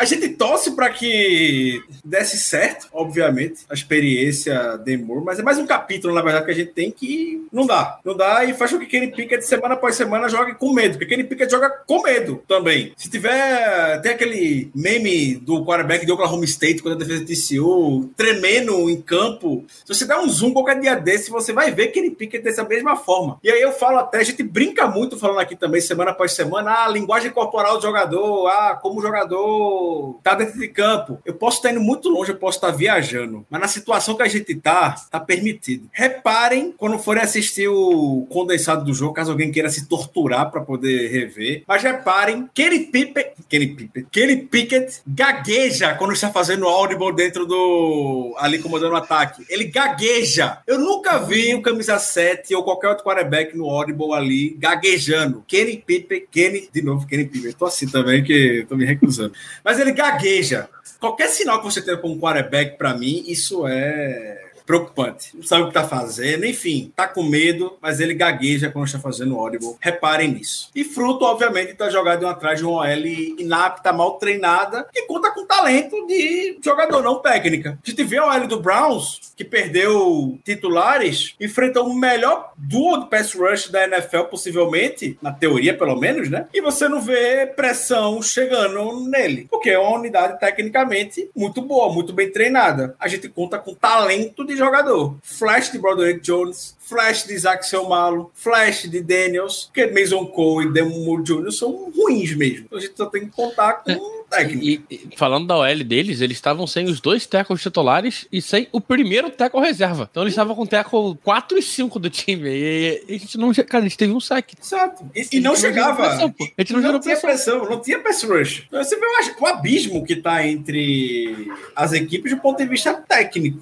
A 0.00 0.06
gente 0.06 0.30
torce 0.30 0.70
para 0.70 0.88
que 0.88 1.78
desse 2.02 2.38
certo, 2.38 2.88
obviamente, 2.90 3.66
a 3.68 3.74
experiência 3.74 4.78
Demur, 4.78 5.22
mas 5.22 5.38
é 5.38 5.42
mais 5.42 5.58
um 5.58 5.66
capítulo, 5.66 6.14
na 6.14 6.22
verdade, 6.22 6.46
que 6.46 6.50
a 6.50 6.54
gente 6.54 6.72
tem 6.72 6.90
que 6.90 7.46
não 7.52 7.66
dá. 7.66 8.00
Não 8.02 8.16
dá 8.16 8.42
e 8.46 8.54
faz 8.54 8.72
com 8.72 8.78
que 8.78 8.86
Kenny 8.86 9.08
Pickett, 9.08 9.44
semana 9.44 9.74
após 9.74 9.96
semana, 9.96 10.26
jogue 10.26 10.54
com 10.54 10.72
medo, 10.72 10.92
porque 10.96 11.04
Kenny 11.04 11.24
Pickett 11.24 11.50
joga 11.50 11.68
com 11.86 12.00
medo 12.00 12.42
também. 12.48 12.94
Se 12.96 13.10
tiver, 13.10 14.00
tem 14.00 14.12
aquele 14.12 14.70
meme 14.74 15.34
do 15.34 15.66
quarterback 15.66 16.06
de 16.06 16.12
Oklahoma 16.12 16.46
State, 16.46 16.80
quando 16.80 16.94
a 16.94 16.98
defesa 16.98 17.22
de 17.22 17.36
TCU, 17.36 18.08
tremendo 18.16 18.88
em 18.88 19.02
campo, 19.02 19.66
se 19.84 19.94
você 19.94 20.06
der 20.06 20.16
um 20.16 20.30
zoom 20.30 20.54
qualquer 20.54 20.80
dia 20.80 20.94
desse, 20.94 21.30
você 21.30 21.52
vai 21.52 21.72
ver 21.72 21.88
Kenny 21.88 22.10
Pickett 22.10 22.42
dessa 22.42 22.64
mesma 22.64 22.96
forma. 22.96 23.38
E 23.44 23.50
aí 23.50 23.60
eu 23.60 23.72
falo 23.72 23.98
até, 23.98 24.20
a 24.20 24.24
gente 24.24 24.42
brinca 24.42 24.86
muito 24.86 25.18
falando 25.18 25.40
aqui 25.40 25.54
também, 25.54 25.82
semana 25.82 26.12
após 26.12 26.32
semana, 26.32 26.70
ah, 26.70 26.84
a 26.86 26.88
linguagem 26.88 27.30
corporal 27.30 27.76
do 27.76 27.82
jogador, 27.82 28.46
ah, 28.46 28.78
como 28.80 28.98
o 28.98 29.02
jogador 29.02 29.89
tá 30.22 30.34
dentro 30.34 30.58
de 30.58 30.68
campo. 30.68 31.18
Eu 31.24 31.34
posso 31.34 31.58
estar 31.58 31.70
indo 31.70 31.80
muito 31.80 32.08
longe, 32.08 32.32
eu 32.32 32.36
posso 32.36 32.58
estar 32.58 32.70
viajando, 32.70 33.44
mas 33.48 33.60
na 33.60 33.68
situação 33.68 34.16
que 34.16 34.22
a 34.22 34.28
gente 34.28 34.54
tá, 34.54 34.94
tá 35.10 35.20
permitido. 35.20 35.88
Reparem 35.92 36.72
quando 36.76 36.98
forem 36.98 37.22
assistir 37.22 37.68
o 37.68 38.26
condensado 38.30 38.84
do 38.84 38.94
jogo, 38.94 39.14
caso 39.14 39.30
alguém 39.30 39.50
queira 39.50 39.70
se 39.70 39.86
torturar 39.86 40.50
para 40.50 40.60
poder 40.60 41.08
rever. 41.08 41.64
Mas 41.66 41.82
reparem, 41.82 42.48
Kenny 42.54 42.80
Pickett, 42.80 43.34
Kenny 43.48 43.66
Pickett, 43.68 44.06
Kenny 44.10 44.36
Pickett 44.36 45.02
gagueja 45.06 45.94
quando 45.94 46.12
está 46.12 46.30
fazendo 46.30 46.66
audible 46.66 47.14
dentro 47.14 47.46
do 47.46 48.34
ali 48.38 48.58
comandando 48.58 48.92
o 48.92 48.96
ataque. 48.96 49.44
Ele 49.48 49.64
gagueja. 49.64 50.58
Eu 50.66 50.78
nunca 50.78 51.18
vi 51.18 51.54
o 51.54 51.62
camisa 51.62 51.98
7 51.98 52.54
ou 52.54 52.62
qualquer 52.62 52.88
outro 52.88 53.04
quarterback 53.04 53.56
no 53.56 53.68
audible 53.68 54.12
ali 54.12 54.56
gaguejando. 54.58 55.44
Kenny 55.46 55.76
Pickett, 55.76 56.28
Kenny, 56.30 56.68
de 56.72 56.82
novo 56.82 57.06
Kenny 57.06 57.24
Pickett. 57.24 57.56
Tô 57.56 57.66
assim 57.66 57.88
também 57.88 58.22
que 58.22 58.64
tô 58.68 58.76
me 58.76 58.84
recusando. 58.84 59.32
Mas 59.64 59.79
ele 59.82 59.92
gagueja. 59.92 60.68
Qualquer 60.98 61.28
sinal 61.28 61.58
que 61.58 61.64
você 61.64 61.80
tenha 61.80 61.96
com 61.96 62.10
um 62.12 62.20
quarterback, 62.20 62.76
para 62.76 62.94
mim, 62.94 63.24
isso 63.26 63.66
é 63.66 64.49
preocupante. 64.70 65.36
Não 65.36 65.42
sabe 65.42 65.64
o 65.64 65.66
que 65.66 65.74
tá 65.74 65.82
fazendo, 65.82 66.46
enfim, 66.46 66.92
tá 66.94 67.08
com 67.08 67.24
medo, 67.24 67.76
mas 67.82 67.98
ele 67.98 68.14
gagueja 68.14 68.70
quando 68.70 68.86
está 68.86 69.00
fazendo 69.00 69.34
o 69.34 69.40
audible. 69.40 69.74
Reparem 69.80 70.28
nisso. 70.28 70.70
E 70.72 70.84
fruto, 70.84 71.24
obviamente, 71.24 71.74
de 71.74 72.24
um 72.24 72.28
atrás 72.28 72.60
de 72.60 72.64
uma 72.64 72.84
OL 72.84 73.06
inapta, 73.38 73.92
mal 73.92 74.16
treinada, 74.16 74.86
que 74.92 75.02
conta 75.02 75.32
com 75.32 75.44
talento 75.44 76.06
de 76.06 76.56
jogador, 76.62 77.02
não 77.02 77.20
técnica. 77.20 77.80
A 77.84 77.90
gente 77.90 78.04
vê 78.04 78.18
a 78.18 78.26
OL 78.26 78.46
do 78.46 78.60
Browns, 78.60 79.32
que 79.36 79.44
perdeu 79.44 80.38
titulares, 80.44 81.34
enfrentou 81.40 81.88
o 81.88 81.94
melhor 81.94 82.52
duo 82.56 83.00
de 83.00 83.10
pass 83.10 83.34
rush 83.34 83.70
da 83.70 83.84
NFL, 83.84 84.24
possivelmente, 84.30 85.18
na 85.20 85.32
teoria, 85.32 85.76
pelo 85.76 85.96
menos, 85.96 86.30
né? 86.30 86.46
E 86.54 86.60
você 86.60 86.88
não 86.88 87.00
vê 87.00 87.44
pressão 87.44 88.22
chegando 88.22 89.00
nele, 89.08 89.48
porque 89.50 89.70
é 89.70 89.78
uma 89.78 89.98
unidade 89.98 90.38
tecnicamente 90.38 91.28
muito 91.34 91.60
boa, 91.60 91.92
muito 91.92 92.12
bem 92.12 92.30
treinada. 92.30 92.94
A 93.00 93.08
gente 93.08 93.28
conta 93.28 93.58
com 93.58 93.74
talento 93.74 94.46
de 94.46 94.59
jogador. 94.64 95.16
Flash 95.22 95.72
de 95.72 95.78
Broderick 95.78 96.20
Jones, 96.20 96.76
flash 96.80 97.24
de 97.26 97.34
Isaac 97.34 97.66
Selmalo, 97.66 98.30
flash 98.34 98.88
de 98.88 99.00
Daniels, 99.00 99.70
que 99.72 99.86
Mason 99.86 100.26
Cole 100.26 100.68
e 100.68 100.72
Demore 100.72 101.22
Jr. 101.22 101.50
são 101.52 101.90
ruins 101.96 102.34
mesmo. 102.34 102.64
Então 102.66 102.78
a 102.78 102.80
gente 102.80 102.96
só 102.96 103.06
tem 103.06 103.26
que 103.26 103.30
contar 103.30 103.74
com 103.74 103.92
um 103.92 104.24
técnico. 104.28 104.64
E, 104.64 104.82
e 104.90 105.16
falando 105.16 105.46
da 105.46 105.56
OL 105.56 105.84
deles, 105.84 106.20
eles 106.20 106.36
estavam 106.36 106.66
sem 106.66 106.86
os 106.86 107.00
dois 107.00 107.26
tackles 107.26 107.62
titulares 107.62 108.26
e 108.32 108.40
sem 108.42 108.68
o 108.72 108.80
primeiro 108.80 109.30
tackle 109.30 109.60
reserva. 109.60 110.08
Então 110.10 110.22
eles 110.22 110.32
estavam 110.32 110.54
com 110.54 110.62
o 110.62 110.66
tackle 110.66 111.16
4 111.22 111.58
e 111.58 111.62
5 111.62 111.98
do 111.98 112.10
time. 112.10 112.48
E, 112.48 113.04
e 113.08 113.14
a 113.14 113.18
gente 113.18 113.38
não. 113.38 113.52
Cara, 113.52 113.84
a 113.84 113.88
gente 113.88 113.98
teve 113.98 114.12
um 114.12 114.20
saque. 114.20 114.56
Exato. 114.60 115.04
E, 115.14 115.40
não 115.40 115.54
chegava. 115.56 115.96
Pressão, 116.08 116.34
a 116.38 116.62
gente 116.62 116.72
não, 116.72 116.80
Não, 116.80 117.00
tinha 117.00 117.16
pressão. 117.16 117.60
pressão, 117.60 117.70
não 117.70 117.80
tinha 117.80 117.98
pass 118.00 118.22
rush. 118.22 118.64
Então, 118.66 118.82
Você 118.82 118.96
vê 118.96 119.06
o, 119.06 119.42
o 119.42 119.46
abismo 119.46 120.04
que 120.04 120.14
está 120.14 120.46
entre 120.46 121.48
as 121.74 121.92
equipes 121.92 122.32
do 122.32 122.40
ponto 122.40 122.58
de 122.58 122.66
vista 122.68 122.94
técnico. 122.94 123.60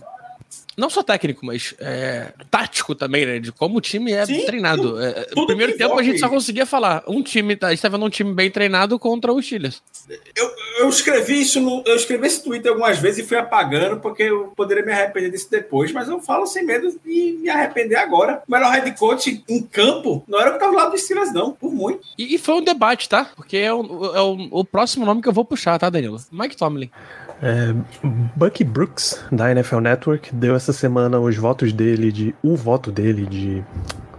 Não 0.78 0.88
só 0.88 1.02
técnico, 1.02 1.44
mas 1.44 1.74
é, 1.80 2.32
tático 2.50 2.94
também, 2.94 3.26
né? 3.26 3.38
De 3.40 3.50
como 3.50 3.78
o 3.78 3.80
time 3.80 4.12
é 4.12 4.24
Sim, 4.24 4.46
treinado. 4.46 4.82
tudo- 4.82 5.02
É, 5.02 5.26
no 5.34 5.44
primeiro 5.46 5.76
tempo 5.76 5.94
a 5.98 6.02
gente 6.04 6.16
envolve- 6.16 6.18
só 6.20 6.28
conseguia 6.28 6.64
falar. 6.64 7.02
Um 7.08 7.20
time, 7.22 7.58
a 7.60 7.70
gente 7.70 7.82
tá 7.82 7.88
vendo 7.88 8.04
um 8.06 8.08
time 8.10 8.32
bem 8.32 8.48
treinado 8.50 8.96
contra 8.98 9.32
os 9.32 9.44
Steelers. 9.44 9.82
Eu, 10.36 10.50
eu 10.78 10.88
escrevi 10.88 11.40
isso, 11.40 11.60
no, 11.60 11.82
eu 11.84 11.96
escrevi 11.96 12.28
esse 12.28 12.44
tweet 12.44 12.66
algumas 12.68 12.96
vezes 12.98 13.24
e 13.24 13.28
fui 13.28 13.36
apagando, 13.36 13.98
porque 14.00 14.22
eu 14.22 14.52
poderia 14.56 14.84
me 14.84 14.92
arrepender 14.92 15.30
disso 15.32 15.48
depois, 15.50 15.90
mas 15.92 16.08
eu 16.08 16.20
falo 16.20 16.46
sem 16.46 16.64
medo 16.64 16.88
de 17.04 17.38
me 17.42 17.50
arrepender 17.50 17.96
agora. 17.96 18.40
O 18.46 18.52
melhor 18.52 18.70
head 18.72 18.96
coach 18.96 19.42
em 19.48 19.60
campo 19.62 20.22
não 20.28 20.38
era 20.40 20.50
o 20.50 20.52
que 20.52 20.58
estava 20.58 20.72
lá 20.76 20.88
do 20.88 20.96
Steelers, 20.96 21.32
não, 21.32 21.50
por 21.52 21.72
muito. 21.74 22.06
E, 22.16 22.36
e 22.36 22.38
foi 22.38 22.54
um 22.54 22.62
debate, 22.62 23.08
tá? 23.08 23.24
Porque 23.34 23.56
é, 23.56 23.72
o, 23.74 24.14
é 24.14 24.20
o, 24.22 24.48
o 24.60 24.64
próximo 24.64 25.04
nome 25.04 25.20
que 25.22 25.28
eu 25.28 25.32
vou 25.32 25.44
puxar, 25.44 25.76
tá, 25.78 25.90
Danilo? 25.90 26.20
Mike 26.30 26.56
Tomlin. 26.56 26.88
É, 27.42 27.74
Bucky 28.34 28.64
Brooks, 28.64 29.24
da 29.30 29.50
NFL 29.50 29.78
Network, 29.78 30.34
deu 30.34 30.54
essa 30.54 30.72
semana 30.72 31.18
os 31.20 31.36
votos 31.36 31.72
dele 31.72 32.10
de. 32.10 32.34
O 32.42 32.56
voto 32.56 32.90
dele 32.90 33.26
de 33.26 33.64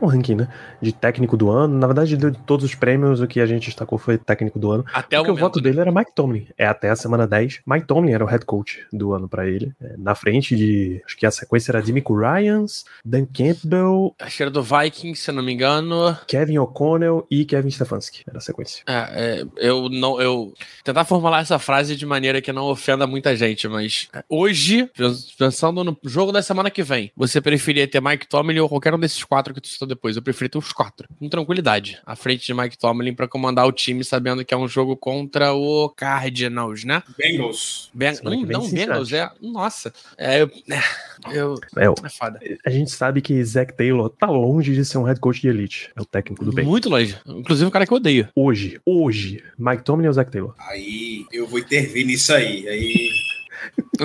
um 0.05 0.07
ranking, 0.07 0.35
né? 0.35 0.47
De 0.81 0.91
técnico 0.91 1.35
do 1.35 1.49
ano. 1.49 1.77
Na 1.77 1.87
verdade, 1.87 2.17
de 2.17 2.31
todos 2.45 2.65
os 2.65 2.75
prêmios, 2.75 3.21
o 3.21 3.27
que 3.27 3.39
a 3.39 3.45
gente 3.45 3.65
destacou 3.65 3.97
foi 3.97 4.17
técnico 4.17 4.59
do 4.59 4.71
ano. 4.71 4.85
Até 4.93 5.17
Porque 5.17 5.31
o 5.31 5.33
o, 5.33 5.35
momento, 5.35 5.39
voto 5.39 5.57
né? 5.57 5.63
dele 5.63 5.79
era 5.81 5.91
Mike 5.91 6.11
Tomlin. 6.13 6.47
É 6.57 6.65
até 6.65 6.89
a 6.89 6.95
semana 6.95 7.27
10. 7.27 7.61
Mike 7.65 7.87
Tomlin 7.87 8.11
era 8.11 8.23
o 8.23 8.27
head 8.27 8.45
coach 8.45 8.85
do 8.91 9.13
ano 9.13 9.27
pra 9.27 9.47
ele. 9.47 9.73
É, 9.81 9.95
na 9.97 10.15
frente 10.15 10.55
de. 10.55 11.01
Acho 11.05 11.17
que 11.17 11.25
a 11.25 11.31
sequência 11.31 11.71
era 11.71 11.81
Demico 11.81 12.15
Ryans, 12.17 12.85
Dan 13.03 13.25
Campbell, 13.25 14.15
Acho 14.19 14.37
que 14.37 14.43
era 14.43 14.51
do 14.51 14.63
Vikings, 14.63 15.21
se 15.21 15.31
eu 15.31 15.35
não 15.35 15.43
me 15.43 15.53
engano. 15.53 16.17
Kevin 16.27 16.57
O'Connell 16.57 17.25
e 17.29 17.45
Kevin 17.45 17.69
Stefanski. 17.69 18.23
Era 18.27 18.37
a 18.37 18.41
sequência. 18.41 18.83
É, 18.87 19.41
é, 19.41 19.45
eu 19.57 19.89
não. 19.89 20.19
Eu 20.21 20.53
tentar 20.83 21.05
formular 21.05 21.41
essa 21.41 21.59
frase 21.59 21.95
de 21.95 22.05
maneira 22.05 22.41
que 22.41 22.51
não 22.51 22.65
ofenda 22.65 23.07
muita 23.07 23.35
gente, 23.35 23.67
mas 23.67 24.07
é, 24.13 24.23
hoje, 24.29 24.89
pensando 25.37 25.83
no 25.83 25.97
jogo 26.03 26.31
da 26.31 26.41
semana 26.41 26.69
que 26.69 26.83
vem, 26.83 27.11
você 27.15 27.41
preferia 27.41 27.87
ter 27.87 28.01
Mike 28.01 28.27
Tomlin 28.27 28.59
ou 28.59 28.69
qualquer 28.69 28.93
um 28.93 28.99
desses 28.99 29.23
quatro 29.23 29.53
que 29.53 29.61
tu 29.61 29.67
citou 29.67 29.87
depois? 29.89 30.15
Eu 30.15 30.21
preferia 30.21 30.49
ter 30.49 30.57
os 30.57 30.71
quatro, 30.71 31.07
com 31.19 31.27
tranquilidade, 31.27 31.99
à 32.05 32.15
frente 32.15 32.45
de 32.45 32.53
Mike 32.53 32.77
Tomlin 32.77 33.13
pra 33.13 33.27
comandar 33.27 33.67
o 33.67 33.71
time, 33.71 34.03
sabendo 34.03 34.45
que 34.45 34.53
é 34.53 34.57
um 34.57 34.67
jogo 34.67 34.95
contra 34.95 35.53
o 35.53 35.89
Cardinals, 35.89 36.83
né? 36.85 37.03
Bengals. 37.17 37.89
Ben, 37.93 38.15
que 38.15 38.23
não. 38.23 38.69
Bengals, 38.69 39.11
é. 39.11 39.29
Nossa. 39.41 39.91
É, 40.17 40.41
eu. 40.41 40.51
é, 40.69 41.37
eu 41.37 41.55
É, 41.75 41.89
o- 41.89 41.95
é 42.03 42.09
foda. 42.09 42.39
a 42.65 42.69
gente 42.69 42.91
sabe 42.91 43.21
que 43.21 43.43
Zach 43.43 43.73
Taylor 43.75 44.09
tá 44.09 44.27
longe 44.27 44.73
de 44.73 44.85
ser 44.85 44.97
um 44.97 45.03
head 45.03 45.19
coach 45.19 45.41
de 45.41 45.47
elite. 45.49 45.89
É 45.95 46.01
o 46.01 46.05
técnico 46.05 46.45
do 46.45 46.53
bem. 46.53 46.63
Muito 46.65 46.89
longe. 46.89 47.17
Inclusive 47.25 47.67
o 47.67 47.71
cara 47.71 47.85
que 47.85 47.91
eu 47.93 47.97
odeio. 47.97 48.29
Hoje, 48.35 48.79
hoje, 48.85 49.43
Mike 49.57 49.83
Tomlin 49.83 50.07
ou 50.07 50.13
Zach 50.13 50.31
Taylor? 50.31 50.53
Aí 50.59 51.25
eu 51.33 51.47
vou 51.47 51.59
intervir 51.59 52.05
nisso 52.05 52.33
aí. 52.33 52.67
Aí 52.67 53.09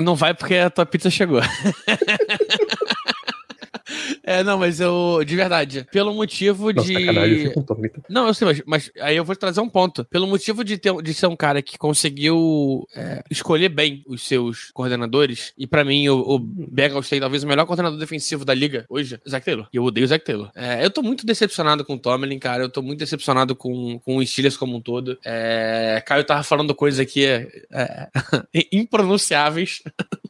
Não 0.01 0.15
vai 0.15 0.33
porque 0.33 0.55
a 0.55 0.69
tua 0.69 0.85
pizza 0.85 1.09
chegou. 1.09 1.39
É, 4.25 4.43
não, 4.43 4.57
mas 4.57 4.79
eu, 4.79 5.23
de 5.23 5.35
verdade, 5.35 5.87
pelo 5.91 6.13
motivo 6.13 6.73
Nossa, 6.73 6.87
sacanagem, 6.87 7.31
eu 7.31 7.37
de. 7.37 7.43
fico 7.43 7.53
com 7.53 7.59
o 7.59 7.63
Tomlin. 7.63 7.89
tá? 7.89 8.01
Não, 8.09 8.27
eu 8.27 8.33
sei, 8.33 8.47
mas, 8.47 8.63
mas 8.65 8.91
aí 8.99 9.15
eu 9.15 9.23
vou 9.23 9.35
trazer 9.35 9.61
um 9.61 9.69
ponto. 9.69 10.03
Pelo 10.05 10.25
motivo 10.25 10.63
de, 10.63 10.79
ter, 10.79 10.93
de 11.01 11.13
ser 11.13 11.27
um 11.27 11.35
cara 11.35 11.61
que 11.61 11.77
conseguiu 11.77 12.87
é, 12.95 13.23
escolher 13.29 13.69
bem 13.69 14.03
os 14.07 14.27
seus 14.27 14.71
coordenadores, 14.71 15.53
e 15.55 15.67
pra 15.67 15.85
mim 15.85 16.09
o, 16.09 16.17
o 16.17 16.39
Bengals 16.39 17.07
tem 17.07 17.19
talvez 17.19 17.43
o 17.43 17.47
melhor 17.47 17.65
coordenador 17.65 17.99
defensivo 17.99 18.43
da 18.43 18.53
liga 18.53 18.85
hoje, 18.89 19.19
Zach 19.29 19.45
Taylor. 19.45 19.67
E 19.71 19.77
eu 19.77 19.83
odeio 19.83 20.05
o 20.05 20.07
Zach 20.07 20.25
Taylor. 20.25 20.49
É, 20.55 20.83
eu 20.83 20.89
tô 20.89 21.03
muito 21.03 21.23
decepcionado 21.23 21.85
com 21.85 21.93
o 21.93 21.99
Tomlin, 21.99 22.39
cara. 22.39 22.63
Eu 22.63 22.69
tô 22.69 22.81
muito 22.81 22.99
decepcionado 22.99 23.55
com, 23.55 23.99
com 23.99 24.17
o 24.17 24.25
Steelers 24.25 24.57
como 24.57 24.75
um 24.75 24.81
todo. 24.81 25.19
É, 25.23 26.01
Caio 26.05 26.23
tava 26.23 26.41
falando 26.41 26.73
coisas 26.73 26.99
aqui 26.99 27.25
é, 27.25 27.47
é, 27.71 28.09
impronunciáveis. 28.71 29.83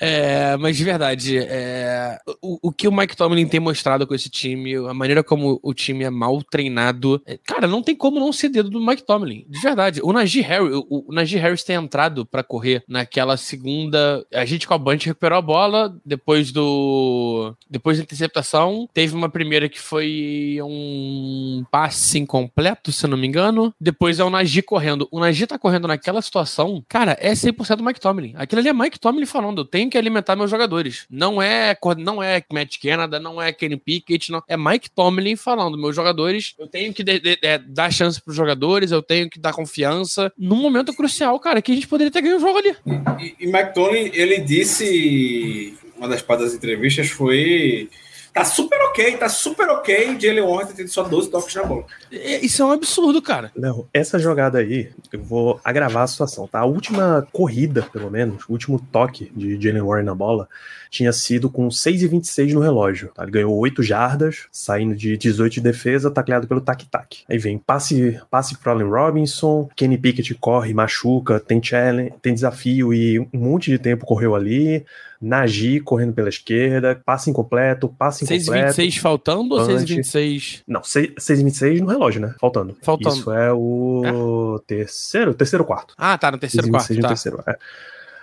É, 0.00 0.56
mas 0.56 0.76
de 0.76 0.82
verdade, 0.82 1.38
é, 1.38 2.18
o, 2.42 2.68
o 2.68 2.72
que 2.72 2.88
o 2.88 2.92
Mike 2.92 3.16
Tomlin 3.18 3.46
tem 3.46 3.60
mostrado 3.60 4.06
com 4.06 4.14
esse 4.14 4.30
time, 4.30 4.76
a 4.76 4.94
maneira 4.94 5.22
como 5.22 5.58
o 5.62 5.74
time 5.74 6.04
é 6.04 6.10
mal 6.10 6.42
treinado, 6.42 7.20
é, 7.26 7.38
cara, 7.44 7.66
não 7.66 7.82
tem 7.82 7.94
como 7.94 8.18
não 8.18 8.32
ser 8.32 8.48
dedo 8.48 8.70
do 8.70 8.80
Mike 8.80 9.04
Tomlin. 9.04 9.44
De 9.48 9.60
verdade. 9.60 10.00
O 10.02 10.12
Najee 10.12 10.40
Harris, 10.40 10.74
o, 10.88 11.04
o 11.08 11.12
Najee 11.12 11.38
Harris 11.38 11.64
tem 11.64 11.76
entrado 11.76 12.24
pra 12.24 12.42
correr 12.42 12.82
naquela 12.88 13.36
segunda. 13.36 14.24
A 14.32 14.44
gente 14.44 14.66
com 14.66 14.74
a 14.74 14.78
Bunch 14.78 15.06
recuperou 15.06 15.38
a 15.38 15.42
bola 15.42 15.94
depois 16.04 16.52
do. 16.52 17.54
Depois 17.68 17.98
da 17.98 18.04
interceptação. 18.04 18.88
Teve 18.94 19.14
uma 19.14 19.28
primeira 19.28 19.68
que 19.68 19.80
foi 19.80 20.58
um 20.62 21.64
passe 21.70 22.18
incompleto, 22.18 22.92
se 22.92 23.06
não 23.06 23.16
me 23.16 23.26
engano. 23.26 23.74
Depois 23.80 24.20
é 24.20 24.24
o 24.24 24.30
Najee 24.30 24.62
correndo. 24.62 25.08
O 25.10 25.20
Najee 25.20 25.46
tá 25.46 25.58
correndo 25.58 25.88
naquela 25.88 26.22
situação, 26.22 26.84
cara, 26.88 27.16
é 27.20 27.32
100% 27.32 27.76
do 27.76 27.84
Mike 27.84 28.00
Tomlin. 28.00 28.34
Aquilo 28.36 28.60
ali 28.60 28.68
é 28.68 28.72
Mike 28.72 28.98
Tomlin 28.98 29.26
falando: 29.26 29.62
eu 29.62 29.64
tenho 29.64 29.90
que 29.90 29.98
alimentar 29.98 30.36
meus 30.36 30.50
jogadores. 30.50 31.06
Não 31.10 31.40
é, 31.40 31.76
não 31.96 32.22
é 32.22 32.42
Matt 32.52 32.78
Canada, 32.80 33.07
não 33.20 33.40
é 33.40 33.52
Kenny 33.52 33.76
Pickett, 33.76 34.32
não. 34.32 34.42
É 34.48 34.56
Mike 34.56 34.90
Tomlin 34.90 35.36
falando: 35.36 35.78
meus 35.78 35.94
jogadores, 35.94 36.54
eu 36.58 36.66
tenho 36.66 36.92
que 36.92 37.04
de- 37.04 37.20
de- 37.20 37.38
é, 37.42 37.58
dar 37.58 37.92
chance 37.92 38.20
pros 38.20 38.34
jogadores, 38.34 38.90
eu 38.90 39.00
tenho 39.02 39.30
que 39.30 39.38
dar 39.38 39.52
confiança. 39.52 40.32
Num 40.36 40.56
momento 40.56 40.92
crucial, 40.92 41.38
cara, 41.38 41.62
que 41.62 41.70
a 41.70 41.74
gente 41.74 41.86
poderia 41.86 42.10
ter 42.10 42.22
ganho 42.22 42.38
o 42.38 42.40
jogo 42.40 42.58
ali. 42.58 42.74
E, 43.20 43.44
e 43.44 43.48
McTominay, 43.48 44.10
ele 44.14 44.38
disse, 44.40 45.74
uma 45.96 46.08
das 46.08 46.22
partes 46.22 46.46
das 46.46 46.54
entrevistas 46.54 47.08
foi, 47.08 47.88
tá 48.32 48.44
super 48.44 48.80
ok, 48.82 49.16
tá 49.16 49.28
super 49.28 49.68
ok 49.68 50.18
Jalen 50.18 50.42
Warren 50.42 50.66
ter 50.66 50.74
tido 50.74 50.88
só 50.88 51.02
12 51.02 51.30
toques 51.30 51.54
na 51.54 51.64
bola. 51.64 51.84
É, 52.10 52.44
Isso 52.44 52.62
é 52.62 52.64
um 52.64 52.72
absurdo, 52.72 53.20
cara. 53.20 53.50
Não, 53.56 53.86
essa 53.92 54.18
jogada 54.18 54.58
aí, 54.58 54.90
eu 55.12 55.22
vou 55.22 55.60
agravar 55.64 56.04
a 56.04 56.06
situação, 56.06 56.46
tá? 56.46 56.60
A 56.60 56.64
última 56.64 57.26
corrida, 57.32 57.82
pelo 57.92 58.10
menos, 58.10 58.44
o 58.48 58.52
último 58.52 58.80
toque 58.92 59.30
de 59.34 59.60
Jalen 59.60 59.82
Warren 59.82 60.04
na 60.04 60.14
bola, 60.14 60.48
tinha 60.90 61.12
sido 61.12 61.50
com 61.50 61.70
6 61.70 62.02
e 62.02 62.08
26 62.08 62.54
no 62.54 62.60
relógio, 62.60 63.10
tá? 63.14 63.22
Ele 63.22 63.32
ganhou 63.32 63.56
8 63.56 63.82
jardas, 63.82 64.46
saindo 64.50 64.94
de 64.94 65.16
18 65.16 65.54
de 65.54 65.60
defesa, 65.60 66.10
tacleado 66.10 66.46
pelo 66.46 66.60
tac-tac. 66.60 67.24
Aí 67.28 67.38
vem 67.38 67.58
passe, 67.58 68.20
passe 68.30 68.56
pro 68.56 68.70
Allen 68.70 68.88
Robinson, 68.88 69.68
Kenny 69.76 69.98
Pickett 69.98 70.34
corre, 70.34 70.72
machuca, 70.72 71.40
tem 71.40 71.62
challenge, 71.62 72.14
tem 72.22 72.34
desafio 72.34 72.92
e 72.92 73.18
um 73.18 73.28
monte 73.32 73.70
de 73.70 73.78
tempo 73.78 74.06
correu 74.06 74.34
ali. 74.34 74.84
Najee 75.20 75.80
correndo 75.80 76.12
pela 76.12 76.28
esquerda, 76.28 77.00
passe 77.04 77.28
incompleto, 77.28 77.88
passe 77.88 78.24
6 78.24 78.42
incompleto. 78.44 78.66
26 78.76 78.96
faltando 78.98 79.54
ou 79.54 79.64
6 79.64 79.68
e 79.68 79.80
Punch. 79.80 79.94
26? 79.96 80.62
Não, 80.66 80.82
6, 80.84 81.12
6 81.18 81.40
e 81.40 81.44
26 81.44 81.80
no 81.80 81.86
relógio, 81.88 82.20
né? 82.20 82.34
Faltando. 82.40 82.76
Faltando. 82.82 83.16
Isso 83.16 83.32
é 83.32 83.52
o 83.52 84.62
terceiro, 84.66 85.34
terceiro 85.34 85.64
quarto. 85.64 85.94
Ah, 85.98 86.16
tá, 86.16 86.30
no 86.30 86.38
terceiro 86.38 86.66
6 86.66 86.68
e 86.68 86.70
quarto. 86.70 86.88
26 86.88 86.96
no 86.98 87.02
Tá. 87.02 87.08
terceiro, 87.08 87.42
é. 87.48 87.58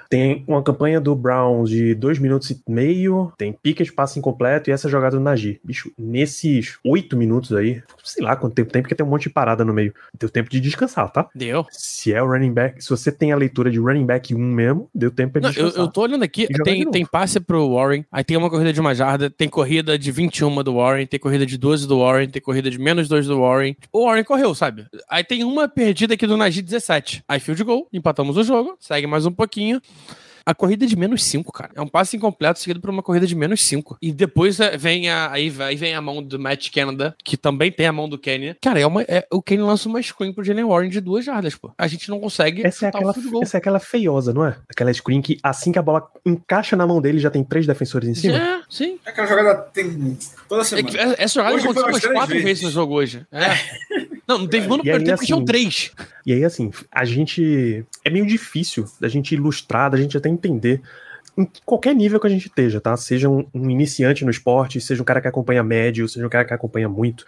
Tem 0.09 0.43
uma 0.47 0.61
campanha 0.63 0.99
do 0.99 1.15
Browns 1.15 1.69
de 1.69 1.93
2 1.95 2.19
minutos 2.19 2.49
e 2.51 2.61
meio, 2.67 3.31
tem 3.37 3.51
Pickett, 3.53 3.91
passe 3.93 4.19
incompleto 4.19 4.69
e 4.69 4.73
essa 4.73 4.89
jogada 4.89 5.17
do 5.17 5.23
Najee. 5.23 5.59
Bicho, 5.63 5.91
nesses 5.97 6.77
8 6.85 7.15
minutos 7.17 7.53
aí, 7.53 7.81
sei 8.03 8.23
lá 8.23 8.35
quanto 8.35 8.53
tempo 8.53 8.71
tem, 8.71 8.81
porque 8.81 8.95
tem 8.95 9.05
um 9.05 9.09
monte 9.09 9.23
de 9.23 9.29
parada 9.29 9.63
no 9.65 9.73
meio. 9.73 9.93
Deu 10.17 10.29
tempo 10.29 10.49
de 10.49 10.59
descansar, 10.59 11.09
tá? 11.11 11.27
Deu. 11.33 11.65
Se 11.71 12.13
é 12.13 12.21
o 12.21 12.27
running 12.27 12.53
back, 12.53 12.83
se 12.83 12.89
você 12.89 13.11
tem 13.11 13.31
a 13.31 13.35
leitura 13.35 13.69
de 13.71 13.79
running 13.79 14.05
back 14.05 14.33
1 14.33 14.37
mesmo, 14.37 14.89
deu 14.93 15.11
tempo 15.11 15.33
pra 15.33 15.41
Não, 15.41 15.49
eu, 15.49 15.53
descansar. 15.53 15.81
eu 15.81 15.87
tô 15.91 16.01
olhando 16.01 16.23
aqui, 16.23 16.47
de 16.47 16.63
tem, 16.63 16.89
tem 16.89 17.05
passe 17.05 17.39
pro 17.39 17.73
Warren, 17.73 18.05
aí 18.11 18.23
tem 18.23 18.37
uma 18.37 18.49
corrida 18.49 18.71
de 18.71 18.79
uma 18.79 18.93
jarda, 18.93 19.29
tem 19.29 19.49
corrida 19.49 19.97
de 19.97 20.11
21 20.11 20.63
do 20.63 20.75
Warren, 20.75 21.05
tem 21.05 21.19
corrida 21.19 21.45
de 21.45 21.57
12 21.57 21.87
do 21.87 21.99
Warren, 21.99 22.29
tem 22.29 22.41
corrida 22.41 22.69
de 22.69 22.77
menos 22.79 23.07
2 23.07 23.27
do 23.27 23.39
Warren. 23.41 23.75
O 23.91 24.05
Warren 24.05 24.23
correu, 24.23 24.53
sabe? 24.55 24.85
Aí 25.09 25.23
tem 25.23 25.43
uma 25.43 25.67
perdida 25.67 26.13
aqui 26.13 26.27
do 26.27 26.37
Najee 26.37 26.61
17. 26.61 27.23
Aí 27.27 27.39
field 27.39 27.63
goal, 27.63 27.87
empatamos 27.91 28.37
o 28.37 28.43
jogo, 28.43 28.75
segue 28.79 29.07
mais 29.07 29.25
um 29.25 29.31
pouquinho. 29.31 29.81
A 30.47 30.53
corrida 30.53 30.85
é 30.85 30.87
de 30.87 30.95
menos 30.95 31.23
5, 31.23 31.51
cara. 31.51 31.71
É 31.73 31.81
um 31.81 31.87
passe 31.87 32.15
incompleto 32.15 32.59
seguido 32.59 32.79
por 32.79 32.91
uma 32.91 33.01
corrida 33.01 33.25
de 33.25 33.33
menos 33.33 33.63
5. 33.63 33.97
E 33.99 34.11
depois 34.13 34.59
é, 34.59 34.77
vem 34.77 35.09
a, 35.09 35.31
aí, 35.31 35.49
vem 35.49 35.95
a 35.95 35.99
mão 35.99 36.21
do 36.21 36.37
Matt 36.37 36.69
Canada, 36.69 37.15
que 37.23 37.35
também 37.35 37.71
tem 37.71 37.87
a 37.87 37.91
mão 37.91 38.07
do 38.07 38.15
Kenny. 38.15 38.55
Cara, 38.61 38.79
é 38.79 38.85
uma, 38.85 39.01
é- 39.07 39.25
o 39.33 39.41
Kenny 39.41 39.63
lança 39.63 39.89
uma 39.89 39.99
screen 40.03 40.31
pro 40.31 40.43
Jalen 40.43 40.65
Warren 40.65 40.89
de 40.91 41.01
duas 41.01 41.25
jardas, 41.25 41.55
pô. 41.55 41.71
A 41.75 41.87
gente 41.87 42.09
não 42.11 42.19
consegue 42.19 42.63
Essa 42.63 42.85
é, 42.85 42.89
aquela, 42.89 43.15
essa 43.41 43.57
é 43.57 43.59
aquela 43.59 43.79
feiosa, 43.79 44.35
não 44.35 44.45
é? 44.45 44.55
Aquela 44.69 44.93
screen 44.93 45.19
que 45.19 45.39
assim 45.41 45.71
que 45.71 45.79
a 45.79 45.81
bola 45.81 46.07
encaixa 46.23 46.75
na 46.75 46.85
mão 46.85 47.01
dele 47.01 47.17
já 47.17 47.31
tem 47.31 47.43
três 47.43 47.65
defensores 47.65 48.07
em 48.07 48.13
cima. 48.13 48.37
É, 48.37 48.61
sim. 48.69 48.99
Aquela 49.03 49.25
jogada 49.25 49.55
tem 49.73 50.15
toda 50.47 50.61
É 50.61 50.65
semana. 50.65 50.87
que 50.87 50.95
essa- 50.95 51.15
Essa 51.17 51.33
jogada 51.33 51.55
aconteceu 51.57 51.87
umas 51.89 52.05
quatro 52.05 52.27
vezes. 52.33 52.43
vezes. 52.43 52.63
no 52.65 52.69
jogo 52.69 52.93
hoje. 52.93 53.25
É. 53.31 53.47
Não, 54.27 54.39
não 54.39 54.47
teve 54.47 54.65
um 54.65 54.69
no 54.69 54.75
E 54.77 54.79
primeiro 54.79 55.01
aí, 55.01 55.05
tempo 55.05 55.19
que 55.19 55.25
tinham 55.27 55.37
assim, 55.37 55.45
três. 55.45 55.91
E 56.25 56.33
aí, 56.33 56.43
assim, 56.43 56.71
a 56.91 57.05
gente. 57.05 57.85
É 58.03 58.09
meio 58.09 58.25
difícil 58.25 58.85
da 58.99 59.07
gente 59.07 59.35
ilustrar, 59.35 59.91
da 59.91 59.97
gente 59.97 60.17
até 60.17 60.29
entender. 60.29 60.81
Em 61.37 61.47
qualquer 61.65 61.93
nível 61.93 62.19
que 62.19 62.27
a 62.27 62.29
gente 62.29 62.47
esteja, 62.47 62.79
tá? 62.79 62.95
Seja 62.95 63.29
um, 63.29 63.45
um 63.53 63.69
iniciante 63.69 64.23
no 64.23 64.31
esporte, 64.31 64.79
seja 64.79 65.01
um 65.01 65.05
cara 65.05 65.19
que 65.19 65.27
acompanha 65.27 65.61
médio, 65.61 66.07
seja 66.07 66.25
um 66.25 66.29
cara 66.29 66.45
que 66.45 66.53
acompanha 66.53 66.87
muito. 66.87 67.25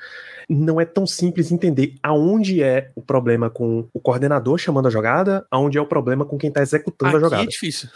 Não 0.48 0.80
é 0.80 0.86
tão 0.86 1.06
simples 1.06 1.52
entender 1.52 1.96
aonde 2.02 2.64
é 2.64 2.90
o 2.96 3.02
problema 3.02 3.50
com 3.50 3.86
o 3.94 4.00
coordenador 4.00 4.58
chamando 4.58 4.88
a 4.88 4.92
jogada, 4.92 5.46
aonde 5.52 5.78
é 5.78 5.82
o 5.82 5.86
problema 5.86 6.24
com 6.24 6.38
quem 6.38 6.50
tá 6.50 6.62
executando 6.62 7.18
a 7.18 7.20
Aqui 7.20 7.26
jogada. 7.26 7.44
é 7.44 7.48
difícil. 7.48 7.90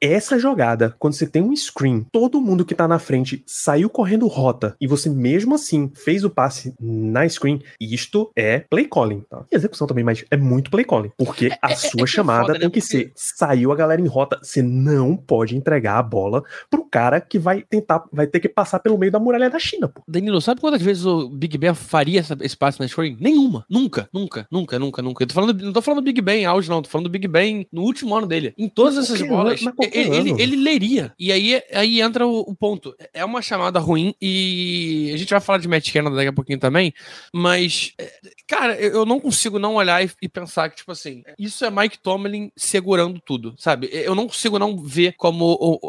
Essa 0.00 0.38
jogada, 0.38 0.94
quando 0.98 1.14
você 1.14 1.26
tem 1.26 1.42
um 1.42 1.54
screen, 1.54 2.06
todo 2.12 2.40
mundo 2.40 2.64
que 2.64 2.74
tá 2.74 2.86
na 2.88 2.98
frente 2.98 3.42
saiu 3.46 3.88
correndo 3.88 4.26
rota 4.26 4.76
e 4.80 4.86
você 4.86 5.08
mesmo 5.08 5.54
assim 5.54 5.90
fez 5.94 6.24
o 6.24 6.30
passe 6.30 6.74
na 6.80 7.28
screen, 7.28 7.62
isto 7.80 8.30
é 8.36 8.60
play 8.60 8.86
calling, 8.86 9.20
tá? 9.28 9.44
E 9.50 9.56
execução 9.56 9.86
também, 9.86 10.04
mas 10.04 10.24
é 10.30 10.36
muito 10.36 10.70
play 10.70 10.84
calling, 10.84 11.10
porque 11.16 11.50
a 11.62 11.70
é- 11.70 11.72
é 11.72 11.76
sua 11.76 11.90
que 11.98 12.02
é 12.02 12.06
chamada 12.06 12.40
foda, 12.46 12.52
né? 12.54 12.58
tem 12.60 12.70
que 12.70 12.80
Porque- 12.80 12.96
ser 12.96 13.12
saiu 13.14 13.72
a 13.72 13.76
galera 13.76 14.00
em 14.00 14.06
rota, 14.06 14.38
você 14.42 14.62
não 14.62 15.16
pode 15.16 15.56
entregar 15.56 15.98
a 15.98 16.02
bola 16.02 16.42
pro 16.70 16.84
cara 16.84 17.20
que 17.20 17.38
vai 17.38 17.62
tentar, 17.62 18.04
vai 18.12 18.26
ter 18.26 18.40
que 18.40 18.48
passar 18.48 18.78
pelo 18.80 18.98
meio 18.98 19.10
da 19.12 19.18
muralha 19.18 19.48
da 19.50 19.58
China, 19.58 19.88
pô. 19.88 20.02
Danilo, 20.06 20.40
sabe 20.40 20.60
quantas 20.60 20.82
vezes 20.82 21.04
o 21.04 21.28
Big 21.28 21.56
Ben 21.58 21.74
faria 21.74 22.20
essa- 22.20 22.36
esse 22.40 22.56
passe 22.56 22.78
na 22.80 22.86
screen? 22.88 23.16
Nenhuma. 23.20 23.64
Nunca, 23.68 24.08
nunca, 24.12 24.46
nunca, 24.50 24.78
nunca, 24.78 25.02
nunca. 25.02 25.22
Eu 25.22 25.26
tô 25.28 25.34
falando, 25.34 25.62
não 25.62 25.72
tô 25.72 25.82
falando 25.82 26.00
do 26.00 26.04
Big 26.04 26.20
Ben 26.20 26.44
auge, 26.46 26.68
não. 26.68 26.82
Tô 26.82 26.88
falando 26.88 27.06
do 27.08 27.10
Big 27.10 27.26
Ben 27.28 27.66
no 27.72 27.82
último 27.82 28.14
ano 28.16 28.26
dele. 28.26 28.54
Em 28.58 28.68
todas 28.68 28.96
Mas 28.96 29.04
essas 29.10 29.22
bolas, 29.26 29.60
ele, 29.92 30.16
ele, 30.16 30.42
ele 30.42 30.56
leria. 30.56 31.12
E 31.18 31.32
aí, 31.32 31.62
aí 31.72 32.00
entra 32.00 32.26
o, 32.26 32.40
o 32.40 32.54
ponto. 32.54 32.94
É 33.12 33.24
uma 33.24 33.42
chamada 33.42 33.78
ruim 33.78 34.14
e 34.20 35.10
a 35.14 35.16
gente 35.16 35.30
vai 35.30 35.40
falar 35.40 35.58
de 35.58 35.68
Matt 35.68 35.92
Canada 35.92 36.16
daqui 36.16 36.28
a 36.28 36.32
pouquinho 36.32 36.58
também, 36.58 36.92
mas, 37.32 37.92
é, 37.98 38.10
cara, 38.46 38.74
eu 38.80 39.04
não 39.04 39.20
consigo 39.20 39.58
não 39.58 39.74
olhar 39.74 40.04
e, 40.04 40.10
e 40.22 40.28
pensar 40.28 40.68
que, 40.68 40.76
tipo 40.76 40.92
assim, 40.92 41.22
isso 41.38 41.64
é 41.64 41.70
Mike 41.70 41.98
Tomlin 41.98 42.50
segurando 42.56 43.20
tudo, 43.20 43.54
sabe? 43.58 43.88
Eu 43.92 44.14
não 44.14 44.26
consigo 44.26 44.58
não 44.58 44.76
ver 44.76 45.14
como, 45.16 45.80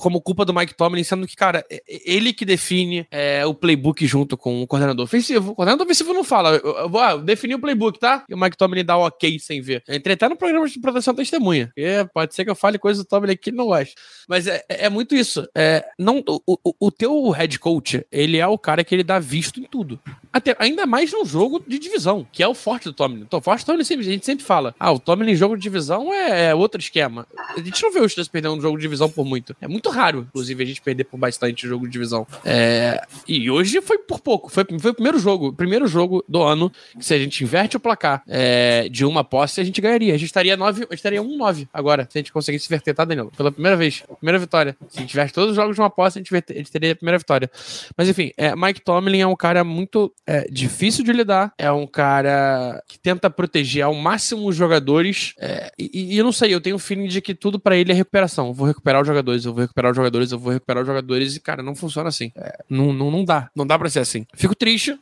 como 0.00 0.20
culpa 0.20 0.44
do 0.44 0.54
Mike 0.54 0.74
Tomlin, 0.74 1.04
sendo 1.04 1.26
que, 1.26 1.36
cara, 1.36 1.64
ele 1.88 2.32
que 2.32 2.44
define 2.44 3.06
é, 3.10 3.44
o 3.46 3.54
playbook 3.54 4.06
junto 4.06 4.36
com 4.36 4.62
o 4.62 4.66
coordenador 4.66 5.04
ofensivo. 5.04 5.52
O 5.52 5.54
coordenador 5.54 5.84
ofensivo 5.84 6.12
não 6.12 6.24
fala, 6.24 6.56
eu, 6.56 6.88
vou 6.88 7.00
ah, 7.00 7.16
definir 7.16 7.54
o 7.54 7.60
playbook, 7.60 7.98
tá? 7.98 8.24
E 8.28 8.34
o 8.34 8.38
Mike 8.38 8.56
Tomlin 8.56 8.84
dá 8.84 8.96
ok 8.96 9.38
sem 9.38 9.60
ver. 9.60 9.82
Entrei 9.88 10.14
até 10.14 10.28
no 10.28 10.36
programa 10.36 10.68
de 10.68 10.80
proteção 10.80 11.14
testemunha. 11.14 11.72
E 11.76 12.04
pode 12.12 12.34
ser 12.34 12.44
que 12.44 12.50
eu 12.50 12.54
fale 12.54 12.78
coisa 12.78 13.02
do 13.02 13.06
Tomlin 13.06 13.32
que 13.44 13.50
ele 13.50 13.56
não 13.56 13.66
gosta. 13.66 13.94
Mas 14.26 14.46
é, 14.46 14.64
é 14.68 14.88
muito 14.88 15.14
isso. 15.14 15.46
É, 15.54 15.84
não, 15.98 16.22
o, 16.46 16.58
o, 16.80 16.90
teu 16.90 17.28
head 17.30 17.58
coach, 17.58 18.04
ele 18.10 18.38
é 18.38 18.46
o 18.46 18.58
cara 18.58 18.82
que 18.82 18.94
ele 18.94 19.04
dá 19.04 19.18
visto 19.18 19.60
em 19.60 19.64
tudo. 19.64 20.00
Até, 20.32 20.56
ainda 20.58 20.86
mais 20.86 21.12
num 21.12 21.24
jogo 21.24 21.62
de 21.66 21.78
divisão, 21.78 22.26
que 22.32 22.42
é 22.42 22.48
o 22.48 22.54
forte 22.54 22.84
do 22.84 22.92
Tomlin. 22.92 23.20
Então, 23.20 23.38
o 23.38 23.42
forte 23.42 23.62
do 23.62 23.66
Tomlin, 23.66 23.84
sempre, 23.84 24.06
a 24.06 24.10
gente 24.10 24.24
sempre 24.24 24.44
fala, 24.44 24.74
ah, 24.80 24.90
o 24.90 24.98
Tomlin 24.98 25.32
em 25.32 25.36
jogo 25.36 25.56
de 25.56 25.62
divisão 25.62 26.12
é, 26.12 26.46
é 26.46 26.54
outro 26.54 26.80
esquema. 26.80 27.26
A 27.54 27.60
gente 27.60 27.82
não 27.82 27.92
vê 27.92 28.00
o 28.00 28.08
Steelers 28.08 28.28
perdendo 28.28 28.54
um 28.54 28.60
jogo 28.60 28.76
de 28.76 28.82
divisão 28.82 29.10
por 29.10 29.24
muito. 29.24 29.54
É 29.60 29.68
muito 29.68 29.90
raro, 29.90 30.26
inclusive, 30.28 30.62
a 30.62 30.66
gente 30.66 30.80
perder 30.80 31.04
por 31.04 31.18
bastante 31.18 31.68
jogo 31.68 31.86
de 31.86 31.92
divisão. 31.92 32.26
É, 32.44 33.02
e 33.28 33.50
hoje 33.50 33.80
foi 33.82 33.98
por 33.98 34.20
pouco. 34.20 34.50
Foi, 34.50 34.64
foi 34.80 34.90
o 34.90 34.94
primeiro 34.94 35.18
jogo, 35.18 35.52
primeiro 35.52 35.86
jogo 35.86 36.24
do 36.28 36.42
ano 36.42 36.72
que 36.98 37.04
se 37.04 37.14
a 37.14 37.18
gente 37.18 37.44
inverte 37.44 37.76
o 37.76 37.80
placar 37.80 38.22
é, 38.26 38.88
de 38.88 39.04
uma 39.04 39.22
posse, 39.22 39.60
a 39.60 39.64
gente 39.64 39.80
ganharia. 39.80 40.14
A 40.14 40.16
gente 40.16 40.28
estaria 40.28 40.56
9, 40.56 40.86
estaria 40.90 41.22
1-9 41.22 41.68
agora, 41.72 42.08
se 42.10 42.18
a 42.18 42.20
gente 42.20 42.32
conseguisse 42.32 42.66
inverter, 42.66 42.94
tá, 42.94 43.04
Danilo? 43.04 43.30
Pela 43.36 43.52
primeira 43.52 43.76
vez. 43.76 44.02
Primeira 44.18 44.38
vitória. 44.38 44.76
Se 44.88 45.04
tivesse 45.04 45.32
todos 45.32 45.50
os 45.50 45.56
jogos 45.56 45.74
de 45.74 45.80
uma 45.80 45.90
posse, 45.90 46.18
a 46.18 46.22
gente, 46.22 46.34
a 46.34 46.52
gente 46.54 46.70
teria 46.70 46.92
a 46.92 46.96
primeira 46.96 47.18
vitória. 47.18 47.50
Mas 47.96 48.08
enfim, 48.08 48.32
é, 48.36 48.54
Mike 48.54 48.80
Tomlin 48.80 49.20
é 49.20 49.26
um 49.26 49.36
cara 49.36 49.64
muito 49.64 50.12
é, 50.26 50.46
difícil 50.50 51.04
de 51.04 51.12
lidar. 51.12 51.52
É 51.58 51.70
um 51.70 51.86
cara 51.86 52.82
que 52.88 52.98
tenta 52.98 53.28
proteger 53.28 53.84
ao 53.84 53.94
máximo 53.94 54.48
os 54.48 54.56
jogadores. 54.56 55.34
É, 55.38 55.72
e, 55.78 56.14
e, 56.14 56.18
eu 56.18 56.24
não 56.24 56.32
sei, 56.32 56.54
eu 56.54 56.60
tenho 56.60 56.76
o 56.76 56.78
feeling 56.78 57.06
de 57.06 57.20
que 57.20 57.34
tudo 57.34 57.58
para 57.58 57.76
ele 57.76 57.92
é 57.92 57.94
recuperação. 57.94 58.48
Eu 58.48 58.54
vou 58.54 58.66
recuperar 58.66 59.00
os 59.00 59.06
jogadores, 59.06 59.44
eu 59.44 59.52
vou 59.52 59.62
recuperar 59.62 59.90
os 59.90 59.96
jogadores, 59.96 60.32
eu 60.32 60.38
vou 60.38 60.52
recuperar 60.52 60.82
os 60.82 60.86
jogadores. 60.86 61.36
E, 61.36 61.40
cara, 61.40 61.62
não 61.62 61.74
funciona 61.74 62.08
assim. 62.08 62.32
É, 62.36 62.58
não, 62.68 62.92
não, 62.92 63.10
não 63.10 63.24
dá. 63.24 63.50
Não 63.54 63.66
dá 63.66 63.78
pra 63.78 63.90
ser 63.90 64.00
assim. 64.00 64.26
Fico 64.34 64.54
triste. 64.54 64.98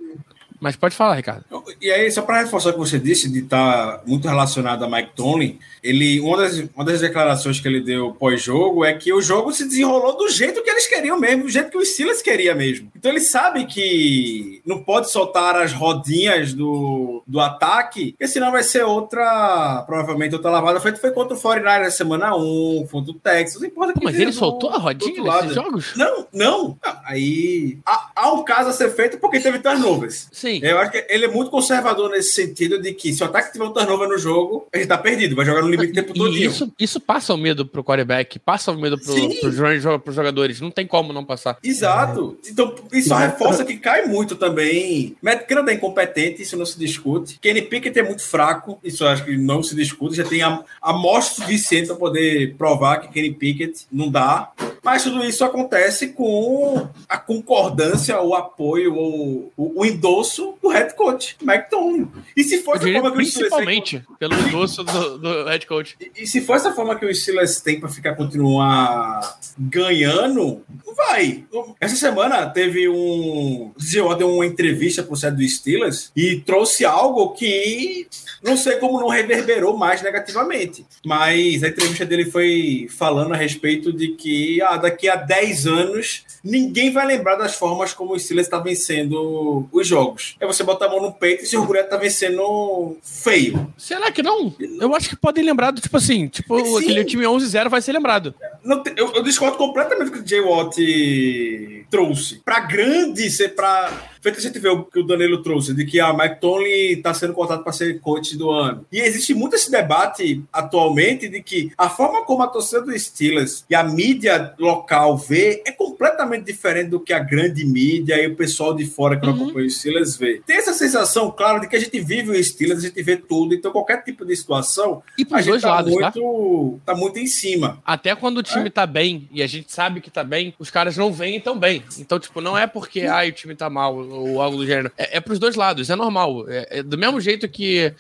Mas 0.63 0.77
pode 0.77 0.95
falar, 0.95 1.17
Ricardo. 1.17 1.45
E 1.81 1.91
aí, 1.91 2.09
só 2.13 2.23
para 2.23 2.43
reforçar 2.43 2.71
o 2.71 2.75
que 2.75 2.79
você 2.79 2.97
disse, 2.97 3.29
de 3.29 3.41
estar 3.41 3.99
tá 3.99 4.03
muito 4.07 4.29
relacionado 4.29 4.85
a 4.85 4.89
Mike 4.89 5.11
Tomlin, 5.17 5.59
ele, 5.83 6.21
uma, 6.21 6.37
das, 6.37 6.59
uma 6.73 6.85
das 6.85 7.01
declarações 7.01 7.59
que 7.59 7.67
ele 7.67 7.81
deu 7.81 8.13
pós-jogo 8.13 8.85
é 8.85 8.95
que 8.95 9.13
o 9.13 9.21
jogo 9.21 9.53
se 9.53 9.65
desenrolou 9.65 10.17
do 10.17 10.29
jeito 10.29 10.63
que 10.63 10.71
eles 10.71 10.87
queriam 10.87 11.19
mesmo, 11.19 11.43
do 11.43 11.49
jeito 11.49 11.69
que 11.69 11.77
o 11.77 11.85
Steelers 11.85 12.23
queria 12.23 12.55
mesmo. 12.55 12.93
Então 12.95 13.11
ele 13.11 13.19
sabe 13.19 13.67
que 13.67 14.63
não 14.65 14.85
pode 14.85 15.11
soltar 15.11 15.57
as 15.57 15.73
rodinhas 15.73 16.55
do, 16.55 17.25
do 17.27 17.41
ataque, 17.41 18.13
porque 18.13 18.29
senão 18.29 18.53
vai 18.53 18.63
ser 18.63 18.85
outra, 18.85 19.83
provavelmente 19.85 20.37
outra 20.37 20.53
lavada 20.53 20.79
feita 20.79 21.01
foi 21.01 21.11
contra 21.11 21.37
o 21.37 21.41
49 21.41 21.85
na 21.85 21.91
semana 21.91 22.37
1, 22.37 22.87
contra 22.89 23.11
o 23.11 23.15
Texas, 23.15 23.61
não 23.61 23.67
importa 23.67 24.01
Mas 24.01 24.15
ele 24.15 24.33
soltou 24.33 24.71
a 24.71 24.79
rodinha 24.79 25.21
nesses 25.21 25.55
jogos? 25.57 25.97
Não, 25.97 26.29
não. 26.33 26.79
Aí 27.05 27.79
há, 27.85 28.11
há 28.15 28.33
um 28.33 28.45
caso 28.45 28.71
a 28.71 28.73
ser 28.73 28.91
feito 28.91 29.19
porque 29.19 29.41
teve 29.41 29.59
turnovers. 29.59 30.29
Sim. 30.31 30.52
Sim. 30.61 30.67
Eu 30.67 30.79
acho 30.79 30.91
que 30.91 31.07
ele 31.09 31.25
é 31.25 31.29
muito 31.29 31.51
conservador 31.51 32.11
nesse 32.11 32.35
sentido 32.35 32.81
de 32.81 32.93
que 32.93 33.13
se 33.13 33.23
o 33.23 33.27
ataque 33.27 33.53
tiver 33.53 33.65
um 33.65 33.73
turnover 33.73 34.09
no 34.09 34.19
jogo, 34.19 34.67
a 34.73 34.79
gente 34.79 34.89
tá 34.89 34.99
perdido, 34.99 35.37
vai 35.37 35.45
jogar 35.45 35.63
no 35.63 35.69
limite 35.69 35.93
o 35.93 35.95
tempo 35.95 36.13
todo. 36.13 36.37
Isso, 36.37 36.73
isso 36.79 37.01
passa 37.01 37.35
o 37.35 37.37
medo 37.37 37.67
pro 37.67 37.85
quarterback, 37.85 38.39
passa 38.39 38.73
o 38.73 38.79
medo 38.79 38.99
pro, 38.99 39.15
pro, 39.15 40.01
pros 40.01 40.15
jogadores. 40.15 40.61
Não 40.61 40.71
tem 40.71 40.87
como 40.87 41.13
não 41.13 41.25
passar. 41.25 41.59
Exato. 41.63 42.37
É. 42.45 42.51
Então, 42.51 42.75
isso 42.93 43.15
reforça 43.15 43.65
que 43.65 43.77
cai 43.77 44.07
muito 44.07 44.37
também. 44.37 45.17
Matt 45.23 45.47
Canada 45.47 45.71
é 45.73 45.75
incompetente, 45.75 46.43
isso 46.43 46.57
não 46.57 46.67
se 46.67 46.79
discute. 46.79 47.39
Kenny 47.41 47.63
Pickett 47.63 47.99
é 47.99 48.03
muito 48.03 48.23
fraco, 48.23 48.79
isso 48.83 49.05
eu 49.05 49.09
acho 49.09 49.25
que 49.25 49.37
não 49.37 49.63
se 49.63 49.75
discute. 49.75 50.17
Já 50.17 50.25
tem 50.25 50.41
amostra 50.81 51.45
suficiente 51.45 51.87
para 51.87 51.97
poder 51.97 52.55
provar 52.57 52.99
que 52.99 53.13
Kenny 53.13 53.33
Pickett 53.33 53.87
não 53.91 54.11
dá. 54.11 54.51
Mas 54.83 55.05
tudo 55.05 55.25
isso 55.25 55.45
acontece 55.45 56.09
com 56.09 56.89
a 57.09 57.17
concordância, 57.17 58.21
o 58.21 58.35
apoio, 58.35 58.95
o, 58.95 59.53
o, 59.57 59.81
o 59.81 59.87
endosso 59.87 60.55
do 60.61 60.69
head 60.69 60.95
coach, 60.97 61.37
Mike 61.41 61.71
Tomlin. 61.71 62.11
E 62.37 62.43
se 62.43 62.59
for 62.63 62.77
essa 62.77 62.93
forma 62.93 63.11
que 63.11 63.17
Principalmente 63.17 64.03
pelo 64.19 64.35
endosso 64.35 64.83
do, 64.83 65.19
do 65.19 65.45
head 65.45 65.67
coach. 65.67 65.97
E, 66.01 66.23
e, 66.23 66.27
se 66.27 66.41
for 66.41 66.57
essa 66.57 66.73
forma 66.73 66.97
que 66.97 67.07
o 67.07 67.15
Steelers 67.15 67.61
tem 67.61 67.79
para 67.79 67.89
ficar 67.89 68.15
continuar 68.15 69.39
ganhando, 69.59 70.63
vai. 70.97 71.45
Essa 71.81 71.97
semana 71.97 72.47
teve 72.47 72.89
um. 72.89 73.73
Zio 73.81 74.15
deu 74.15 74.31
uma 74.31 74.47
entrevista 74.47 75.03
pro 75.03 75.17
site 75.17 75.35
do 75.35 75.49
Steelers 75.49 76.11
e 76.17 76.41
trouxe 76.41 76.85
algo 76.85 77.31
que 77.31 78.07
não 78.43 78.57
sei 78.57 78.77
como 78.77 79.01
não 79.01 79.09
reverberou 79.09 79.77
mais 79.77 80.03
negativamente. 80.03 80.85
Mas 81.05 81.63
a 81.63 81.69
entrevista 81.69 82.05
dele 82.05 82.31
foi 82.31 82.89
falando 82.91 83.33
a 83.33 83.37
respeito 83.37 83.93
de 83.93 84.09
que 84.09 84.61
ah, 84.63 84.72
daqui 84.77 85.09
a 85.09 85.17
10 85.17 85.67
anos 85.67 86.25
ninguém 86.43 86.91
vai 86.93 87.07
lembrar 87.07 87.37
das 87.37 87.55
formas 87.55 87.93
como 87.93 88.15
o 88.15 88.19
Steelers 88.19 88.47
está 88.47 88.59
vencendo 88.59 89.69
os 89.71 89.87
jogos. 89.87 90.37
É 90.41 90.47
você 90.47 90.65
botar 90.65 90.87
a 90.87 90.89
mão 90.89 91.01
no 91.01 91.13
peito 91.13 91.45
e 91.45 91.47
se 91.47 91.57
orgulhar 91.57 91.89
tá 91.89 91.97
vencendo 91.97 92.97
feio. 93.03 93.73
Será 93.77 94.11
que 94.11 94.23
não? 94.23 94.55
Eu 94.81 94.95
acho 94.95 95.09
que 95.09 95.17
podem 95.17 95.45
lembrar 95.45 95.71
do 95.71 95.81
tipo 95.81 95.97
assim, 95.97 96.27
tipo, 96.29 96.59
Sim. 96.65 96.79
aquele 96.79 97.05
time 97.05 97.25
11-0 97.25 97.69
vai 97.69 97.81
ser 97.81 97.93
lembrado. 97.93 98.35
Não, 98.65 98.83
eu, 98.97 99.13
eu 99.15 99.23
discordo 99.23 99.57
completamente 99.57 100.11
do 100.11 100.13
que 100.13 100.19
o 100.21 100.27
Jay 100.27 100.41
Watt 100.41 101.87
trouxe. 101.91 102.41
Para 102.45 102.61
grande 102.61 103.31
ser 103.31 103.55
para 103.55 104.12
Feito 104.23 104.39
a 104.39 104.41
gente 104.41 104.59
vê 104.61 104.69
o 104.69 104.85
que 104.85 105.01
o 105.01 105.03
Danilo 105.03 105.43
trouxe, 105.43 105.75
de 105.75 105.85
que 105.85 105.99
a 105.99 106.07
ah, 106.07 106.17
Mike 106.17 106.41
Tomlin 106.41 106.93
está 106.93 107.13
sendo 107.13 107.35
contado 107.35 107.65
para 107.65 107.73
ser 107.73 108.01
coach 108.01 108.37
do 108.39 108.51
ano. 108.51 108.87
E 108.93 109.01
existe 109.01 109.35
muito 109.35 109.57
esse 109.57 109.69
debate 109.69 110.45
atualmente 110.53 111.29
de 111.29 111.43
que 111.43 111.73
a 111.77 111.89
forma 111.89 112.25
como 112.25 112.45
a 112.45 112.47
torcida 112.47 112.83
do 112.83 112.97
Steelers 112.97 113.65
e 113.69 113.75
a 113.75 113.83
mídia 113.83 114.55
local 114.61 115.19
vê 115.19 115.61
é 115.67 115.73
completamente 115.73 116.45
diferente 116.45 116.91
do 116.91 117.01
que 117.01 117.13
a 117.13 117.19
grande 117.19 117.65
mídia 117.65 118.15
e 118.23 118.29
o 118.29 118.37
pessoal 118.37 118.73
de 118.75 118.87
fora 118.87 119.19
que 119.19 119.27
não 119.27 119.35
uhum. 119.35 119.43
acompanha 119.43 119.67
o 119.67 119.71
Steelers 119.71 120.17
vê. 120.17 120.41
Tem 120.47 120.57
essa 120.57 120.73
sensação, 120.73 121.29
claro, 121.33 121.61
de 121.61 121.67
que 121.67 121.75
a 121.75 121.81
gente 121.81 121.99
vive 121.99 122.31
o 122.31 122.45
Steelers, 122.45 122.79
a 122.79 122.87
gente 122.87 123.03
vê 123.03 123.17
tudo, 123.17 123.55
então 123.55 123.73
qualquer 123.73 124.05
tipo 124.05 124.25
de 124.25 124.37
situação, 124.37 125.03
e 125.19 125.27
a 125.33 125.43
gente 125.43 125.63
tá, 125.63 125.69
lados, 125.69 125.95
tá? 125.95 126.01
muito, 126.01 126.81
tá? 126.85 126.93
tá 126.93 126.99
muito 126.99 127.19
em 127.19 127.27
cima. 127.27 127.83
Até 127.85 128.15
quando 128.15 128.39
o 128.39 128.43
time 128.43 128.69
é. 128.69 128.71
tá 128.71 128.87
bem 128.87 129.29
e 129.33 129.43
a 129.43 129.49
gente 129.49 129.73
sabe 129.73 130.01
que 130.01 130.13
tá 130.13 130.23
bem, 130.23 130.55
os 130.61 130.71
caras 130.71 130.97
não 130.97 131.13
vêm 131.13 131.41
tão 131.41 131.59
bem. 131.59 131.83
Então, 131.99 132.21
tipo, 132.21 132.41
não 132.41 132.57
é 132.57 132.69
porque, 132.69 133.01
ai, 133.01 133.31
o 133.31 133.33
time 133.33 133.57
tá 133.57 133.69
mal 133.69 134.12
ou 134.13 134.41
algo 134.41 134.57
do 134.57 134.67
gênero. 134.67 134.93
É, 134.97 135.17
é 135.17 135.21
pros 135.21 135.39
dois 135.39 135.57
lados, 135.57 135.91
é 135.91 135.97
normal. 135.97 136.49
É, 136.49 136.79
é, 136.79 136.83
do 136.83 136.99
mesmo 136.99 137.21
jeito 137.21 137.49
que 137.49 137.93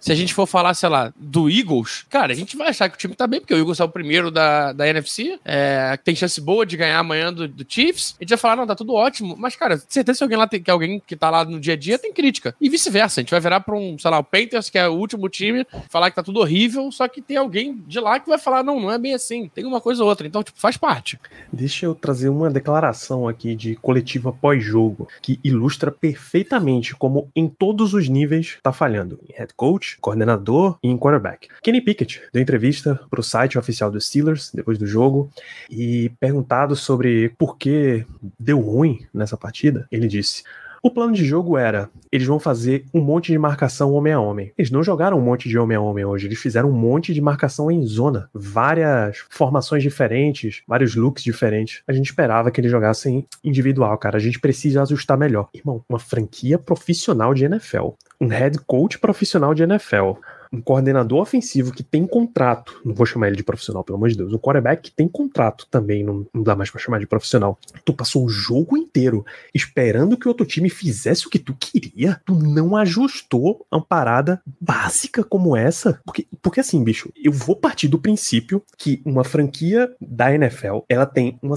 se 0.00 0.10
a 0.12 0.14
gente 0.14 0.34
for 0.34 0.46
falar, 0.46 0.74
sei 0.74 0.88
lá, 0.88 1.12
do 1.16 1.48
Eagles, 1.50 2.04
cara, 2.08 2.32
a 2.32 2.36
gente 2.36 2.56
vai 2.56 2.68
achar 2.68 2.88
que 2.88 2.94
o 2.94 2.98
time 2.98 3.14
tá 3.14 3.26
bem, 3.26 3.40
porque 3.40 3.54
o 3.54 3.58
Eagles 3.58 3.80
é 3.80 3.84
o 3.84 3.88
primeiro 3.88 4.30
da, 4.30 4.72
da 4.72 4.88
NFC, 4.88 5.38
é, 5.44 5.96
tem 6.02 6.14
chance 6.14 6.40
boa 6.40 6.64
de 6.64 6.76
ganhar 6.76 6.98
amanhã 6.98 7.32
do, 7.32 7.46
do, 7.46 7.64
Chiefs. 7.68 8.16
A 8.18 8.24
gente 8.24 8.30
vai 8.30 8.38
falar, 8.38 8.56
não, 8.56 8.66
tá 8.66 8.74
tudo 8.74 8.94
ótimo. 8.94 9.36
Mas, 9.38 9.54
cara, 9.56 9.80
certeza 9.88 10.18
que 10.18 10.24
alguém 10.24 10.38
lá 10.38 10.46
tem, 10.46 10.62
que 10.62 10.70
alguém 10.70 11.02
que 11.06 11.16
tá 11.16 11.30
lá 11.30 11.44
no 11.44 11.60
dia 11.60 11.74
a 11.74 11.76
dia 11.76 11.98
tem 11.98 12.12
crítica. 12.12 12.54
E 12.60 12.68
vice-versa. 12.68 13.20
A 13.20 13.22
gente 13.22 13.30
vai 13.30 13.40
virar 13.40 13.60
pra 13.60 13.76
um, 13.76 13.98
sei 13.98 14.10
lá, 14.10 14.18
o 14.18 14.24
Panthers, 14.24 14.70
que 14.70 14.78
é 14.78 14.88
o 14.88 14.94
último 14.94 15.28
time, 15.28 15.66
falar 15.88 16.10
que 16.10 16.16
tá 16.16 16.22
tudo 16.22 16.40
horrível, 16.40 16.90
só 16.90 17.06
que 17.08 17.20
tem 17.20 17.36
alguém 17.36 17.82
de 17.86 18.00
lá 18.00 18.18
que 18.18 18.28
vai 18.28 18.38
falar, 18.38 18.62
não, 18.62 18.80
não 18.80 18.90
é 18.90 18.98
bem 18.98 19.14
assim. 19.14 19.50
Tem 19.54 19.64
uma 19.64 19.80
coisa 19.80 20.02
ou 20.02 20.08
outra. 20.08 20.26
Então, 20.26 20.42
tipo, 20.42 20.58
faz 20.58 20.76
parte. 20.76 21.18
Deixa 21.52 21.86
eu 21.86 21.94
trazer 21.94 22.28
uma 22.28 22.50
declaração 22.50 23.28
aqui 23.28 23.54
de 23.54 23.76
coletiva 23.76 24.32
pós-jogo 24.32 25.08
que 25.20 25.38
ilustra 25.44 25.57
perfeitamente 25.90 26.94
como 26.94 27.30
em 27.34 27.48
todos 27.48 27.94
os 27.94 28.08
níveis 28.08 28.58
tá 28.62 28.72
falhando. 28.72 29.18
Em 29.28 29.32
head 29.36 29.52
coach, 29.54 29.98
coordenador 30.00 30.78
e 30.82 30.88
em 30.88 30.96
quarterback. 30.96 31.48
Kenny 31.62 31.80
Pickett 31.80 32.22
deu 32.32 32.42
entrevista 32.42 33.00
pro 33.10 33.22
site 33.22 33.58
oficial 33.58 33.90
dos 33.90 34.06
Steelers 34.06 34.50
depois 34.52 34.78
do 34.78 34.86
jogo 34.86 35.30
e 35.70 36.10
perguntado 36.20 36.76
sobre 36.76 37.30
por 37.38 37.56
que 37.56 38.04
deu 38.38 38.60
ruim 38.60 39.06
nessa 39.12 39.36
partida, 39.36 39.86
ele 39.90 40.08
disse: 40.08 40.42
o 40.82 40.90
plano 40.90 41.12
de 41.12 41.24
jogo 41.24 41.56
era: 41.56 41.90
eles 42.10 42.26
vão 42.26 42.38
fazer 42.38 42.84
um 42.92 43.00
monte 43.00 43.32
de 43.32 43.38
marcação 43.38 43.92
homem 43.92 44.12
a 44.12 44.20
homem. 44.20 44.52
Eles 44.56 44.70
não 44.70 44.82
jogaram 44.82 45.18
um 45.18 45.22
monte 45.22 45.48
de 45.48 45.58
homem 45.58 45.76
a 45.76 45.80
homem 45.80 46.04
hoje, 46.04 46.26
eles 46.26 46.38
fizeram 46.38 46.70
um 46.70 46.72
monte 46.72 47.12
de 47.12 47.20
marcação 47.20 47.70
em 47.70 47.84
zona. 47.84 48.28
Várias 48.32 49.24
formações 49.30 49.82
diferentes, 49.82 50.62
vários 50.66 50.94
looks 50.94 51.22
diferentes. 51.22 51.82
A 51.86 51.92
gente 51.92 52.06
esperava 52.06 52.50
que 52.50 52.60
eles 52.60 52.70
jogassem 52.70 53.26
individual, 53.42 53.96
cara. 53.98 54.16
A 54.16 54.20
gente 54.20 54.40
precisa 54.40 54.82
ajustar 54.82 55.18
melhor. 55.18 55.48
Irmão, 55.54 55.84
uma 55.88 55.98
franquia 55.98 56.58
profissional 56.58 57.34
de 57.34 57.44
NFL. 57.44 57.90
Um 58.20 58.28
head 58.28 58.58
coach 58.66 58.98
profissional 58.98 59.54
de 59.54 59.62
NFL 59.62 60.18
um 60.52 60.60
coordenador 60.60 61.20
ofensivo 61.20 61.72
que 61.72 61.82
tem 61.82 62.06
contrato, 62.06 62.80
não 62.84 62.94
vou 62.94 63.06
chamar 63.06 63.28
ele 63.28 63.36
de 63.36 63.42
profissional, 63.42 63.84
pelo 63.84 63.96
amor 63.96 64.08
de 64.08 64.16
Deus, 64.16 64.32
um 64.32 64.38
quarterback 64.38 64.82
que 64.82 64.90
tem 64.90 65.08
contrato 65.08 65.66
também, 65.70 66.04
não, 66.04 66.26
não 66.32 66.42
dá 66.42 66.56
mais 66.56 66.70
para 66.70 66.80
chamar 66.80 66.98
de 66.98 67.06
profissional. 67.06 67.58
Tu 67.84 67.92
passou 67.92 68.24
o 68.24 68.28
jogo 68.28 68.76
inteiro 68.76 69.24
esperando 69.54 70.16
que 70.16 70.26
o 70.26 70.30
outro 70.30 70.46
time 70.46 70.70
fizesse 70.70 71.26
o 71.26 71.30
que 71.30 71.38
tu 71.38 71.54
queria, 71.58 72.20
tu 72.24 72.34
não 72.34 72.76
ajustou 72.76 73.66
uma 73.70 73.84
parada 73.84 74.40
básica 74.60 75.22
como 75.24 75.56
essa, 75.56 76.00
porque, 76.04 76.26
porque 76.42 76.60
assim, 76.60 76.82
bicho, 76.82 77.10
eu 77.22 77.32
vou 77.32 77.56
partir 77.56 77.88
do 77.88 77.98
princípio 77.98 78.62
que 78.76 79.02
uma 79.04 79.24
franquia 79.24 79.90
da 80.00 80.34
NFL, 80.34 80.78
ela 80.88 81.06
tem 81.06 81.38
uma 81.42 81.56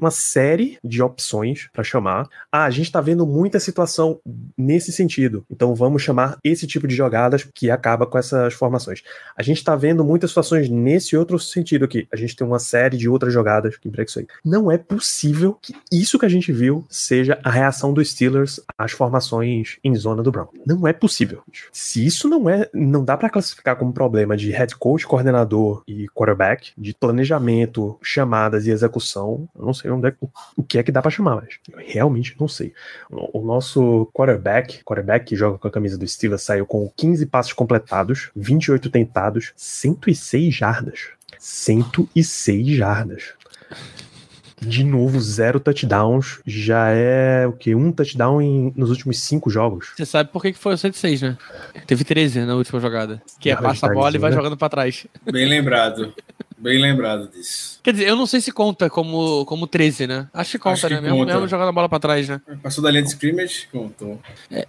uma 0.00 0.10
série 0.10 0.78
de 0.82 1.02
opções 1.02 1.68
para 1.72 1.84
chamar. 1.84 2.28
Ah, 2.50 2.64
a 2.64 2.70
gente 2.70 2.90
tá 2.90 3.00
vendo 3.00 3.26
muita 3.26 3.60
situação 3.60 4.20
nesse 4.56 4.92
sentido, 4.92 5.44
então 5.50 5.74
vamos 5.74 6.02
chamar 6.02 6.38
esse 6.42 6.66
tipo 6.66 6.86
de 6.86 6.94
jogadas 6.94 7.46
que 7.54 7.70
acaba 7.70 8.06
com 8.06 8.18
essa 8.18 8.29
nessas 8.30 8.54
formações. 8.54 9.02
A 9.36 9.42
gente 9.42 9.62
tá 9.62 9.74
vendo 9.74 10.04
muitas 10.04 10.30
situações 10.30 10.68
nesse 10.68 11.16
outro 11.16 11.38
sentido 11.38 11.84
aqui. 11.84 12.06
A 12.12 12.16
gente 12.16 12.36
tem 12.36 12.46
uma 12.46 12.58
série 12.58 12.96
de 12.96 13.08
outras 13.08 13.32
jogadas 13.32 13.76
que 13.76 13.88
emprega 13.88 14.08
isso 14.08 14.18
aí. 14.18 14.26
Não 14.44 14.70
é 14.70 14.78
possível 14.78 15.58
que 15.60 15.74
isso 15.90 16.18
que 16.18 16.26
a 16.26 16.28
gente 16.28 16.52
viu 16.52 16.84
seja 16.88 17.38
a 17.42 17.50
reação 17.50 17.92
dos 17.92 18.10
Steelers 18.10 18.60
às 18.78 18.92
formações 18.92 19.78
em 19.82 19.94
zona 19.94 20.22
do 20.22 20.30
Brown. 20.30 20.48
Não 20.66 20.86
é 20.86 20.92
possível. 20.92 21.42
Se 21.72 22.04
isso 22.04 22.28
não 22.28 22.48
é, 22.48 22.68
não 22.72 23.04
dá 23.04 23.16
para 23.16 23.30
classificar 23.30 23.76
como 23.76 23.92
problema 23.92 24.36
de 24.36 24.50
head 24.50 24.76
coach, 24.76 25.06
coordenador 25.06 25.82
e 25.86 26.06
quarterback, 26.08 26.72
de 26.76 26.94
planejamento, 26.94 27.98
chamadas 28.02 28.66
e 28.66 28.70
execução, 28.70 29.48
eu 29.58 29.64
não 29.64 29.74
sei 29.74 29.90
onde 29.90 30.08
é, 30.08 30.14
o 30.56 30.62
que 30.62 30.78
é 30.78 30.82
que 30.82 30.92
dá 30.92 31.02
para 31.02 31.10
chamar, 31.10 31.36
mas 31.36 31.58
eu 31.70 31.78
realmente 31.78 32.36
não 32.38 32.48
sei. 32.48 32.72
O 33.10 33.40
nosso 33.44 34.10
quarterback, 34.12 34.82
quarterback 34.84 35.26
que 35.26 35.36
joga 35.36 35.58
com 35.58 35.68
a 35.68 35.70
camisa 35.70 35.98
do 35.98 36.06
Steelers, 36.06 36.42
saiu 36.42 36.66
com 36.66 36.90
15 36.96 37.26
passos 37.26 37.52
completados, 37.52 38.19
28 38.34 38.90
tentados, 38.90 39.52
106 39.56 40.54
jardas. 40.54 41.08
106 41.38 42.68
jardas. 42.68 43.34
De 44.60 44.84
novo, 44.84 45.18
zero 45.20 45.58
touchdowns. 45.58 46.40
Já 46.44 46.88
é 46.90 47.46
o 47.46 47.52
que? 47.52 47.74
Um 47.74 47.90
touchdown 47.90 48.42
em, 48.42 48.72
nos 48.76 48.90
últimos 48.90 49.20
cinco 49.20 49.48
jogos. 49.48 49.92
Você 49.96 50.04
sabe 50.04 50.30
por 50.30 50.42
que 50.42 50.52
que 50.52 50.58
foi 50.58 50.74
o 50.74 50.78
106, 50.78 51.22
né? 51.22 51.38
Teve 51.86 52.04
13 52.04 52.40
na 52.44 52.54
última 52.54 52.78
jogada. 52.78 53.22
Que 53.40 53.50
é 53.50 53.56
passa 53.56 53.86
a 53.86 53.88
tá 53.88 53.94
bola 53.94 54.14
e 54.14 54.18
vai 54.18 54.30
né? 54.30 54.36
jogando 54.36 54.58
pra 54.58 54.68
trás. 54.68 55.06
Bem 55.24 55.46
lembrado. 55.46 56.12
Bem 56.60 56.78
lembrado 56.78 57.26
disso. 57.28 57.80
Quer 57.82 57.92
dizer, 57.92 58.06
eu 58.08 58.14
não 58.14 58.26
sei 58.26 58.38
se 58.40 58.52
conta 58.52 58.90
como, 58.90 59.46
como 59.46 59.66
13, 59.66 60.06
né? 60.06 60.28
Acho 60.32 60.52
que 60.52 60.58
conta, 60.58 60.74
Acho 60.74 60.88
que 60.88 60.94
né? 60.94 61.00
Mesmo, 61.00 61.16
conta. 61.16 61.32
mesmo 61.32 61.48
jogando 61.48 61.68
a 61.68 61.72
bola 61.72 61.88
pra 61.88 61.98
trás, 61.98 62.28
né? 62.28 62.38
Passou 62.62 62.84
da 62.84 62.90
linha 62.90 63.02
de 63.02 63.08
scrimmage, 63.08 63.66
contou. 63.72 64.20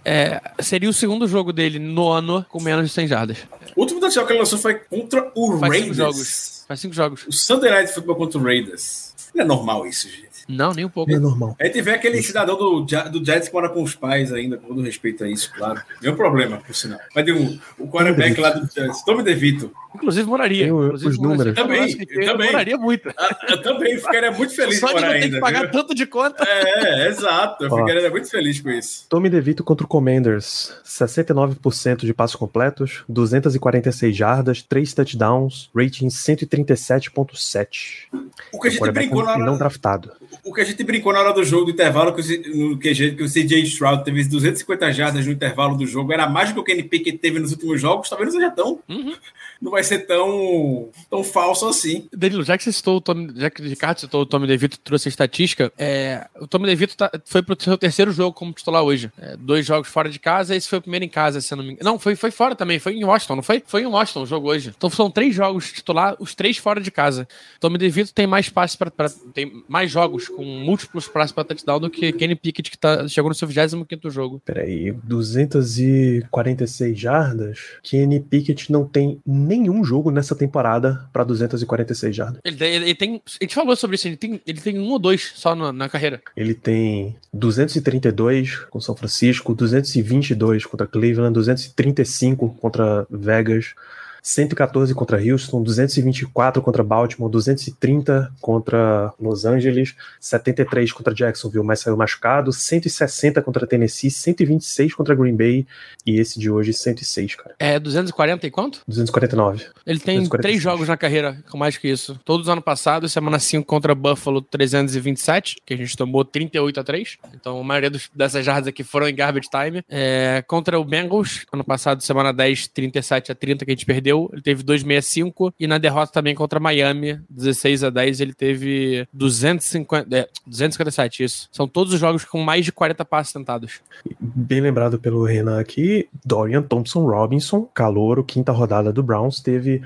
É, 0.04 0.40
seria 0.60 0.88
o 0.88 0.92
segundo 0.92 1.28
jogo 1.28 1.52
dele 1.52 1.78
no 1.78 2.08
ano 2.10 2.44
com 2.48 2.62
menos 2.62 2.86
de 2.86 2.92
100 2.94 3.06
jardas. 3.08 3.38
O 3.76 3.82
último 3.82 4.00
touchdown 4.00 4.24
que 4.26 4.32
ele 4.32 4.38
lançou 4.38 4.58
foi 4.58 4.74
contra 4.76 5.30
o 5.34 5.58
Faz 5.58 5.60
cinco 5.60 5.68
Raiders. 5.70 5.96
jogos. 5.96 6.64
Faz 6.66 6.80
cinco 6.80 6.94
jogos. 6.94 7.26
O 7.26 7.32
Sunday 7.32 7.70
Night 7.70 7.92
Football 7.92 8.16
contra 8.16 8.38
o 8.38 8.42
Raiders. 8.42 9.12
Não 9.34 9.42
é 9.44 9.46
normal 9.46 9.86
isso, 9.86 10.08
gente. 10.08 10.31
Não, 10.52 10.72
nem 10.72 10.84
um 10.84 10.88
pouco. 10.88 11.10
É 11.12 11.18
normal. 11.18 11.56
Aí 11.60 11.70
tiver 11.70 11.94
aquele 11.94 12.22
cidadão 12.22 12.56
do, 12.56 12.80
do 12.82 13.24
Jets 13.24 13.48
que 13.48 13.54
mora 13.54 13.68
com 13.68 13.82
os 13.82 13.94
pais 13.94 14.32
ainda, 14.32 14.56
com 14.58 14.68
todo 14.68 14.82
respeito 14.82 15.24
a 15.24 15.28
isso, 15.28 15.52
claro. 15.56 15.80
Nenhum 16.00 16.14
problema, 16.16 16.58
por 16.58 16.74
sinal. 16.74 16.98
Mas 17.14 17.24
digo, 17.24 17.58
o 17.78 17.88
quarterback 17.88 18.40
lá 18.40 18.50
do 18.50 18.68
Jets, 18.72 19.04
Tommy 19.04 19.22
DeVito. 19.22 19.72
Inclusive 19.94 20.26
moraria. 20.26 20.64
Tem 20.64 20.72
os 20.72 21.02
moraria. 21.02 21.18
números. 21.20 21.54
Também, 21.54 22.06
Eu 22.08 22.22
eu 22.22 22.26
também. 22.32 22.46
moraria 22.50 22.78
muito. 22.78 23.10
Ah, 23.16 23.36
Eu 23.50 23.60
também 23.62 23.98
ficaria 23.98 24.30
muito 24.32 24.54
feliz 24.54 24.80
Só 24.80 24.86
de 24.88 24.94
não 24.94 25.00
ter 25.02 25.06
ainda. 25.08 25.28
que 25.36 25.40
pagar 25.40 25.60
viu? 25.62 25.70
tanto 25.70 25.94
de 25.94 26.06
conta. 26.06 26.42
É, 26.48 27.08
exato. 27.08 27.64
Eu 27.64 27.70
Ó. 27.70 27.76
ficaria 27.76 28.08
muito 28.10 28.30
feliz 28.30 28.58
com 28.60 28.70
isso. 28.70 29.04
Tommy 29.10 29.28
DeVito 29.28 29.62
contra 29.62 29.84
o 29.84 29.88
Commanders, 29.88 30.74
69% 30.82 32.06
de 32.06 32.14
passos 32.14 32.36
completos, 32.36 33.04
246 33.06 34.16
jardas, 34.16 34.62
3 34.62 34.94
touchdowns, 34.94 35.68
rating 35.76 36.08
137.7. 36.08 38.06
O 38.52 38.60
que 38.60 38.68
a 38.68 38.70
É 38.70 38.74
gente 38.74 38.90
brincou 38.92 39.22
hora, 39.24 39.38
não 39.38 39.58
draftado. 39.58 40.10
O 40.44 40.52
que 40.52 40.60
a 40.60 40.64
gente 40.64 40.82
brincou 40.82 41.12
na 41.12 41.20
hora 41.20 41.32
do 41.32 41.44
jogo 41.44 41.66
do 41.66 41.70
intervalo, 41.70 42.12
que 42.14 42.20
o, 42.20 42.70
no 42.70 42.78
QG, 42.78 43.14
que 43.16 43.22
o 43.22 43.28
CJ 43.28 43.62
Stroud 43.62 44.04
teve 44.04 44.24
250 44.24 44.92
jardas 44.92 45.24
no 45.26 45.32
intervalo 45.32 45.76
do 45.76 45.86
jogo, 45.86 46.12
era 46.12 46.28
mais 46.28 46.48
do 46.50 46.54
que 46.54 46.60
o 46.60 46.64
Kenny 46.64 46.82
Pickett 46.82 47.18
teve 47.18 47.38
nos 47.38 47.52
últimos 47.52 47.80
jogos, 47.80 48.08
talvez 48.08 48.32
não 48.32 48.40
seja 48.40 48.50
tão. 48.52 48.80
Uhum. 48.88 49.14
Não 49.60 49.70
vai 49.70 49.84
ser 49.84 50.00
tão, 50.00 50.88
tão 51.08 51.22
falso 51.22 51.68
assim. 51.68 52.08
Danilo, 52.12 52.42
já 52.42 52.58
que 52.58 52.64
você 52.64 52.72
citou 52.72 52.96
o 52.96 53.00
Tommy, 53.00 53.32
já 53.36 53.48
que 53.48 53.62
o 53.62 53.64
Ricardo 53.64 54.00
citou 54.00 54.22
o 54.22 54.26
Tommy 54.26 54.48
DeVito 54.48 54.76
trouxe 54.80 55.06
a 55.06 55.10
estatística, 55.10 55.72
é, 55.78 56.26
o 56.40 56.48
Tommy 56.48 56.66
DeVito 56.66 56.96
tá- 56.96 57.10
foi 57.24 57.42
pro 57.42 57.56
seu 57.62 57.78
terceiro 57.78 58.10
jogo 58.10 58.32
como 58.32 58.52
titular 58.52 58.82
hoje. 58.82 59.12
É, 59.16 59.36
dois 59.36 59.64
jogos 59.64 59.88
fora 59.88 60.08
de 60.10 60.18
casa, 60.18 60.56
esse 60.56 60.68
foi 60.68 60.78
o 60.80 60.82
primeiro 60.82 61.04
em 61.04 61.08
casa, 61.08 61.40
se 61.40 61.54
eu 61.54 61.56
não 61.56 61.64
me 61.64 61.74
engano. 61.74 61.88
Não, 61.92 61.98
foi, 61.98 62.16
foi 62.16 62.32
fora 62.32 62.56
também, 62.56 62.80
foi 62.80 62.94
em 62.94 63.04
Washington, 63.04 63.36
não 63.36 63.42
foi? 63.44 63.62
Foi 63.64 63.82
em 63.82 63.86
Washington 63.86 64.22
o 64.22 64.26
jogo 64.26 64.48
hoje. 64.48 64.74
Então 64.76 64.90
são 64.90 65.08
três 65.08 65.32
jogos 65.32 65.72
titular, 65.72 66.16
os 66.18 66.34
três 66.34 66.56
fora 66.58 66.80
de 66.80 66.90
casa. 66.90 67.28
Tommy 67.60 67.78
DeVito 67.78 68.12
tem 68.12 68.26
mais 68.26 68.48
passes 68.48 68.74
para 68.74 68.90
tem 69.32 69.62
mais 69.68 69.88
jogos 69.90 70.21
com 70.28 70.44
múltiplos 70.44 71.08
passes 71.08 71.32
para 71.32 71.44
touchdown 71.44 71.80
do 71.80 71.90
que 71.90 72.12
Kenny 72.12 72.34
Pickett 72.34 72.70
que 72.70 72.78
tá, 72.78 73.06
chegou 73.08 73.28
no 73.28 73.34
seu 73.34 73.46
25º 73.48 74.10
jogo. 74.10 74.40
Peraí, 74.44 74.92
246 75.04 76.98
jardas? 76.98 77.58
Kenny 77.82 78.20
Pickett 78.20 78.70
não 78.70 78.84
tem 78.84 79.20
nenhum 79.26 79.84
jogo 79.84 80.10
nessa 80.10 80.34
temporada 80.34 81.08
pra 81.12 81.24
246 81.24 82.14
jardas. 82.14 82.40
Ele, 82.44 82.56
tem- 82.56 82.74
ele 82.74 82.94
tem, 82.94 83.22
a 83.40 83.44
gente 83.44 83.54
falou 83.54 83.76
sobre 83.76 83.96
isso, 83.96 84.08
ele 84.08 84.16
tem, 84.16 84.40
ele 84.46 84.60
tem 84.60 84.78
um 84.78 84.90
ou 84.90 84.98
dois 84.98 85.32
só 85.34 85.54
na, 85.54 85.72
na 85.72 85.88
carreira. 85.88 86.20
Ele 86.36 86.54
tem 86.54 87.16
232 87.32 88.56
com 88.70 88.80
São 88.80 88.96
Francisco, 88.96 89.54
222 89.54 90.66
contra 90.66 90.86
Cleveland, 90.86 91.32
235 91.34 92.50
contra 92.60 93.06
Vegas, 93.10 93.74
114 94.22 94.94
contra 94.94 95.18
Houston, 95.20 95.60
224 95.62 96.62
contra 96.62 96.84
Baltimore, 96.84 97.28
230 97.30 98.32
contra 98.40 99.12
Los 99.20 99.44
Angeles, 99.44 99.94
73 100.20 100.92
contra 100.92 101.12
Jacksonville, 101.12 101.64
mas 101.66 101.80
saiu 101.80 101.96
machucado, 101.96 102.52
160 102.52 103.42
contra 103.42 103.66
Tennessee, 103.66 104.10
126 104.10 104.94
contra 104.94 105.14
Green 105.16 105.34
Bay 105.36 105.66
e 106.06 106.20
esse 106.20 106.38
de 106.38 106.48
hoje 106.48 106.72
106, 106.72 107.34
cara. 107.34 107.54
É 107.58 107.80
240 107.80 108.46
e 108.46 108.50
quanto? 108.50 108.80
249. 108.86 109.64
Ele 109.84 109.98
tem 109.98 110.18
246. 110.18 110.40
três 110.40 110.62
jogos 110.62 110.88
na 110.88 110.96
carreira 110.96 111.42
com 111.50 111.58
mais 111.58 111.76
que 111.76 111.88
isso. 111.88 112.18
Todos 112.24 112.48
ano 112.48 112.62
passado, 112.62 113.08
semana 113.08 113.40
5 113.40 113.66
contra 113.66 113.92
Buffalo 113.94 114.40
327, 114.40 115.56
que 115.66 115.74
a 115.74 115.76
gente 115.76 115.96
tomou 115.96 116.24
38 116.24 116.78
a 116.78 116.84
3. 116.84 117.18
Então 117.34 117.58
a 117.60 117.64
maioria 117.64 117.90
dos- 117.90 118.08
dessas 118.14 118.44
jardas 118.44 118.68
aqui 118.68 118.84
foram 118.84 119.08
em 119.08 119.14
garbage 119.14 119.48
time. 119.50 119.82
É, 119.88 120.44
contra 120.46 120.78
o 120.78 120.84
Bengals, 120.84 121.44
ano 121.52 121.64
passado, 121.64 122.02
semana 122.02 122.32
10, 122.32 122.68
37 122.68 123.32
a 123.32 123.34
30, 123.34 123.64
que 123.64 123.70
a 123.72 123.74
gente 123.74 123.84
perdeu. 123.84 124.11
Ele 124.32 124.42
teve 124.42 124.62
265. 124.62 125.54
E 125.58 125.66
na 125.66 125.78
derrota 125.78 126.12
também 126.12 126.34
contra 126.34 126.60
Miami, 126.60 127.20
16 127.30 127.84
a 127.84 127.90
10, 127.90 128.20
ele 128.20 128.34
teve 128.34 129.06
250, 129.12 130.16
é, 130.16 130.28
257, 130.46 131.24
isso. 131.24 131.48
São 131.52 131.66
todos 131.66 131.92
os 131.92 132.00
jogos 132.00 132.24
com 132.24 132.42
mais 132.42 132.64
de 132.64 132.72
40 132.72 133.04
passes 133.04 133.32
tentados. 133.32 133.80
Bem 134.20 134.60
lembrado 134.60 134.98
pelo 134.98 135.24
Renan 135.24 135.60
aqui, 135.60 136.08
Dorian 136.24 136.62
Thompson 136.62 137.04
Robinson, 137.06 137.68
calouro, 137.74 138.24
quinta 138.24 138.52
rodada 138.52 138.92
do 138.92 139.02
Browns, 139.02 139.40
teve 139.40 139.82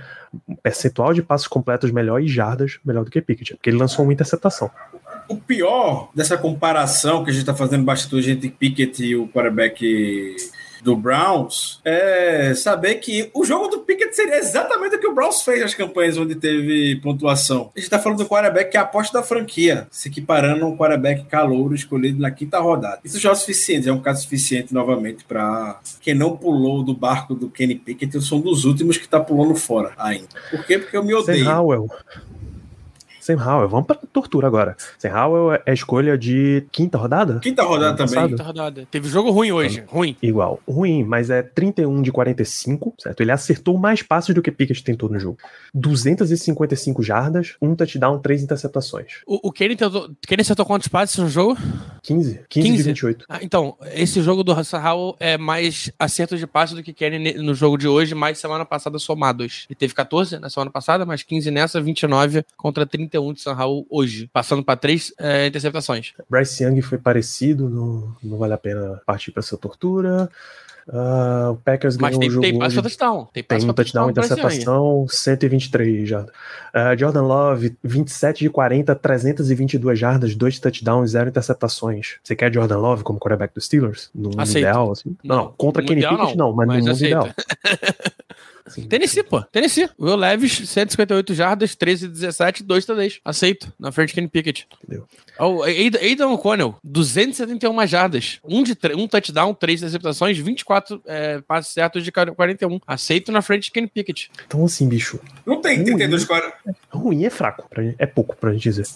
um 0.48 0.54
percentual 0.54 1.14
de 1.14 1.22
passos 1.22 1.48
completos 1.48 1.90
melhor 1.90 2.20
e 2.20 2.28
jardas 2.28 2.78
melhor 2.84 3.04
do 3.04 3.10
que 3.10 3.20
Pickett, 3.20 3.54
porque 3.54 3.70
ele 3.70 3.78
lançou 3.78 4.04
uma 4.04 4.12
interceptação. 4.12 4.70
O 5.28 5.36
pior 5.36 6.10
dessa 6.14 6.36
comparação 6.38 7.24
que 7.24 7.30
a 7.30 7.32
gente 7.32 7.42
está 7.42 7.54
fazendo 7.54 7.84
bastante 7.84 8.30
entre 8.30 8.50
Pickett 8.50 9.04
e 9.04 9.16
o 9.16 9.26
quarterback 9.28 10.36
do 10.82 10.96
Browns 10.96 11.80
é 11.84 12.54
saber 12.54 12.96
que 12.96 13.30
o 13.34 13.44
jogo 13.44 13.68
do 13.68 13.80
Pickett 13.80 14.14
seria 14.14 14.38
exatamente 14.38 14.96
o 14.96 15.00
que 15.00 15.06
o 15.06 15.14
Browns 15.14 15.42
fez 15.42 15.60
nas 15.60 15.74
campanhas 15.74 16.16
onde 16.16 16.34
teve 16.34 16.96
pontuação. 16.96 17.70
A 17.74 17.78
gente 17.78 17.84
está 17.86 17.98
falando 17.98 18.18
do 18.18 18.26
quarterback 18.26 18.70
que 18.70 18.76
é 18.76 18.80
a 18.80 18.82
aposta 18.82 19.18
da 19.18 19.24
franquia, 19.24 19.86
se 19.90 20.08
equiparando 20.08 20.64
a 20.64 20.68
um 20.68 20.76
quarterback 20.76 21.24
calouro 21.24 21.74
escolhido 21.74 22.20
na 22.20 22.30
quinta 22.30 22.58
rodada. 22.58 23.00
Isso 23.04 23.18
já 23.18 23.30
é 23.30 23.32
o 23.32 23.36
suficiente, 23.36 23.88
é 23.88 23.92
um 23.92 24.00
caso 24.00 24.22
suficiente 24.22 24.72
novamente 24.72 25.24
para 25.24 25.80
quem 26.00 26.14
não 26.14 26.36
pulou 26.36 26.82
do 26.82 26.94
barco 26.94 27.34
do 27.34 27.48
Kenny 27.48 27.74
Pickett, 27.74 28.14
eu 28.14 28.20
sou 28.20 28.38
um 28.38 28.42
dos 28.42 28.64
últimos 28.64 28.96
que 28.96 29.04
está 29.04 29.20
pulando 29.20 29.54
fora 29.54 29.92
ainda. 29.96 30.28
Por 30.50 30.64
quê? 30.64 30.78
Porque 30.78 30.96
eu 30.96 31.04
me 31.04 31.12
Sam 31.12 31.18
odeio. 31.18 31.50
Howell. 31.50 31.90
Sam 33.26 33.44
Howell, 33.44 33.68
vamos 33.68 33.88
pra 33.88 33.96
tortura 33.96 34.46
agora. 34.46 34.76
Sam 34.96 35.10
Howell 35.10 35.54
é 35.54 35.62
a 35.66 35.72
escolha 35.72 36.16
de 36.16 36.64
quinta 36.70 36.96
rodada? 36.96 37.40
Quinta 37.40 37.64
rodada 37.64 37.96
também. 37.96 38.14
passado? 38.14 38.30
Quinta 38.30 38.42
rodada. 38.44 38.88
Teve 38.88 39.08
jogo 39.08 39.32
ruim 39.32 39.50
hoje. 39.50 39.82
Ruim. 39.88 40.16
Igual. 40.22 40.60
Ruim, 40.68 41.02
mas 41.02 41.28
é 41.28 41.42
31 41.42 42.02
de 42.02 42.12
45, 42.12 42.94
certo? 42.96 43.20
Ele 43.20 43.32
acertou 43.32 43.76
mais 43.76 44.00
passes 44.00 44.32
do 44.32 44.40
que 44.40 44.52
Pickett 44.52 44.84
tentou 44.84 45.08
no 45.08 45.18
jogo. 45.18 45.38
255 45.74 47.02
jardas, 47.02 47.56
um 47.60 47.74
touchdown, 47.74 48.20
três 48.20 48.44
interceptações. 48.44 49.22
O, 49.26 49.48
o 49.48 49.50
Kenny, 49.50 49.74
tentou, 49.74 50.08
Kenny 50.24 50.42
acertou 50.42 50.64
quantos 50.64 50.86
passes 50.86 51.18
no 51.18 51.28
jogo? 51.28 51.58
15. 52.04 52.42
15, 52.48 52.68
15? 52.68 52.76
de 52.76 52.82
28. 52.84 53.24
Ah, 53.28 53.40
então, 53.42 53.76
esse 53.92 54.22
jogo 54.22 54.44
do 54.44 54.52
Russell 54.52 54.80
Howell 54.80 55.16
é 55.18 55.36
mais 55.36 55.90
acerto 55.98 56.38
de 56.38 56.46
passe 56.46 56.76
do 56.76 56.82
que 56.82 56.92
Kenny 56.92 57.34
no 57.34 57.54
jogo 57.54 57.76
de 57.76 57.88
hoje, 57.88 58.14
mais 58.14 58.38
semana 58.38 58.64
passada 58.64 59.00
somados. 59.00 59.66
Ele 59.68 59.76
teve 59.76 59.94
14 59.94 60.38
na 60.38 60.48
semana 60.48 60.70
passada, 60.70 61.04
mais 61.04 61.24
15 61.24 61.50
nessa, 61.50 61.80
29 61.80 62.44
contra 62.56 62.86
31 63.16 63.32
de 63.32 63.40
Sam 63.40 63.52
Howell 63.58 63.86
hoje, 63.90 64.28
passando 64.32 64.62
para 64.62 64.76
três 64.76 65.12
é, 65.18 65.46
interceptações. 65.46 66.12
Bryce 66.28 66.62
Young 66.62 66.80
foi 66.82 66.98
parecido, 66.98 67.68
não, 67.68 68.14
não 68.22 68.38
vale 68.38 68.52
a 68.52 68.58
pena 68.58 69.00
partir 69.06 69.32
pra 69.32 69.40
essa 69.40 69.56
tortura. 69.56 70.28
Ah, 70.88 71.48
o 71.50 71.56
Packers 71.56 71.96
Mas 71.96 72.16
ganhou 72.16 72.20
tem, 72.20 72.28
o 72.28 72.32
jogo 72.32 72.46
tem 72.46 72.58
passe 72.60 72.80
touchdown. 72.80 73.28
Tem 73.32 73.42
Tem 73.42 73.64
um 73.68 73.72
touchdown, 73.72 74.10
interceptação, 74.10 75.06
123 75.08 76.08
jardas. 76.08 76.32
Ah, 76.72 76.94
Jordan 76.94 77.22
Love, 77.22 77.76
27 77.82 78.44
de 78.44 78.50
40, 78.50 78.94
322 78.94 79.98
jardas, 79.98 80.36
2 80.36 80.60
touchdowns, 80.60 81.10
0 81.10 81.30
interceptações. 81.30 82.18
Você 82.22 82.36
quer 82.36 82.54
Jordan 82.54 82.78
Love 82.78 83.02
como 83.02 83.18
quarterback 83.18 83.52
dos 83.52 83.64
Steelers? 83.64 84.10
No 84.14 84.28
mundo 84.30 84.40
Aceito. 84.40 84.58
ideal, 84.58 84.92
assim? 84.92 85.16
Não, 85.24 85.36
Não, 85.36 85.54
contra 85.56 85.82
no 85.82 85.88
Kenny 85.88 86.02
Pickett 86.02 86.36
não, 86.36 86.50
não, 86.50 86.52
mas, 86.54 86.68
mas 86.68 86.76
no 86.76 86.82
mundo 86.84 86.94
aceito. 86.94 87.06
ideal. 87.06 87.28
Assim, 88.66 88.82
Tennessee, 88.88 89.22
pô. 89.22 89.40
Tennessee. 89.42 89.88
Will 89.98 90.16
Levis, 90.16 90.68
158 90.68 91.34
jardas, 91.34 91.74
13 91.76 92.08
17, 92.08 92.64
2 92.64 92.84
TDs. 92.84 93.20
Aceito. 93.24 93.72
Na 93.78 93.92
frente 93.92 94.08
de 94.08 94.14
Kenny 94.14 94.28
Pickett. 94.28 94.66
Entendeu? 94.82 95.06
Oh, 95.38 95.62
Aidan 95.62 96.28
O'Connell, 96.30 96.74
271 96.82 97.86
jardas. 97.86 98.40
Um, 98.44 98.62
de 98.62 98.76
um 98.96 99.06
touchdown, 99.06 99.54
3 99.54 99.82
receptações, 99.82 100.36
24 100.38 101.00
é, 101.06 101.40
passes 101.42 101.72
certos 101.72 102.02
de 102.04 102.10
41. 102.10 102.80
Aceito 102.86 103.30
na 103.30 103.40
frente 103.40 103.64
de 103.64 103.70
Kenny 103.70 103.86
Pickett. 103.86 104.30
Então, 104.46 104.64
assim, 104.64 104.88
bicho, 104.88 105.20
Não 105.46 105.60
tem 105.60 105.84
32 105.84 106.24
40. 106.24 106.54
ruim 106.90 107.24
é 107.24 107.30
fraco, 107.30 107.66
pra 107.70 107.82
gente- 107.84 107.96
é 107.98 108.06
pouco 108.06 108.36
pra 108.36 108.52
gente 108.52 108.62
dizer. 108.64 108.86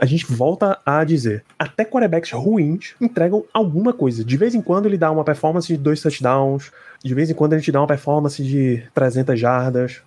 A 0.00 0.06
gente 0.06 0.26
volta 0.26 0.80
a 0.84 1.04
dizer, 1.04 1.44
até 1.56 1.84
quarterbacks 1.84 2.32
ruins 2.32 2.94
entregam 3.00 3.44
alguma 3.54 3.92
coisa. 3.92 4.24
De 4.24 4.36
vez 4.36 4.52
em 4.54 4.60
quando 4.60 4.86
ele 4.86 4.98
dá 4.98 5.10
uma 5.12 5.22
performance 5.22 5.68
de 5.68 5.76
dois 5.76 6.00
touchdowns, 6.02 6.72
de 7.04 7.14
vez 7.14 7.28
em 7.28 7.34
quando 7.34 7.52
ele 7.52 7.62
te 7.62 7.70
dá 7.70 7.80
uma 7.80 7.86
performance 7.86 8.42
de 8.42 8.82
300 8.94 9.38
jardas. 9.38 10.00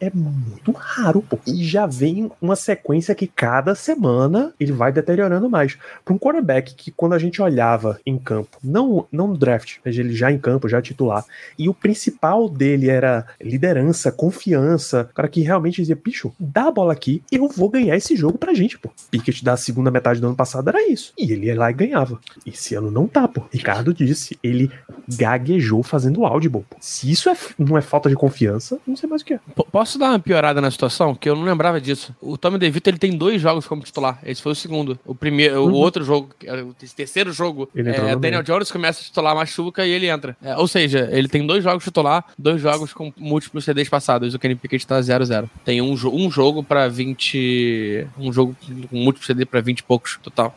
É 0.00 0.10
muito 0.14 0.70
raro, 0.70 1.20
pô. 1.20 1.38
E 1.46 1.64
já 1.64 1.84
vem 1.86 2.30
uma 2.40 2.54
sequência 2.54 3.14
que 3.14 3.26
cada 3.26 3.74
semana 3.74 4.54
ele 4.58 4.72
vai 4.72 4.92
deteriorando 4.92 5.50
mais. 5.50 5.76
Para 6.04 6.14
um 6.14 6.18
quarterback 6.18 6.74
que 6.74 6.92
quando 6.92 7.14
a 7.14 7.18
gente 7.18 7.42
olhava 7.42 7.98
em 8.06 8.16
campo, 8.18 8.56
não, 8.62 9.06
não 9.10 9.28
no 9.28 9.36
draft, 9.36 9.78
mas 9.84 9.98
ele 9.98 10.14
já 10.14 10.30
em 10.30 10.38
campo, 10.38 10.68
já 10.68 10.80
titular, 10.80 11.24
e 11.58 11.68
o 11.68 11.74
principal 11.74 12.48
dele 12.48 12.88
era 12.88 13.26
liderança, 13.40 14.12
confiança, 14.12 15.08
o 15.10 15.14
cara 15.14 15.28
que 15.28 15.40
realmente 15.40 15.76
dizia, 15.76 15.96
bicho, 15.96 16.32
dá 16.38 16.68
a 16.68 16.70
bola 16.70 16.92
aqui, 16.92 17.22
eu 17.32 17.48
vou 17.48 17.68
ganhar 17.68 17.96
esse 17.96 18.14
jogo 18.14 18.38
pra 18.38 18.54
gente, 18.54 18.78
pô. 18.78 18.90
Pickett 19.10 19.44
da 19.44 19.56
segunda 19.56 19.90
metade 19.90 20.20
do 20.20 20.26
ano 20.26 20.36
passado 20.36 20.68
era 20.68 20.88
isso. 20.88 21.12
E 21.18 21.32
ele 21.32 21.46
ia 21.46 21.58
lá 21.58 21.70
e 21.70 21.74
ganhava. 21.74 22.20
Esse 22.46 22.74
ano 22.74 22.90
não 22.90 23.08
tá, 23.08 23.26
pô. 23.26 23.42
Ricardo 23.52 23.92
disse, 23.92 24.38
ele 24.42 24.70
gaguejou 25.08 25.82
fazendo 25.82 26.24
audible, 26.44 26.64
pô. 26.68 26.76
Se 26.80 27.10
isso 27.10 27.28
é, 27.28 27.36
não 27.58 27.76
é 27.76 27.80
falta 27.80 28.08
de 28.08 28.14
confiança, 28.14 28.78
não 28.86 28.96
sei 28.96 29.08
mais 29.08 29.22
o 29.22 29.24
que 29.24 29.34
é. 29.34 29.38
P- 29.38 29.64
posso 29.70 29.98
dar 29.98 30.10
uma 30.10 30.18
piorada 30.18 30.60
na 30.60 30.70
situação? 30.70 31.14
Que 31.14 31.28
eu 31.28 31.36
não 31.36 31.42
lembrava 31.44 31.80
disso. 31.80 32.14
O 32.20 32.36
Tommy 32.36 32.58
DeVito 32.58 32.88
ele 32.90 32.98
tem 32.98 33.16
dois 33.16 33.40
jogos 33.40 33.66
como 33.66 33.82
titular. 33.82 34.18
Esse 34.24 34.42
foi 34.42 34.52
o 34.52 34.54
segundo. 34.54 34.98
O 35.04 35.14
primeiro, 35.14 35.62
o 35.66 35.72
outro 35.72 36.04
jogo, 36.04 36.30
era 36.44 36.64
o 36.64 36.74
terceiro 36.74 37.32
jogo, 37.32 37.68
Ele 37.74 37.90
é, 37.90 38.16
Daniel 38.16 38.42
Jones 38.42 38.70
começa 38.70 39.00
a 39.00 39.04
titular, 39.04 39.34
machuca 39.34 39.86
e 39.86 39.90
ele 39.90 40.08
entra. 40.08 40.36
É, 40.42 40.56
ou 40.56 40.66
seja, 40.68 41.08
ele 41.12 41.28
tem 41.28 41.46
dois 41.46 41.62
jogos 41.64 41.84
titular, 41.84 42.24
dois 42.38 42.60
jogos 42.60 42.92
com 42.92 43.12
múltiplos 43.16 43.64
CDs 43.64 43.88
passados. 43.88 44.34
O 44.34 44.38
Kenny 44.38 44.54
Pickett 44.54 44.86
tá 44.86 45.00
0-0. 45.00 45.48
Tem 45.64 45.80
um, 45.80 45.94
jo- 45.94 46.12
um 46.14 46.30
jogo 46.30 46.62
pra 46.62 46.88
20. 46.88 48.06
Um 48.18 48.32
jogo 48.32 48.56
com 48.90 48.96
múltiplo 48.96 49.26
CD 49.26 49.44
pra 49.44 49.60
20 49.60 49.78
e 49.78 49.82
poucos 49.82 50.18
total. 50.22 50.54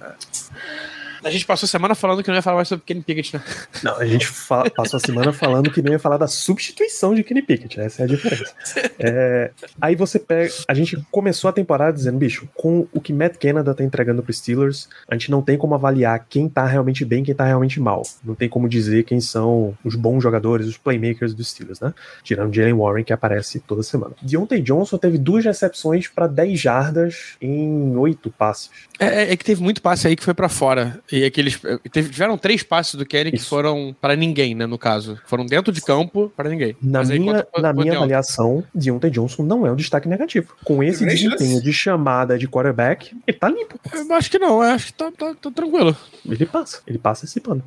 A 1.24 1.30
gente 1.30 1.46
passou 1.46 1.66
a 1.66 1.70
semana 1.70 1.96
falando 1.96 2.22
que 2.24 2.30
não 2.30 2.36
ia 2.36 2.42
falar 2.42 2.58
mais 2.58 2.68
sobre 2.68 2.86
Kenny 2.86 3.02
Pickett, 3.02 3.36
né? 3.36 3.44
Não, 3.84 3.98
a 3.98 4.06
gente 4.06 4.28
passou 4.76 4.98
a 4.98 5.00
semana 5.00 5.34
falando 5.34 5.72
que 5.72 5.82
não 5.82 5.92
ia 5.92 6.00
falar 6.00 6.18
da 6.18 6.28
substituição 6.28 7.14
de 7.16 7.24
Kenny 7.24 7.42
Pickett, 7.42 7.80
essa 7.80 8.02
é 8.04 8.06
a 8.06 8.08
diferença. 8.08 8.54
É, 9.00 9.52
aí 9.80 9.96
você 9.96 10.20
pega. 10.20 10.52
A 10.68 10.74
gente 10.74 10.98
começou 11.12 11.50
a 11.50 11.54
temporada 11.54 11.94
dizendo, 11.96 12.18
bicho, 12.18 12.48
com 12.56 12.88
o 12.94 13.00
que 13.02 13.14
Matt 13.14 13.38
Canada 13.38 13.74
tá 13.74 13.84
entregando 13.84 14.22
pro 14.24 14.34
Steelers, 14.34 14.90
a 15.08 15.16
gente 15.16 15.32
não 15.32 15.42
tem 15.42 15.58
como 15.58 15.76
avaliar 15.76 16.26
quem 16.30 16.48
tá 16.50 16.66
realmente 16.66 17.04
bem 17.06 17.22
e 17.22 17.26
quem 17.26 17.36
tá 17.36 17.46
realmente 17.46 17.80
mal. 17.80 18.04
Não 18.24 18.36
tem 18.36 18.50
como 18.50 18.68
dizer 18.70 19.04
quem 19.04 19.20
são 19.20 19.78
os 19.84 19.96
bons 19.96 20.22
jogadores, 20.22 20.68
os 20.68 20.78
playmakers 20.78 21.34
dos 21.34 21.50
Steelers, 21.50 21.80
né? 21.80 21.94
Tirando 22.24 22.54
Jalen 22.54 22.74
Warren, 22.74 23.04
que 23.04 23.14
aparece 23.14 23.60
toda 23.60 23.84
semana. 23.84 24.14
Deontay 24.22 24.62
Johnson 24.62 24.98
teve 24.98 25.18
duas 25.18 25.46
recepções 25.46 26.08
para 26.08 26.28
10 26.28 26.60
jardas 26.60 27.36
em 27.42 27.96
oito 27.98 28.30
passes. 28.32 28.70
É, 29.00 29.24
é- 29.24 29.32
é 29.34 29.38
que 29.38 29.46
teve 29.46 29.62
muito 29.62 29.82
passe 29.82 30.08
aí 30.08 30.16
que 30.16 30.24
foi 30.24 30.34
pra 30.34 30.50
fora. 30.50 31.00
E 31.12 31.24
aqueles. 31.24 31.60
Teve, 31.92 32.10
tiveram 32.10 32.38
três 32.38 32.64
passes 32.64 32.96
do 32.96 33.06
Kenny 33.06 33.32
que 33.32 33.40
foram 33.40 33.96
pra 34.02 34.16
ninguém, 34.16 34.54
né? 34.54 34.66
No 34.66 34.78
caso. 34.78 35.18
Foram 35.26 35.46
dentro 35.46 35.72
de 35.72 35.82
campo 35.82 36.32
pra 36.36 36.50
ninguém. 36.50 36.76
Na 36.82 37.00
Mas 37.00 37.10
aí 37.12 37.18
minha, 37.20 37.44
conta- 37.44 37.62
na 37.62 37.72
minha 37.74 37.92
de 37.92 37.98
avaliação, 37.98 38.64
Deontay 38.76 39.10
Johnson 39.10 39.44
não 39.44 39.66
é 39.66 39.72
um 39.72 39.76
destaque 39.76 40.08
negativo. 40.08 40.54
Com 40.66 40.84
esse 40.84 41.00
Tem 41.00 41.08
desempenho 41.08 41.52
chance. 41.52 41.64
de 41.64 41.72
chamada 41.74 42.38
de 42.38 42.46
quarterback, 42.48 43.16
ele 43.26 43.38
tá 43.38 43.48
limpo. 43.50 43.80
Eu 43.94 44.14
acho 44.16 44.30
que 44.30 44.38
não, 44.38 44.56
eu 44.64 44.70
acho 44.72 44.88
que 44.88 44.94
tá, 44.94 45.12
tá- 45.18 45.36
tá 45.42 45.50
tranquilo. 45.52 45.96
Ele 46.26 46.46
passa, 46.46 46.82
ele 46.86 46.98
passa 46.98 47.24
esse 47.26 47.40
pano. 47.40 47.64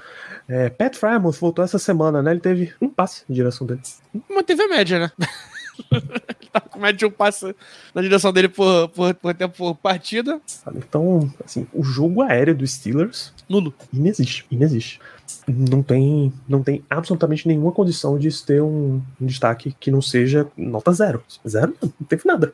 É, 0.46 0.68
Pat 0.68 0.94
Frymouth 0.96 1.38
voltou 1.40 1.64
essa 1.64 1.78
semana, 1.78 2.22
né? 2.22 2.32
Ele 2.32 2.40
teve 2.40 2.72
um 2.80 2.88
passe 2.90 3.22
em 3.30 3.32
direção 3.32 3.66
dele. 3.66 3.80
Manteve 4.28 4.62
a 4.62 4.68
média, 4.68 4.98
né? 4.98 5.10
Ele 5.92 6.50
tá 6.52 6.60
com 6.60 6.78
média 6.78 6.96
de 6.98 7.06
um 7.06 7.10
passe 7.10 7.54
na 7.94 8.02
direção 8.02 8.32
dele 8.32 8.48
por, 8.48 8.88
por, 8.88 9.14
por 9.14 9.34
tempo 9.34 9.56
por 9.56 9.74
partida. 9.74 10.40
Então, 10.74 11.32
assim, 11.44 11.66
o 11.72 11.82
jogo 11.82 12.22
aéreo 12.22 12.54
dos 12.54 12.72
Steelers 12.72 13.32
Nulo. 13.48 13.74
inexiste, 13.92 14.46
inexiste. 14.50 15.00
Não 15.46 15.82
tem, 15.82 16.32
não 16.48 16.62
tem 16.62 16.82
absolutamente 16.88 17.46
nenhuma 17.46 17.72
condição 17.72 18.18
de 18.18 18.30
ter 18.44 18.62
um, 18.62 19.00
um 19.20 19.26
destaque 19.26 19.74
que 19.78 19.90
não 19.90 20.00
seja 20.00 20.46
nota 20.56 20.92
zero. 20.92 21.22
Zero, 21.46 21.74
não, 21.82 21.92
não 22.00 22.06
teve 22.06 22.22
nada. 22.24 22.52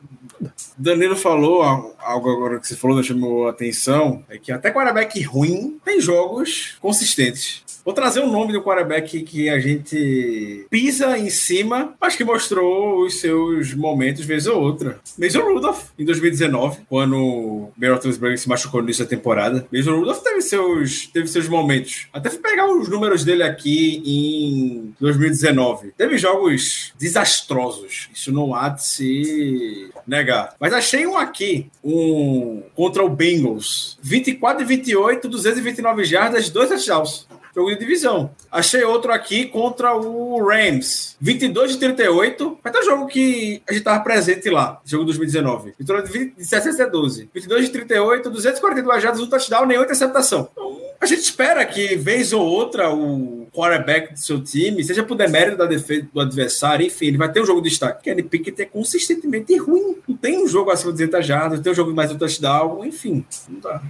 Danilo 0.77 1.15
falou 1.15 1.63
algo 1.63 2.29
agora 2.29 2.59
que 2.59 2.67
você 2.67 2.75
falou, 2.75 3.01
chamou 3.01 3.47
a 3.47 3.51
atenção, 3.51 4.23
é 4.29 4.37
que 4.37 4.51
até 4.51 4.71
quarterback 4.71 5.21
ruim 5.23 5.79
tem 5.83 5.99
jogos 5.99 6.77
consistentes. 6.81 7.63
Vou 7.87 7.93
trazer 7.93 8.19
o 8.19 8.27
nome 8.27 8.51
do 8.51 8.61
quarterback 8.61 9.21
que 9.21 9.47
a 9.47 9.59
gente 9.59 10.67
pisa 10.69 11.17
em 11.17 11.29
cima, 11.29 11.95
mas 12.01 12.17
que 12.17 12.23
mostrou 12.25 13.05
os 13.05 13.21
seus 13.21 13.73
momentos 13.73 14.25
vez 14.25 14.45
ou 14.45 14.61
outra. 14.61 14.99
Mason 15.17 15.39
Rudolph, 15.39 15.85
em 15.97 16.03
2019, 16.03 16.81
quando 16.89 17.69
Ben 17.77 17.91
Roethlisberger 17.91 18.37
se 18.37 18.49
machucou 18.49 18.81
no 18.81 18.87
início 18.87 19.05
da 19.05 19.09
temporada. 19.09 19.65
Mason 19.71 19.99
Rudolph 19.99 20.19
teve 20.19 20.41
seus, 20.41 21.07
teve 21.07 21.27
seus 21.27 21.47
momentos. 21.47 22.09
Até 22.11 22.29
fui 22.29 22.39
pegar 22.39 22.66
os 22.67 22.87
números 22.89 23.23
dele 23.23 23.43
aqui 23.43 24.01
em 24.05 24.95
2019. 24.99 25.93
Teve 25.97 26.17
jogos 26.17 26.93
desastrosos. 26.97 28.09
Isso 28.13 28.31
não 28.31 28.53
há 28.53 28.69
de 28.69 28.85
se 28.85 29.89
negar. 30.05 30.55
Mas 30.59 30.73
achei 30.73 31.05
um 31.05 31.17
aqui, 31.17 31.69
um 31.83 32.63
contra 32.75 33.03
o 33.03 33.09
Bengals. 33.09 33.97
24 34.01 34.63
e 34.63 34.65
28, 34.65 35.27
229 35.27 36.03
jardas, 36.03 36.49
dois 36.49 36.69
touchdowns. 36.69 37.27
Jogo 37.57 37.71
de 37.71 37.79
divisão. 37.79 38.29
Achei 38.51 38.83
outro 38.83 39.11
aqui 39.11 39.45
contra 39.45 39.95
o 39.95 40.47
Rams. 40.47 41.17
22 41.19 41.71
de 41.71 41.77
38. 41.79 42.59
Vai 42.63 42.71
ter 42.71 42.79
um 42.79 42.83
jogo 42.83 43.07
que 43.07 43.63
a 43.67 43.73
gente 43.73 43.83
tava 43.83 44.03
presente 44.03 44.47
lá. 44.47 44.79
Jogo 44.85 45.05
2019. 45.05 45.73
Vitória 45.79 46.03
de 46.03 46.11
20 46.11 46.29
de 46.29 46.35
17 46.35 46.81
a 46.83 46.85
12. 46.85 47.29
22 47.33 47.65
de 47.65 47.71
38, 47.71 48.29
242 48.29 49.01
jardas, 49.01 49.21
um 49.21 49.27
touchdown, 49.27 49.65
nenhuma 49.65 49.85
interceptação. 49.85 50.47
Então, 50.51 50.86
a 50.99 51.05
gente 51.05 51.21
espera 51.21 51.65
que, 51.65 51.95
vez 51.95 52.33
ou 52.33 52.45
outra, 52.45 52.93
o 52.93 53.47
quarterback 53.53 54.13
do 54.13 54.19
seu 54.19 54.43
time, 54.43 54.83
seja 54.83 55.03
por 55.03 55.15
demérito 55.15 55.57
da 55.57 55.65
defesa 55.65 56.07
do 56.11 56.19
adversário, 56.19 56.85
enfim, 56.85 57.07
ele 57.07 57.17
vai 57.17 57.31
ter 57.31 57.41
um 57.41 57.45
jogo 57.45 57.61
de 57.61 57.69
destaque. 57.69 58.03
Kenny 58.03 58.23
Pickett 58.23 58.61
é 58.61 58.65
consistentemente 58.65 59.55
ruim. 59.57 59.97
Não 60.07 60.17
tem 60.17 60.43
um 60.43 60.47
jogo 60.47 60.71
acima 60.71 60.91
de 60.91 61.05
200 61.05 61.25
jardas, 61.25 61.59
não 61.59 61.63
tem 61.63 61.71
um 61.71 61.75
jogo 61.75 61.93
mais 61.93 62.11
um 62.11 62.17
touchdown, 62.17 62.83
enfim. 62.83 63.23
Não 63.47 63.59
dá. 63.59 63.81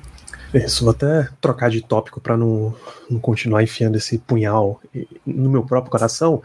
Isso, 0.54 0.84
vou 0.84 0.92
até 0.92 1.30
trocar 1.42 1.70
de 1.70 1.82
tópico 1.82 2.22
para 2.22 2.38
não, 2.38 2.76
não 3.10 3.20
continuar 3.20 3.64
enfiando 3.64 3.98
esse 3.98 4.18
punhal 4.18 4.82
no 5.26 5.50
meu 5.50 5.64
próprio 5.64 5.92
coração. 5.92 6.42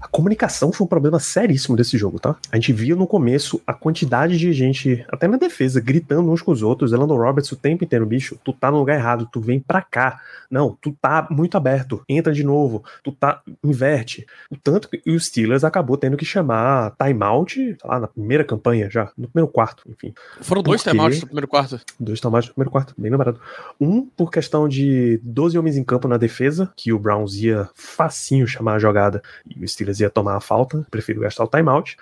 A 0.00 0.08
comunicação 0.08 0.72
foi 0.72 0.84
um 0.84 0.88
problema 0.88 1.18
seríssimo 1.18 1.76
desse 1.76 1.96
jogo, 1.96 2.18
tá? 2.18 2.36
A 2.50 2.56
gente 2.56 2.72
via 2.72 2.94
no 2.94 3.06
começo 3.06 3.60
a 3.66 3.72
quantidade 3.72 4.38
de 4.38 4.52
gente, 4.52 5.04
até 5.08 5.26
na 5.26 5.36
defesa, 5.36 5.80
gritando 5.80 6.30
uns 6.30 6.42
com 6.42 6.52
os 6.52 6.62
outros. 6.62 6.92
Elando 6.92 7.16
Roberts 7.16 7.50
o 7.52 7.56
tempo 7.56 7.84
inteiro, 7.84 8.06
bicho, 8.06 8.38
tu 8.44 8.52
tá 8.52 8.70
no 8.70 8.78
lugar 8.78 8.96
errado, 8.96 9.28
tu 9.30 9.40
vem 9.40 9.58
pra 9.58 9.82
cá. 9.82 10.20
Não, 10.50 10.76
tu 10.80 10.96
tá 11.00 11.26
muito 11.30 11.56
aberto, 11.56 12.02
entra 12.08 12.32
de 12.32 12.42
novo, 12.42 12.84
tu 13.02 13.12
tá. 13.12 13.42
inverte. 13.62 14.26
O 14.50 14.56
tanto 14.56 14.88
que 14.88 15.02
o 15.06 15.18
Steelers 15.18 15.64
acabou 15.64 15.96
tendo 15.96 16.16
que 16.16 16.24
chamar 16.24 16.94
timeout, 16.96 17.54
sei 17.54 17.76
lá, 17.84 18.00
na 18.00 18.06
primeira 18.06 18.44
campanha 18.44 18.88
já, 18.90 19.10
no 19.16 19.28
primeiro 19.28 19.50
quarto, 19.50 19.82
enfim. 19.88 20.14
Foram 20.40 20.62
dois 20.62 20.82
Por 20.82 20.90
quê? 20.90 20.90
timeouts 20.90 21.20
no 21.20 21.26
primeiro 21.26 21.48
quarto. 21.48 21.80
Dois 21.98 22.20
tomates 22.20 22.48
no 22.48 22.54
primeiro 22.54 22.70
quarto, 22.70 22.94
bem 22.96 23.10
lembrado. 23.10 23.40
Um 23.80 24.06
por 24.06 24.30
questão 24.30 24.68
de 24.68 25.20
12 25.22 25.58
homens 25.58 25.76
em 25.76 25.84
campo 25.84 26.08
na 26.08 26.16
defesa, 26.16 26.72
que 26.76 26.92
o 26.92 26.98
Browns 26.98 27.34
ia 27.36 27.68
facinho 27.74 28.46
chamar 28.46 28.74
a 28.74 28.78
jogada 28.78 29.22
e 29.46 29.64
o 29.64 29.68
Steelers 29.68 30.00
ia 30.00 30.10
tomar 30.10 30.36
a 30.36 30.40
falta, 30.40 30.86
prefiro 30.90 31.20
gastar 31.20 31.44
o 31.44 31.48
timeout. 31.48 31.96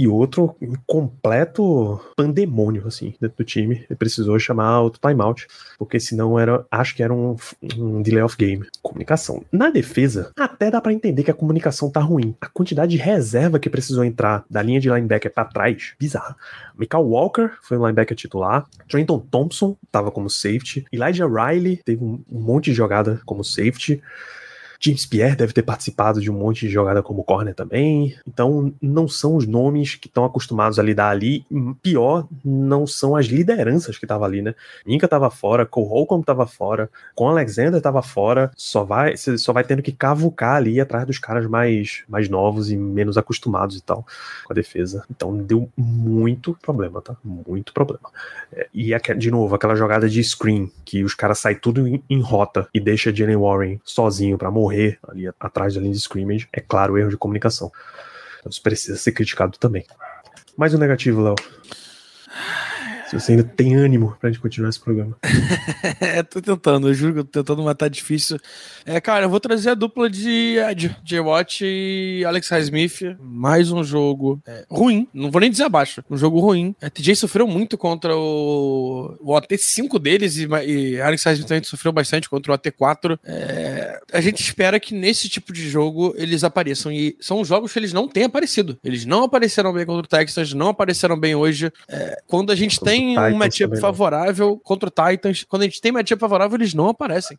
E 0.00 0.08
outro, 0.08 0.56
um 0.62 0.72
completo 0.86 2.00
pandemônio, 2.16 2.86
assim, 2.86 3.12
dentro 3.20 3.36
do 3.36 3.44
time. 3.44 3.84
Ele 3.86 3.98
precisou 3.98 4.38
chamar 4.38 4.80
outro 4.80 4.98
timeout, 4.98 5.46
porque 5.78 6.00
senão 6.00 6.38
era, 6.38 6.64
acho 6.70 6.96
que 6.96 7.02
era 7.02 7.12
um, 7.12 7.36
um 7.76 8.00
delay 8.00 8.22
of 8.22 8.34
game. 8.34 8.66
Comunicação. 8.80 9.44
Na 9.52 9.68
defesa, 9.68 10.32
até 10.38 10.70
dá 10.70 10.80
pra 10.80 10.94
entender 10.94 11.22
que 11.22 11.30
a 11.30 11.34
comunicação 11.34 11.90
tá 11.90 12.00
ruim. 12.00 12.34
A 12.40 12.48
quantidade 12.48 12.92
de 12.92 12.96
reserva 12.96 13.58
que 13.58 13.68
precisou 13.68 14.02
entrar 14.02 14.42
da 14.48 14.62
linha 14.62 14.80
de 14.80 14.88
linebacker 14.88 15.34
pra 15.34 15.44
trás, 15.44 15.92
bizarra. 16.00 16.34
Michael 16.78 17.04
Walker 17.04 17.50
foi 17.60 17.76
o 17.76 17.84
linebacker 17.84 18.16
titular. 18.16 18.66
Trenton 18.88 19.18
Thompson 19.18 19.76
estava 19.84 20.10
como 20.10 20.30
safety. 20.30 20.86
Elijah 20.90 21.26
Riley 21.26 21.76
teve 21.84 22.02
um 22.02 22.24
monte 22.26 22.70
de 22.70 22.72
jogada 22.72 23.20
como 23.26 23.44
safety. 23.44 24.02
James 24.82 25.04
Pierre 25.04 25.36
deve 25.36 25.52
ter 25.52 25.62
participado 25.62 26.22
de 26.22 26.30
um 26.30 26.34
monte 26.34 26.60
de 26.60 26.72
jogada 26.72 27.02
como 27.02 27.22
corner 27.22 27.54
também. 27.54 28.16
Então, 28.26 28.72
não 28.80 29.06
são 29.06 29.36
os 29.36 29.46
nomes 29.46 29.94
que 29.94 30.06
estão 30.06 30.24
acostumados 30.24 30.78
a 30.78 30.82
lidar 30.82 31.10
ali. 31.10 31.44
Pior, 31.82 32.26
não 32.42 32.86
são 32.86 33.14
as 33.14 33.26
lideranças 33.26 33.98
que 33.98 34.06
estavam 34.06 34.24
ali, 34.24 34.40
né? 34.40 34.54
Minka 34.86 35.06
tava 35.06 35.30
fora, 35.30 35.66
Cole 35.66 35.86
Holcomb 35.86 36.24
tava 36.24 36.46
fora, 36.46 36.88
com 37.14 37.28
Alexander 37.28 37.78
tava 37.78 38.00
fora. 38.00 38.50
Só 38.56 38.82
vai, 38.82 39.14
você 39.14 39.36
só 39.36 39.52
vai 39.52 39.64
tendo 39.64 39.82
que 39.82 39.92
cavucar 39.92 40.56
ali 40.56 40.80
atrás 40.80 41.06
dos 41.06 41.18
caras 41.18 41.46
mais, 41.46 42.02
mais 42.08 42.30
novos 42.30 42.70
e 42.70 42.76
menos 42.76 43.18
acostumados 43.18 43.76
e 43.76 43.82
tal 43.82 44.06
com 44.44 44.52
a 44.52 44.54
defesa. 44.54 45.04
Então, 45.10 45.36
deu 45.36 45.68
muito 45.76 46.56
problema, 46.62 47.02
tá? 47.02 47.14
Muito 47.22 47.74
problema. 47.74 48.08
É, 48.50 48.66
e, 48.72 48.96
de 49.18 49.30
novo, 49.30 49.54
aquela 49.54 49.74
jogada 49.74 50.08
de 50.08 50.24
screen 50.24 50.72
que 50.86 51.04
os 51.04 51.14
caras 51.14 51.38
saem 51.38 51.58
tudo 51.58 51.86
em, 51.86 52.02
em 52.08 52.20
rota 52.22 52.66
e 52.72 52.80
deixa 52.80 53.14
Jalen 53.14 53.36
Warren 53.36 53.80
sozinho 53.84 54.38
para 54.38 54.50
morrer 54.50 54.69
ali 54.70 55.28
atrás 55.38 55.74
da 55.74 55.80
linha 55.80 55.92
de 55.92 55.98
scrimmage, 55.98 56.48
é 56.52 56.60
claro, 56.60 56.96
erro 56.96 57.10
de 57.10 57.16
comunicação. 57.16 57.70
Então 58.38 58.50
isso 58.50 58.62
precisa 58.62 58.96
ser 58.96 59.12
criticado 59.12 59.58
também. 59.58 59.84
Mais 60.56 60.74
um 60.74 60.78
negativo, 60.78 61.22
Léo. 61.22 61.34
Se 63.10 63.18
você 63.18 63.32
ainda 63.32 63.42
tem 63.42 63.74
ânimo 63.74 64.16
pra 64.20 64.30
gente 64.30 64.40
continuar 64.40 64.70
esse 64.70 64.78
programa. 64.78 65.16
é, 66.00 66.22
tô 66.22 66.40
tentando, 66.40 66.86
eu 66.86 66.94
juro 66.94 67.12
que 67.12 67.18
eu 67.18 67.24
tô 67.24 67.42
tentando 67.42 67.64
matar 67.64 67.90
difícil. 67.90 68.38
É, 68.86 69.00
cara, 69.00 69.24
eu 69.24 69.28
vou 69.28 69.40
trazer 69.40 69.70
a 69.70 69.74
dupla 69.74 70.08
de 70.08 70.58
Ed, 70.58 70.96
Jay 71.04 71.18
Watt 71.18 71.64
e 71.64 72.24
Alex 72.24 72.48
Highsmith. 72.48 73.16
Mais 73.20 73.72
um 73.72 73.82
jogo 73.82 74.40
é, 74.46 74.64
ruim, 74.70 75.08
não 75.12 75.28
vou 75.28 75.40
nem 75.40 75.50
dizer 75.50 75.64
abaixo. 75.64 76.04
Um 76.08 76.16
jogo 76.16 76.38
ruim. 76.38 76.72
A 76.80 76.88
TJ 76.88 77.16
sofreu 77.16 77.48
muito 77.48 77.76
contra 77.76 78.16
o, 78.16 79.16
o 79.20 79.32
AT5 79.32 79.98
deles 79.98 80.36
e, 80.36 80.46
e 80.68 81.00
Alex 81.00 81.24
Highsmith 81.24 81.48
também 81.48 81.64
sofreu 81.64 81.90
bastante 81.90 82.30
contra 82.30 82.52
o 82.52 82.56
AT4. 82.56 83.18
É, 83.24 84.00
a 84.12 84.20
gente 84.20 84.40
espera 84.40 84.78
que 84.78 84.94
nesse 84.94 85.28
tipo 85.28 85.52
de 85.52 85.68
jogo 85.68 86.14
eles 86.16 86.44
apareçam. 86.44 86.92
E 86.92 87.16
são 87.20 87.44
jogos 87.44 87.72
que 87.72 87.78
eles 87.80 87.92
não 87.92 88.06
têm 88.06 88.22
aparecido. 88.22 88.78
Eles 88.84 89.04
não 89.04 89.24
apareceram 89.24 89.72
bem 89.72 89.84
contra 89.84 90.04
o 90.04 90.08
Texas, 90.08 90.54
não 90.54 90.68
apareceram 90.68 91.18
bem 91.18 91.34
hoje. 91.34 91.72
É, 91.88 92.22
quando 92.28 92.52
a 92.52 92.54
gente 92.54 92.78
tem 92.78 92.99
tem 93.00 93.18
um 93.18 93.36
matchup 93.36 93.80
favorável 93.80 94.58
contra 94.58 94.88
o 94.88 94.92
Titans. 94.92 95.44
Quando 95.44 95.62
a 95.62 95.64
gente 95.64 95.80
tem 95.80 95.92
matchup 95.92 96.20
favorável, 96.20 96.56
eles 96.56 96.74
não 96.74 96.88
aparecem. 96.88 97.38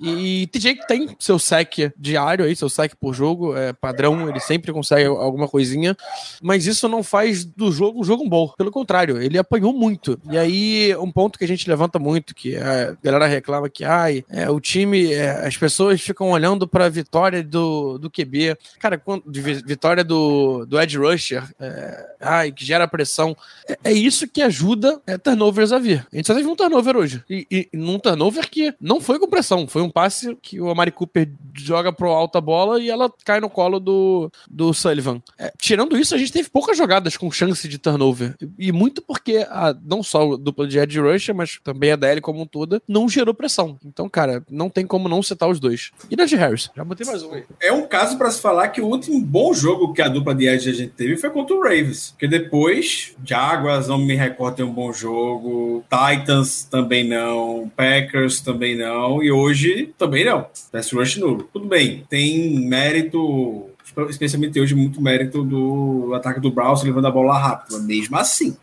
E 0.00 0.46
TJ 0.48 0.86
tem 0.86 1.16
seu 1.18 1.38
sec 1.38 1.92
diário 1.96 2.44
aí, 2.44 2.54
seu 2.54 2.68
sec 2.68 2.92
por 3.00 3.14
jogo, 3.14 3.56
é 3.56 3.72
padrão, 3.72 4.28
ele 4.28 4.40
sempre 4.40 4.72
consegue 4.72 5.06
alguma 5.06 5.48
coisinha, 5.48 5.96
mas 6.42 6.66
isso 6.66 6.88
não 6.88 7.02
faz 7.02 7.44
do 7.44 7.72
jogo 7.72 8.00
um 8.00 8.04
jogo 8.04 8.28
bom. 8.28 8.52
Pelo 8.56 8.70
contrário, 8.70 9.20
ele 9.20 9.38
apanhou 9.38 9.72
muito. 9.72 10.18
E 10.30 10.38
aí, 10.38 10.96
um 10.96 11.10
ponto 11.10 11.38
que 11.38 11.44
a 11.44 11.48
gente 11.48 11.68
levanta 11.68 11.98
muito, 11.98 12.34
que 12.34 12.56
a 12.56 12.96
galera 13.02 13.26
reclama 13.26 13.68
que, 13.68 13.84
ai, 13.84 14.24
é, 14.28 14.48
o 14.48 14.60
time, 14.60 15.12
é, 15.12 15.46
as 15.46 15.56
pessoas 15.56 16.00
ficam 16.00 16.30
olhando 16.30 16.66
pra 16.66 16.88
vitória 16.88 17.42
do, 17.42 17.98
do 17.98 18.10
QB. 18.10 18.56
Cara, 18.78 18.98
quando, 18.98 19.24
vitória 19.26 20.04
do, 20.04 20.64
do 20.66 20.80
Ed 20.80 20.96
Rusher, 20.96 21.42
é, 21.58 22.06
ai, 22.20 22.52
que 22.52 22.64
gera 22.64 22.86
pressão. 22.86 23.36
É, 23.68 23.78
é, 23.84 23.92
isso 23.92 24.28
que 24.28 24.42
ajuda 24.42 25.00
é, 25.06 25.18
turnovers 25.18 25.72
a 25.72 25.78
vir. 25.78 26.06
A 26.12 26.16
gente 26.16 26.26
só 26.26 26.34
teve 26.34 26.48
um 26.48 26.56
turnover 26.56 26.96
hoje. 26.96 27.22
E, 27.28 27.46
e 27.50 27.68
num 27.76 27.98
turnover 27.98 28.48
que 28.48 28.74
não 28.80 29.00
foi 29.00 29.18
com 29.18 29.28
pressão, 29.28 29.66
foi 29.66 29.82
um 29.82 29.87
um 29.88 29.90
passe 29.90 30.36
que 30.40 30.60
o 30.60 30.70
Amari 30.70 30.92
Cooper 30.92 31.28
joga 31.54 31.92
pro 31.92 32.10
alta 32.10 32.40
bola 32.40 32.80
e 32.80 32.88
ela 32.88 33.10
cai 33.24 33.40
no 33.40 33.50
colo 33.50 33.80
do, 33.80 34.30
do 34.48 34.72
Sullivan. 34.72 35.20
É, 35.38 35.52
tirando 35.58 35.96
isso, 35.96 36.14
a 36.14 36.18
gente 36.18 36.32
teve 36.32 36.48
poucas 36.48 36.76
jogadas 36.76 37.16
com 37.16 37.30
chance 37.30 37.66
de 37.66 37.78
turnover. 37.78 38.34
E, 38.58 38.70
muito 38.70 39.02
porque 39.02 39.46
a, 39.48 39.74
não 39.84 40.02
só 40.02 40.34
a 40.34 40.36
dupla 40.36 40.66
de 40.66 40.78
Ed 40.78 41.00
Rusher, 41.00 41.34
mas 41.34 41.58
também 41.64 41.92
a 41.92 41.96
DL 41.96 42.20
como 42.20 42.42
um 42.42 42.46
todo, 42.46 42.80
não 42.86 43.08
gerou 43.08 43.34
pressão. 43.34 43.78
Então, 43.84 44.08
cara, 44.08 44.44
não 44.50 44.68
tem 44.68 44.86
como 44.86 45.08
não 45.08 45.22
citar 45.22 45.48
os 45.48 45.58
dois. 45.58 45.90
E 46.10 46.16
de 46.16 46.36
Harris? 46.36 46.70
Já 46.76 46.84
botei 46.84 47.06
mais 47.06 47.22
um 47.22 47.32
aí. 47.32 47.44
É 47.60 47.72
um 47.72 47.86
caso 47.86 48.18
para 48.18 48.30
se 48.30 48.40
falar 48.40 48.68
que 48.68 48.80
o 48.80 48.86
último 48.86 49.20
bom 49.20 49.54
jogo 49.54 49.92
que 49.92 50.02
a 50.02 50.08
dupla 50.08 50.34
de 50.34 50.46
Edge 50.46 50.68
a 50.68 50.74
gente 50.74 50.92
teve 50.92 51.16
foi 51.16 51.30
contra 51.30 51.56
o 51.56 51.62
Ravens. 51.62 52.10
Porque 52.10 52.28
depois, 52.28 53.14
Jaguars 53.24 53.88
não 53.88 53.98
me 53.98 54.14
recordo 54.14 54.56
tem 54.56 54.64
um 54.64 54.72
bom 54.72 54.92
jogo, 54.92 55.84
Titans 55.88 56.64
também 56.64 57.06
não, 57.06 57.70
Packers 57.76 58.40
também 58.40 58.76
não, 58.76 59.22
e 59.22 59.30
hoje 59.30 59.77
também 59.86 60.24
não. 60.24 60.46
Pass 60.70 60.92
rush 60.92 61.16
nulo. 61.16 61.48
Tudo 61.52 61.66
bem, 61.66 62.04
tem 62.08 62.60
mérito, 62.60 63.70
especialmente 64.08 64.60
hoje, 64.60 64.74
muito 64.74 65.00
mérito 65.00 65.42
do 65.42 66.12
ataque 66.14 66.40
do 66.40 66.50
Browns 66.50 66.82
levando 66.82 67.06
a 67.06 67.10
bola 67.10 67.38
rápido, 67.38 67.72
mas 67.72 67.84
mesmo 67.84 68.16
assim. 68.16 68.56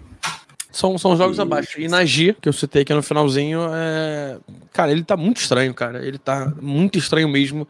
São, 0.72 0.97
são 0.97 1.16
jogos 1.16 1.38
e... 1.38 1.41
abaixo. 1.41 1.80
E 1.80 1.88
Nagy, 1.88 2.36
que 2.41 2.49
eu 2.49 2.53
citei 2.53 2.82
aqui 2.82 2.93
no 2.93 3.01
finalzinho, 3.01 3.61
é... 3.74 4.38
cara, 4.74 4.91
ele 4.91 5.03
tá 5.03 5.16
muito 5.16 5.38
estranho, 5.38 5.74
cara. 5.74 6.05
Ele 6.05 6.18
tá 6.18 6.53
muito 6.61 6.99
estranho 6.99 7.30
mesmo. 7.30 7.68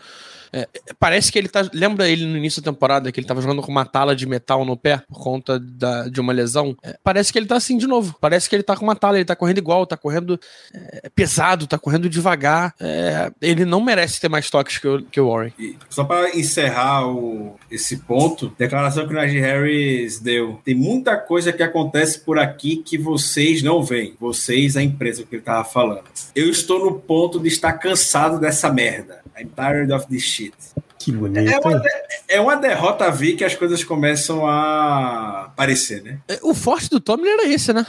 É, 0.55 0.69
parece 0.97 1.29
que 1.29 1.37
ele 1.37 1.49
tá. 1.49 1.69
Lembra 1.73 2.07
ele 2.07 2.25
no 2.25 2.37
início 2.37 2.61
da 2.61 2.71
temporada 2.71 3.11
que 3.11 3.19
ele 3.19 3.27
tava 3.27 3.41
jogando 3.41 3.61
com 3.61 3.69
uma 3.69 3.85
tala 3.85 4.15
de 4.15 4.25
metal 4.25 4.63
no 4.63 4.77
pé 4.77 5.01
por 5.05 5.19
conta 5.21 5.59
da, 5.59 6.07
de 6.07 6.21
uma 6.21 6.31
lesão? 6.31 6.77
É, 6.81 6.97
parece 7.03 7.33
que 7.33 7.37
ele 7.37 7.45
tá 7.45 7.57
assim 7.57 7.77
de 7.77 7.85
novo. 7.85 8.15
Parece 8.21 8.49
que 8.49 8.55
ele 8.55 8.63
tá 8.63 8.73
com 8.77 8.85
uma 8.85 8.95
tala, 8.95 9.17
ele 9.17 9.25
tá 9.25 9.35
correndo 9.35 9.57
igual, 9.57 9.85
tá 9.85 9.97
correndo 9.97 10.39
é, 10.73 11.09
pesado, 11.13 11.67
tá 11.67 11.77
correndo 11.77 12.07
devagar. 12.07 12.73
É, 12.79 13.29
ele 13.41 13.65
não 13.65 13.81
merece 13.81 14.21
ter 14.21 14.29
mais 14.29 14.49
toques 14.49 14.77
que 14.77 14.87
o, 14.87 15.03
que 15.03 15.19
o 15.19 15.29
Warren. 15.29 15.51
E 15.59 15.75
só 15.89 16.05
para 16.05 16.33
encerrar 16.37 17.05
o, 17.05 17.59
esse 17.69 17.97
ponto, 17.97 18.53
declaração 18.57 19.05
que 19.05 19.13
o 19.13 19.17
Najee 19.17 19.41
Harris 19.41 20.21
deu. 20.21 20.61
Tem 20.63 20.73
muita 20.73 21.17
coisa 21.17 21.51
que 21.51 21.63
acontece 21.63 22.19
por 22.19 22.39
aqui 22.39 22.77
que 22.77 22.97
vocês 22.97 23.61
não 23.61 23.83
veem. 23.83 24.15
Vocês, 24.17 24.77
a 24.77 24.81
empresa 24.81 25.23
que 25.23 25.35
ele 25.35 25.41
tava 25.41 25.65
falando. 25.65 26.05
Eu 26.33 26.49
estou 26.49 26.79
no 26.79 26.97
ponto 26.97 27.41
de 27.41 27.49
estar 27.49 27.73
cansado 27.73 28.39
dessa 28.39 28.71
merda. 28.71 29.24
I'm 29.37 29.49
tired 29.55 29.91
of 29.91 30.07
this 30.07 30.23
shit. 30.23 30.53
Que 30.97 31.11
bonito. 31.11 31.49
É 31.49 31.59
uma, 31.59 31.81
é 32.29 32.41
uma 32.41 32.55
derrota 32.55 33.05
a 33.05 33.09
vir 33.11 33.35
que 33.35 33.43
as 33.43 33.53
coisas 33.53 33.83
começam 33.83 34.47
a 34.47 35.45
aparecer, 35.45 36.01
né? 36.01 36.19
É, 36.27 36.39
o 36.41 36.53
forte 36.53 36.89
do 36.89 36.99
Tomlin 36.99 37.29
era 37.29 37.47
esse, 37.47 37.73
né? 37.73 37.85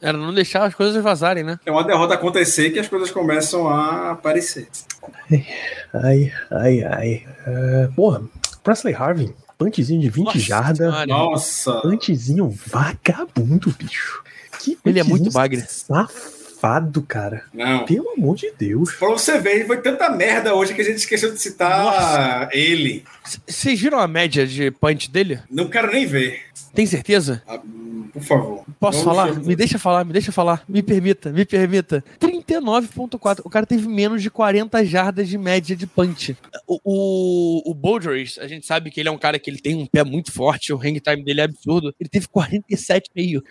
Era 0.00 0.16
não 0.16 0.32
deixar 0.32 0.64
as 0.64 0.74
coisas 0.74 1.02
vazarem, 1.02 1.42
né? 1.42 1.58
É 1.64 1.70
uma 1.70 1.82
derrota 1.82 2.14
acontecer 2.14 2.70
que 2.70 2.78
as 2.78 2.86
coisas 2.86 3.10
começam 3.10 3.68
a 3.68 4.12
aparecer. 4.12 4.68
Ai, 5.92 6.32
ai, 6.50 6.84
ai. 6.84 7.26
Uh, 7.46 7.92
porra, 7.94 8.22
Presley 8.62 8.94
Harvey, 8.94 9.34
punchzinho 9.58 10.00
de 10.00 10.08
20 10.08 10.38
jardas. 10.38 11.06
Nossa! 11.08 11.80
Punchzinho 11.80 12.48
vagabundo, 12.66 13.74
bicho. 13.76 14.22
Que 14.60 14.78
Ele 14.84 15.00
é 15.00 15.02
muito 15.02 15.32
bagre. 15.32 15.62
Safado 15.62 16.39
safado, 16.60 17.02
cara. 17.02 17.44
Não. 17.52 17.86
Pelo 17.86 18.10
amor 18.10 18.36
de 18.36 18.52
Deus. 18.56 18.92
Pra 18.94 19.08
você 19.08 19.38
ver, 19.38 19.66
foi 19.66 19.78
tanta 19.78 20.10
merda 20.10 20.54
hoje 20.54 20.74
que 20.74 20.82
a 20.82 20.84
gente 20.84 20.98
esqueceu 20.98 21.32
de 21.32 21.40
citar 21.40 21.84
Nossa. 21.84 22.48
ele. 22.52 23.02
Vocês 23.46 23.80
viram 23.80 23.98
a 23.98 24.06
média 24.06 24.46
de 24.46 24.70
punch 24.70 25.10
dele? 25.10 25.40
Não 25.50 25.68
quero 25.68 25.90
nem 25.90 26.06
ver. 26.06 26.42
Tem 26.74 26.86
certeza? 26.86 27.42
Ah, 27.48 27.58
por 28.12 28.22
favor. 28.22 28.64
Posso 28.78 29.04
falar? 29.04 29.34
Me 29.34 29.56
deixa 29.56 29.78
falar, 29.78 30.04
me 30.04 30.12
deixa 30.12 30.30
falar. 30.30 30.62
Me 30.68 30.82
permita, 30.82 31.30
me 31.30 31.44
permita. 31.44 32.04
39.4. 32.20 33.40
O 33.44 33.50
cara 33.50 33.66
teve 33.66 33.88
menos 33.88 34.22
de 34.22 34.30
40 34.30 34.84
jardas 34.84 35.28
de 35.28 35.38
média 35.38 35.74
de 35.74 35.86
punch. 35.86 36.36
O, 36.66 36.80
o, 36.84 37.70
o 37.70 37.74
Bolders, 37.74 38.38
a 38.38 38.46
gente 38.46 38.66
sabe 38.66 38.90
que 38.90 39.00
ele 39.00 39.08
é 39.08 39.12
um 39.12 39.18
cara 39.18 39.38
que 39.38 39.50
ele 39.50 39.60
tem 39.60 39.74
um 39.74 39.86
pé 39.86 40.04
muito 40.04 40.32
forte, 40.32 40.72
o 40.72 40.76
hang 40.76 41.00
time 41.00 41.24
dele 41.24 41.40
é 41.40 41.44
absurdo. 41.44 41.94
Ele 41.98 42.08
teve 42.08 42.26
47,5. 42.28 43.42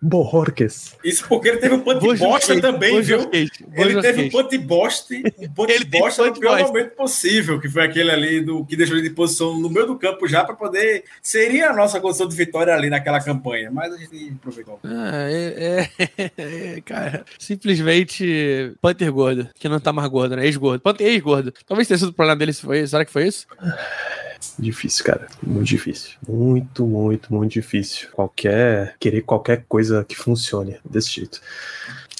Bororques. 0.00 0.96
Isso 1.04 1.26
porque 1.28 1.48
ele 1.48 1.58
teve 1.58 1.74
um 1.74 1.80
punt 1.80 2.00
bosta 2.18 2.60
também, 2.60 3.00
viu? 3.00 3.28
Ele 3.32 4.00
teve 4.00 4.22
um 4.22 4.30
punt 4.30 4.58
bosta, 4.58 5.14
um 5.14 5.48
punt 5.48 5.84
bosta 5.90 6.26
no 6.26 6.38
pior 6.38 6.60
momento 6.60 6.94
possível, 6.94 7.60
que 7.60 7.68
foi 7.68 7.84
aquele 7.84 8.10
ali 8.10 8.40
do 8.40 8.64
que 8.64 8.76
deixou 8.76 8.96
ele 8.96 9.08
de 9.08 9.14
posição 9.14 9.58
no 9.58 9.70
meio 9.70 9.86
do 9.86 9.98
campo 9.98 10.26
já 10.26 10.44
para 10.44 10.54
poder 10.54 11.04
seria 11.22 11.70
a 11.70 11.74
nossa 11.74 12.00
condição 12.00 12.28
de 12.28 12.36
vitória 12.36 12.74
ali 12.74 12.90
naquela 12.90 13.20
campanha, 13.20 13.70
mas 13.70 13.92
a 13.92 13.96
gente 13.96 14.34
aproveitou. 14.38 14.80
Ah, 14.84 15.28
é, 15.30 15.88
é, 15.98 16.30
é, 16.76 16.80
cara, 16.80 17.24
simplesmente 17.38 18.74
Panther 18.80 19.12
gordo, 19.12 19.48
que 19.54 19.68
não 19.68 19.80
tá 19.80 19.92
mais 19.92 20.08
gordo, 20.08 20.36
né? 20.36 20.46
Ex-gordo. 20.46 20.80
Panther 20.80 21.06
ex-gordo. 21.06 21.52
Talvez 21.66 21.88
tenha 21.88 21.98
sido 21.98 22.10
o 22.10 22.14
problema 22.14 22.38
dele 22.38 22.52
se 22.52 22.62
foi, 22.62 22.86
será 22.86 23.04
que 23.04 23.12
foi 23.12 23.26
isso? 23.26 23.46
Difícil, 24.58 25.04
cara. 25.04 25.28
Muito 25.42 25.68
difícil. 25.68 26.16
Muito, 26.28 26.86
muito, 26.86 27.32
muito 27.32 27.52
difícil. 27.52 28.08
Qualquer. 28.12 28.96
Querer 28.98 29.22
qualquer 29.22 29.64
coisa 29.68 30.04
que 30.04 30.16
funcione 30.16 30.76
desse 30.84 31.12
jeito. 31.12 31.40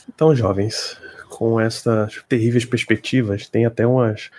Então, 0.08 0.34
jovens, 0.34 0.96
com 1.28 1.60
essas 1.60 2.22
terríveis 2.28 2.64
perspectivas, 2.64 3.48
tem 3.48 3.66
até 3.66 3.86
umas, 3.86 4.30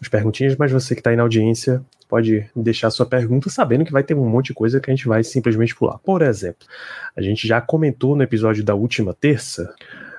umas 0.00 0.08
perguntinhas, 0.08 0.56
mas 0.56 0.72
você 0.72 0.94
que 0.94 1.00
está 1.00 1.10
aí 1.10 1.16
na 1.16 1.22
audiência 1.22 1.84
pode 2.08 2.48
deixar 2.56 2.90
sua 2.90 3.04
pergunta 3.04 3.50
sabendo 3.50 3.84
que 3.84 3.92
vai 3.92 4.02
ter 4.02 4.14
um 4.14 4.26
monte 4.26 4.46
de 4.46 4.54
coisa 4.54 4.80
que 4.80 4.90
a 4.90 4.94
gente 4.94 5.06
vai 5.06 5.22
simplesmente 5.22 5.74
pular. 5.74 5.98
Por 5.98 6.22
exemplo, 6.22 6.66
a 7.14 7.20
gente 7.20 7.46
já 7.46 7.60
comentou 7.60 8.16
no 8.16 8.22
episódio 8.22 8.64
da 8.64 8.74
última 8.74 9.12
terça 9.12 9.72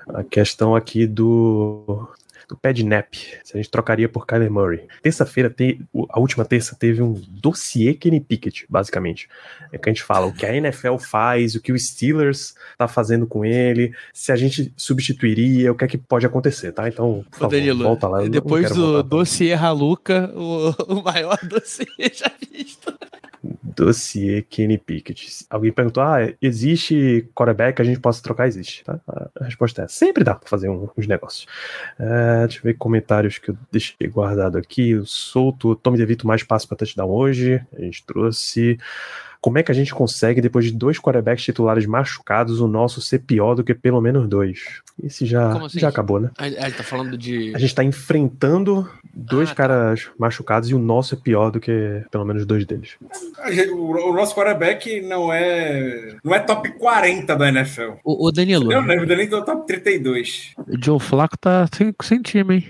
a 0.07 0.23
questão 0.23 0.75
aqui 0.75 1.07
do 1.07 2.07
do 2.49 2.57
Pad 2.57 2.83
Nap, 2.83 3.13
se 3.13 3.53
a 3.53 3.57
gente 3.57 3.69
trocaria 3.69 4.09
por 4.09 4.25
Kyler 4.25 4.51
Murray. 4.51 4.87
Terça-feira, 5.03 5.51
te, 5.51 5.79
a 6.09 6.19
última 6.19 6.43
terça, 6.43 6.75
teve 6.75 6.99
um 6.99 7.13
dossiê 7.29 7.93
Kenny 7.93 8.19
Pickett, 8.19 8.65
basicamente. 8.67 9.29
É 9.71 9.77
que 9.77 9.87
a 9.87 9.93
gente 9.93 10.03
fala 10.03 10.25
o 10.25 10.33
que 10.33 10.47
a 10.47 10.55
NFL 10.55 10.97
faz, 10.97 11.53
o 11.53 11.61
que 11.61 11.71
o 11.71 11.77
Steelers 11.77 12.55
tá 12.75 12.87
fazendo 12.87 13.27
com 13.27 13.45
ele, 13.45 13.93
se 14.11 14.31
a 14.31 14.35
gente 14.35 14.73
substituiria, 14.75 15.71
o 15.71 15.75
que 15.75 15.85
é 15.85 15.87
que 15.87 15.97
pode 15.97 16.25
acontecer, 16.25 16.71
tá? 16.71 16.89
Então, 16.89 17.23
por 17.29 17.39
favor, 17.39 17.51
Danilo, 17.51 17.83
volta 17.83 18.07
lá. 18.07 18.27
depois 18.27 18.71
do 18.71 19.03
dossiê 19.03 19.53
Haluca, 19.53 20.31
o, 20.35 20.73
o 20.91 21.03
maior 21.03 21.37
dossiê 21.43 22.11
já 22.11 22.31
visto. 22.51 22.91
Dossiê 23.63 24.41
Kenny 24.41 24.77
Pickett. 24.77 25.45
Alguém 25.49 25.71
perguntou: 25.71 26.03
ah, 26.03 26.17
existe 26.41 27.29
quarterback 27.33 27.77
que 27.77 27.81
a 27.81 27.85
gente 27.85 27.99
possa 27.99 28.21
trocar? 28.21 28.47
Existe. 28.47 28.83
Tá? 28.83 28.99
A 29.39 29.45
resposta 29.45 29.83
é: 29.83 29.87
sempre 29.87 30.23
dá 30.23 30.35
para 30.35 30.49
fazer 30.49 30.69
um, 30.69 30.89
uns 30.97 31.07
negócios. 31.07 31.47
É, 31.97 32.47
deixa 32.47 32.59
eu 32.59 32.63
ver 32.63 32.73
comentários 32.75 33.37
que 33.37 33.51
eu 33.51 33.57
deixei 33.71 34.07
guardado 34.07 34.57
aqui. 34.57 34.95
O 34.95 35.05
solto, 35.05 35.75
Tommy 35.75 35.97
DeVito 35.97 36.27
mais 36.27 36.43
passo 36.43 36.67
para 36.67 36.77
touchdown 36.77 37.09
hoje. 37.09 37.61
A 37.77 37.81
gente 37.81 38.05
trouxe. 38.05 38.77
Como 39.41 39.57
é 39.57 39.63
que 39.63 39.71
a 39.71 39.75
gente 39.75 39.93
consegue, 39.93 40.41
depois 40.41 40.65
de 40.65 40.71
dois 40.71 40.99
quarterbacks 40.99 41.45
titulares 41.45 41.85
machucados, 41.85 42.59
o 42.59 42.67
nosso 42.67 43.01
ser 43.01 43.19
pior 43.19 43.55
do 43.55 43.63
que 43.63 43.73
pelo 43.73 44.01
menos 44.01 44.27
dois? 44.27 44.81
Esse 45.01 45.25
já, 45.25 45.57
assim? 45.65 45.79
já 45.79 45.87
acabou, 45.87 46.19
né? 46.19 46.29
A, 46.37 46.45
a, 46.45 46.71
tá 46.71 46.83
falando 46.83 47.17
de. 47.17 47.55
A 47.55 47.59
gente 47.59 47.73
tá 47.73 47.83
enfrentando 47.83 48.89
dois 49.13 49.49
ah, 49.49 49.55
tá. 49.55 49.55
caras 49.55 50.03
tá. 50.05 50.11
machucados 50.19 50.69
e 50.69 50.75
o 50.75 50.79
nosso 50.79 51.15
é 51.15 51.17
pior 51.17 51.51
do 51.51 51.59
que 51.59 52.03
pelo 52.11 52.25
menos 52.25 52.45
dois 52.45 52.65
deles. 52.65 52.97
O, 53.71 54.09
o, 54.09 54.13
nosso 54.13 54.35
quarterback 54.35 55.01
não 55.01 55.31
é. 55.31 56.15
não 56.23 56.35
é 56.35 56.39
top 56.39 56.71
40 56.73 57.35
da 57.35 57.47
NFL. 57.47 57.93
O, 58.03 58.27
o 58.27 58.31
Danilo. 58.31 58.69
Não, 58.69 58.81
o 58.81 59.05
Danilo 59.05 59.37
é 59.37 59.41
top 59.41 59.65
32. 59.65 60.53
O 60.57 60.83
Joe 60.83 60.99
Flaco 60.99 61.37
tá 61.37 61.65
sem, 61.73 61.93
sem 62.01 62.21
time, 62.21 62.55
hein? 62.55 62.65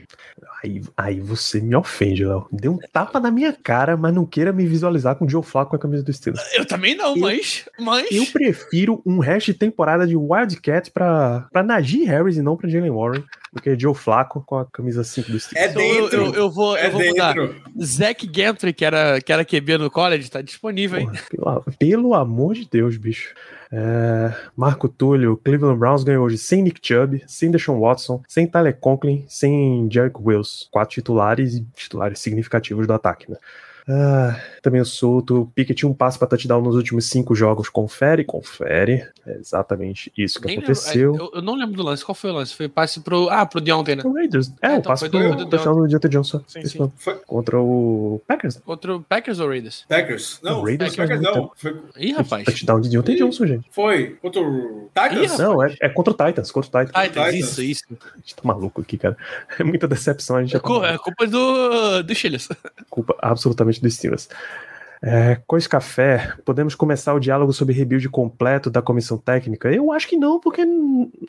Aí, 0.63 0.81
aí 0.97 1.19
você 1.19 1.61
me 1.61 1.75
ofende, 1.75 2.25
Léo. 2.25 2.47
Deu 2.51 2.73
um 2.73 2.77
tapa 2.91 3.19
na 3.19 3.31
minha 3.31 3.53
cara, 3.53 3.95
mas 3.95 4.13
não 4.13 4.25
queira 4.25 4.51
me 4.51 4.65
visualizar 4.65 5.15
com 5.15 5.25
o 5.25 5.29
Joe 5.29 5.43
Flacco 5.43 5.71
com 5.71 5.75
a 5.77 5.79
camisa 5.79 6.03
do 6.03 6.11
Steelers. 6.11 6.43
Eu 6.53 6.65
também 6.65 6.95
não, 6.95 7.15
eu, 7.15 7.21
mas, 7.21 7.65
mas. 7.79 8.11
Eu 8.11 8.25
prefiro 8.25 9.01
um 9.05 9.19
resto 9.19 9.53
de 9.53 9.57
temporada 9.57 10.05
de 10.05 10.17
Wildcat 10.17 10.91
pra, 10.91 11.47
pra 11.51 11.63
Najee 11.63 12.03
Harris 12.03 12.37
e 12.37 12.41
não 12.41 12.57
pra 12.57 12.69
Jalen 12.69 12.91
Warren 12.91 13.23
do 13.51 13.61
que 13.61 13.77
Joe 13.77 13.95
Flacco 13.95 14.41
com 14.45 14.57
a 14.57 14.65
camisa 14.65 15.03
5 15.03 15.31
do 15.31 15.39
Steelers. 15.39 15.71
É 15.71 15.73
dentro. 15.73 16.25
Eu, 16.25 16.33
eu 16.33 16.49
vou, 16.49 16.77
é 16.77 16.87
eu 16.87 16.91
vou 16.91 17.03
mudar. 17.03 17.35
Zack 17.81 18.27
Gantry, 18.27 18.73
que 18.73 18.85
era, 18.85 19.19
que 19.19 19.31
era 19.31 19.45
QB 19.45 19.77
no 19.77 19.91
college, 19.91 20.29
tá 20.29 20.41
disponível, 20.41 20.99
hein? 20.99 21.09
Porra, 21.35 21.61
pelo, 21.61 21.63
pelo 21.77 22.13
amor 22.13 22.55
de 22.55 22.67
Deus, 22.69 22.97
bicho. 22.97 23.33
É, 23.71 24.33
Marco 24.55 24.89
Túlio, 24.89 25.37
Cleveland 25.37 25.77
Browns 25.77 26.03
ganhou 26.03 26.25
hoje 26.25 26.37
sem 26.37 26.63
Nick 26.63 26.79
Chubb, 26.81 27.23
sem 27.27 27.51
Deshaun 27.51 27.79
Watson, 27.79 28.21
sem 28.27 28.47
Tyler 28.47 28.75
Conklin, 28.75 29.25
sem 29.27 29.87
Jerick 29.91 30.19
Wills. 30.19 30.67
Quatro 30.71 30.95
titulares 30.95 31.55
e 31.55 31.65
titulares 31.75 32.19
significativos 32.19 32.87
do 32.87 32.93
ataque, 32.93 33.29
né? 33.29 33.37
Ah, 33.89 34.39
também 34.61 34.79
o 34.79 34.85
solto. 34.85 35.51
Pickett 35.55 35.83
um 35.85 35.93
passo 35.93 36.19
para 36.19 36.27
touchdown 36.27 36.61
nos 36.61 36.75
últimos 36.75 37.09
cinco 37.09 37.33
jogos. 37.33 37.69
Confere, 37.69 38.23
confere. 38.23 39.07
É 39.25 39.37
exatamente 39.37 40.11
isso 40.15 40.39
que 40.39 40.45
Nem 40.45 40.57
aconteceu. 40.57 41.11
Lembro, 41.11 41.29
eu, 41.33 41.39
eu, 41.39 41.41
não 41.41 41.55
lembro 41.55 41.75
do 41.75 41.83
lance. 41.83 42.05
Qual 42.05 42.13
foi 42.13 42.29
o 42.29 42.33
lance? 42.33 42.53
Foi 42.53 42.69
passe 42.69 42.99
pro. 42.99 43.27
Ah, 43.29 43.45
pro 43.47 43.59
Deontay, 43.59 43.95
né? 43.95 44.03
O 44.05 44.13
Raiders. 44.13 44.51
É, 44.61 44.67
é 44.67 44.69
o 44.69 44.73
então, 44.73 44.91
passe 44.91 45.09
pro 45.09 45.35
do, 45.35 45.49
touchdown 45.49 45.75
do 45.75 45.87
Deontay 45.87 46.11
Johnson. 46.11 46.43
Sim, 46.47 46.65
sim. 46.65 46.91
Foi. 46.97 47.15
Contra 47.25 47.59
o 47.59 48.21
Packers. 48.27 48.57
Contra 48.57 48.95
o 48.95 49.01
Packers 49.01 49.39
ou 49.39 49.47
Raiders? 49.47 49.85
Packers. 49.89 50.39
Não, 50.43 50.61
o 50.61 50.65
Raiders 50.65 50.95
Packers 50.95 51.21
não. 51.21 51.51
Foi... 51.55 51.75
Ih, 51.97 52.11
rapaz. 52.11 52.45
Touchdown 52.45 52.81
de 52.81 52.89
Deontay 52.89 53.15
Johnson, 53.15 53.47
gente. 53.47 53.67
Foi. 53.71 54.17
Contra 54.21 54.41
o 54.41 54.89
Titans? 54.93 55.33
Ih, 55.33 55.37
não, 55.41 55.63
é, 55.63 55.75
é, 55.81 55.89
contra 55.89 56.13
o 56.13 56.27
Titans. 56.27 56.51
Contra 56.51 56.81
o 56.81 56.85
Titans. 56.85 57.07
Titans, 57.07 57.33
isso, 57.33 57.63
isso. 57.63 57.83
A 57.91 58.17
gente 58.17 58.35
tá 58.35 58.41
maluco 58.43 58.81
aqui, 58.81 58.97
cara. 58.97 59.17
É 59.59 59.63
muita 59.63 59.87
decepção. 59.87 60.37
A 60.37 60.43
gente 60.43 60.55
é, 60.55 60.59
culpa, 60.59 60.87
é 60.87 60.97
culpa 60.97 61.27
do, 61.27 62.03
do 62.03 62.15
Chiles. 62.15 62.47
Culpa 62.89 63.15
absolutamente 63.21 63.78
do 63.81 63.89
Steelers. 63.89 64.29
É, 65.01 65.39
Cois 65.47 65.65
Café, 65.65 66.33
podemos 66.43 66.75
começar 66.75 67.13
o 67.13 67.19
diálogo 67.19 67.53
sobre 67.53 67.73
rebuild 67.73 68.09
completo 68.09 68.69
da 68.69 68.81
comissão 68.81 69.17
técnica? 69.17 69.71
Eu 69.71 69.93
acho 69.93 70.07
que 70.07 70.17
não, 70.17 70.39
porque 70.39 70.61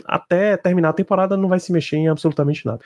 até 0.05 0.57
terminar 0.57 0.89
a 0.89 0.93
temporada 0.93 1.37
não 1.37 1.49
vai 1.49 1.61
se 1.61 1.73
mexer 1.73 1.97
em 1.97 2.09
absolutamente 2.09 2.67
nada. 2.67 2.81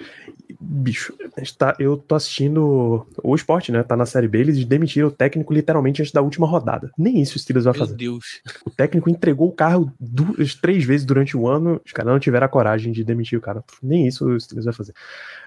Bicho, 0.60 1.14
tá, 1.56 1.74
eu 1.78 1.96
tô 1.96 2.14
assistindo 2.14 3.06
o 3.22 3.34
esporte, 3.34 3.72
né? 3.72 3.82
Tá 3.82 3.96
na 3.96 4.04
série 4.04 4.28
B, 4.28 4.40
eles 4.40 4.62
demitiram 4.64 5.08
o 5.08 5.10
técnico 5.10 5.54
literalmente 5.54 6.02
antes 6.02 6.12
da 6.12 6.20
última 6.20 6.46
rodada. 6.46 6.90
Nem 6.98 7.20
isso 7.20 7.36
o 7.36 7.40
Steelers 7.40 7.64
vai 7.64 7.72
Meu 7.72 7.80
fazer. 7.80 7.96
Deus. 7.96 8.42
O 8.66 8.70
técnico 8.70 9.08
entregou 9.08 9.48
o 9.48 9.52
carro 9.52 9.90
duas, 9.98 10.54
três 10.54 10.84
vezes 10.84 11.06
durante 11.06 11.34
o 11.34 11.48
ano, 11.48 11.80
os 11.84 11.92
caras 11.92 12.12
não 12.12 12.20
tiveram 12.20 12.44
a 12.44 12.48
coragem 12.48 12.92
de 12.92 13.02
demitir 13.02 13.38
o 13.38 13.42
cara. 13.42 13.64
Nem 13.82 14.06
isso 14.06 14.26
o 14.26 14.38
Steelers 14.38 14.66
vai 14.66 14.74
fazer. 14.74 14.92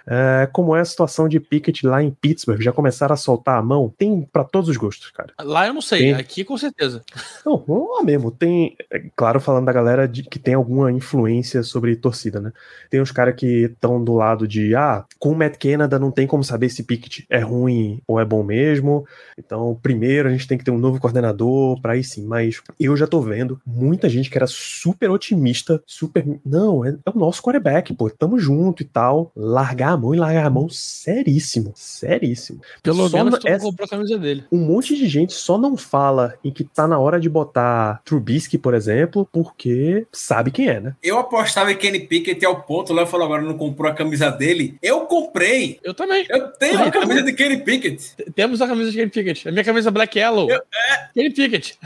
É, 0.08 0.48
como 0.54 0.74
é 0.74 0.80
a 0.80 0.86
situação 0.86 1.28
de 1.28 1.38
Pickett 1.40 1.86
lá 1.86 2.02
em 2.02 2.10
Pittsburgh? 2.10 2.62
Já 2.62 2.72
começaram 2.72 3.14
a 3.14 3.18
soltar 3.18 3.58
a 3.58 3.62
mão? 3.62 3.94
Tem 3.98 4.22
para 4.22 4.46
todos 4.46 4.70
os 4.70 4.78
gostos, 4.78 5.12
cara. 5.12 5.34
Lá 5.42 5.68
eu 5.68 5.74
não 5.74 5.82
sei, 5.82 6.00
tem... 6.00 6.14
aqui 6.14 6.46
com 6.46 6.58
certeza. 6.58 7.04
Não, 7.46 7.64
lá 7.68 8.04
mesmo. 8.04 8.32
Tem, 8.32 8.76
é, 8.92 9.04
claro, 9.16 9.40
falando 9.40 9.66
da 9.66 9.74
galera 9.74 10.08
de, 10.08 10.24
que 10.24 10.40
tem 10.40 10.54
alguma 10.54 10.92
influência 10.92 11.62
sobre 11.62 11.96
torcida, 11.96 12.40
né? 12.40 12.54
Tem 12.90 13.02
os 13.02 13.12
caras 13.12 13.36
que 13.36 13.64
estão 13.66 14.02
do 14.02 14.14
lado 14.14 14.48
de, 14.48 14.74
ah, 14.76 15.04
com 15.20 15.32
o 15.32 15.36
Matt 15.36 15.58
Canada 15.58 16.00
não 16.00 16.12
tem 16.12 16.26
como 16.26 16.44
saber 16.44 16.70
se 16.70 16.84
Pickett 16.84 17.26
é 17.30 17.40
ruim 17.40 18.02
ou 18.08 18.20
é 18.20 18.24
bom 18.24 18.44
mesmo. 18.44 19.06
Então, 19.38 19.78
primeiro 19.82 20.30
a 20.30 20.32
gente 20.32 20.48
tem 20.48 20.58
que 20.58 20.64
ter 20.64 20.72
um 20.72 20.78
novo 20.78 21.00
coordenador 21.00 21.82
para 21.82 21.94
aí 21.94 22.04
sim. 22.04 22.26
Mas 22.26 22.62
eu 22.80 22.96
já 22.96 23.08
tô 23.08 23.20
vendo 23.22 23.60
muita 23.66 24.08
gente 24.08 24.30
que 24.30 24.38
era 24.38 24.48
super 24.48 25.10
otimista, 25.10 25.82
super. 25.86 26.26
Não, 26.46 26.86
é, 26.86 26.90
é 27.06 27.10
o 27.10 27.20
nosso 27.20 27.42
quarterback, 27.42 27.94
pô, 27.94 28.10
tamo 28.10 28.40
junto 28.40 28.82
e 28.84 28.86
tal. 28.86 29.32
Largar 29.36 29.94
a 29.94 29.97
mão 29.98 30.14
e 30.14 30.18
largar 30.18 30.46
a 30.46 30.50
mão 30.50 30.70
seríssimo. 30.70 31.74
Seríssimo. 31.76 32.62
Pelo 32.82 33.10
só 33.10 33.18
menos 33.18 33.40
tu 33.40 33.48
essa, 33.48 33.66
comprou 33.66 33.86
a 33.86 33.90
camisa 33.90 34.18
dele. 34.18 34.46
Um 34.52 34.60
monte 34.60 34.96
de 34.96 35.08
gente 35.08 35.34
só 35.34 35.58
não 35.58 35.76
fala 35.76 36.36
em 36.44 36.52
que 36.52 36.64
tá 36.64 36.88
na 36.88 37.00
hora 37.00 37.20
de 37.20 37.30
botar 37.30 38.02
Trubisky, 38.04 38.58
por 38.58 38.74
exemplo, 38.74 39.28
porque 39.32 40.06
sabe 40.12 40.52
quem 40.52 40.68
é, 40.68 40.80
né? 40.80 40.96
Eu 41.04 41.18
apostava 41.18 41.72
em 41.72 41.78
Kenny 41.78 42.00
Pickett 42.02 42.46
ao 42.46 42.62
ponto, 42.62 42.94
o 42.94 42.96
Léo 42.96 43.08
falou 43.08 43.26
agora 43.26 43.42
não 43.42 43.58
comprou 43.58 43.90
a 43.90 43.94
camisa 43.94 44.30
dele. 44.30 44.78
Eu 44.82 45.02
comprei. 45.02 45.80
Eu 45.84 45.94
também. 45.94 46.26
Eu 46.30 46.48
tenho 46.54 46.82
a 46.82 46.92
camisa 46.92 47.24
de 47.24 47.34
Kenny 47.34 47.58
Pickett. 47.58 48.16
Temos 48.36 48.62
a 48.62 48.68
camisa 48.68 48.92
de 48.92 48.98
Kenny 48.98 49.12
Pickett. 49.12 49.50
A 49.50 49.52
minha 49.52 49.64
camisa 49.64 49.92
Black 49.92 50.18
Yellow. 50.18 50.50
Eu, 50.50 50.58
é... 50.58 51.10
Kenny 51.14 51.34
Pickett. 51.34 51.78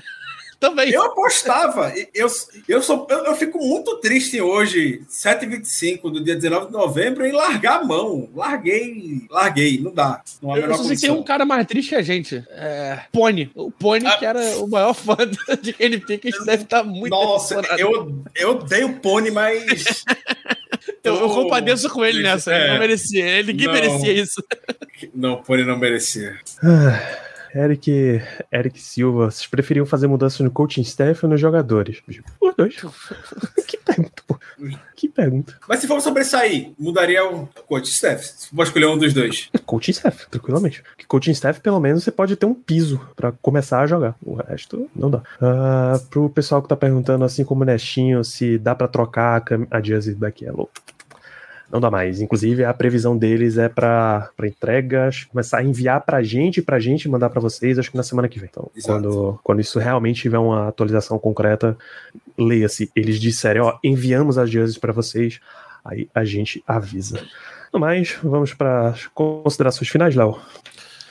Também. 0.61 0.91
Eu 0.91 1.01
apostava. 1.01 1.91
Eu, 2.13 2.29
eu, 2.67 2.83
sou, 2.83 3.07
eu, 3.09 3.25
eu 3.25 3.35
fico 3.35 3.57
muito 3.57 3.97
triste 3.97 4.39
hoje, 4.39 5.01
7h25 5.09 6.03
do 6.03 6.23
dia 6.23 6.35
19 6.35 6.67
de 6.67 6.71
novembro, 6.71 7.25
em 7.25 7.31
largar 7.31 7.79
a 7.79 7.83
mão. 7.83 8.29
Larguei, 8.35 9.23
larguei, 9.27 9.79
não 9.81 9.91
dá. 9.91 10.21
Não 10.39 10.53
há 10.53 10.59
eu 10.59 10.75
só 10.75 10.83
sei 10.83 10.95
que 10.95 11.01
tem 11.01 11.09
um 11.09 11.23
cara 11.23 11.45
mais 11.45 11.65
triste 11.65 11.89
que 11.89 11.95
a 11.95 12.03
gente. 12.03 12.45
É, 12.51 12.99
Pony. 13.11 13.49
O 13.55 13.71
Pony, 13.71 14.05
ah. 14.05 14.17
que 14.17 14.23
era 14.23 14.39
o 14.59 14.67
maior 14.67 14.93
fã 14.93 15.17
de 15.59 15.73
Kenny 15.73 15.97
Pickett, 15.97 16.45
deve 16.45 16.61
estar 16.61 16.83
muito 16.83 17.09
Nossa, 17.09 17.59
eu, 17.79 18.23
eu 18.35 18.51
odeio 18.51 18.89
o 18.89 18.99
Pony, 18.99 19.31
mas. 19.31 20.03
Eu, 21.03 21.15
eu 21.15 21.29
compadeço 21.29 21.89
com 21.89 22.05
ele 22.05 22.21
nessa. 22.21 22.53
É, 22.53 22.61
ele 22.61 22.71
não 22.73 22.79
merecia. 22.79 23.25
Ele 23.25 23.53
ninguém 23.53 23.67
não, 23.67 23.73
merecia 23.73 24.13
isso. 24.13 24.43
Não, 25.13 25.33
o 25.33 25.43
Pony 25.43 25.63
não 25.63 25.77
merecia. 25.77 26.39
Eric, 27.53 28.21
Eric 28.51 28.79
Silva, 28.79 29.29
vocês 29.29 29.47
preferiam 29.47 29.85
fazer 29.85 30.07
mudanças 30.07 30.39
no 30.39 30.51
coaching 30.51 30.81
staff 30.81 31.25
ou 31.25 31.29
nos 31.29 31.39
jogadores? 31.39 32.01
Os 32.39 32.55
dois. 32.55 32.75
que 33.67 33.77
pergunta, 33.77 34.23
pô. 34.27 34.39
Que 34.95 35.09
pergunta. 35.09 35.57
Mas 35.67 35.79
se 35.79 35.87
for 35.87 35.99
sobressair, 36.01 36.71
mudaria 36.77 37.25
o 37.25 37.47
coaching 37.67 37.91
staff? 37.91 38.23
Você 38.23 38.55
pode 38.55 38.69
escolher 38.69 38.85
um 38.87 38.97
dos 38.97 39.13
dois. 39.13 39.49
Coaching 39.65 39.91
staff, 39.91 40.27
tranquilamente. 40.29 40.83
Porque 40.83 41.05
coaching 41.05 41.31
staff, 41.31 41.59
pelo 41.59 41.79
menos, 41.79 42.03
você 42.03 42.11
pode 42.11 42.35
ter 42.35 42.45
um 42.45 42.53
piso 42.53 43.01
para 43.15 43.31
começar 43.31 43.81
a 43.81 43.87
jogar. 43.87 44.15
O 44.23 44.35
resto, 44.35 44.89
não 44.95 45.09
dá. 45.09 45.23
Uh, 45.41 45.99
pro 46.09 46.29
pessoal 46.29 46.61
que 46.61 46.69
tá 46.69 46.75
perguntando, 46.75 47.25
assim 47.25 47.43
como 47.43 47.63
o 47.63 47.65
Nestinho, 47.65 48.23
se 48.23 48.57
dá 48.57 48.75
para 48.75 48.87
trocar 48.87 49.43
a 49.71 49.81
jersey 49.81 50.13
back 50.13 50.43
yellow 50.43 50.69
não 51.71 51.79
dá 51.79 51.89
mais. 51.89 52.21
Inclusive, 52.21 52.63
a 52.63 52.73
previsão 52.73 53.17
deles 53.17 53.57
é 53.57 53.69
para 53.69 54.31
entregas, 54.43 55.23
começar 55.25 55.59
a 55.59 55.63
enviar 55.63 56.01
para 56.01 56.17
a 56.17 56.23
gente, 56.23 56.61
para 56.61 56.77
a 56.77 56.79
gente 56.79 57.07
mandar 57.07 57.29
para 57.29 57.39
vocês, 57.39 57.79
acho 57.79 57.89
que 57.89 57.97
na 57.97 58.03
semana 58.03 58.27
que 58.27 58.39
vem. 58.39 58.49
Então, 58.51 58.69
quando, 58.83 59.39
quando 59.43 59.61
isso 59.61 59.79
realmente 59.79 60.21
tiver 60.21 60.37
uma 60.37 60.67
atualização 60.67 61.17
concreta, 61.17 61.77
leia-se. 62.37 62.91
Eles 62.95 63.19
disserem, 63.19 63.61
ó, 63.61 63.77
enviamos 63.83 64.37
as 64.37 64.49
jerseys 64.49 64.77
para 64.77 64.91
vocês, 64.91 65.39
aí 65.85 66.09
a 66.13 66.25
gente 66.25 66.63
avisa. 66.67 67.23
No 67.73 67.79
mais, 67.79 68.17
vamos 68.21 68.53
para 68.53 68.93
considerações 69.13 69.89
finais, 69.89 70.15
Léo 70.15 70.37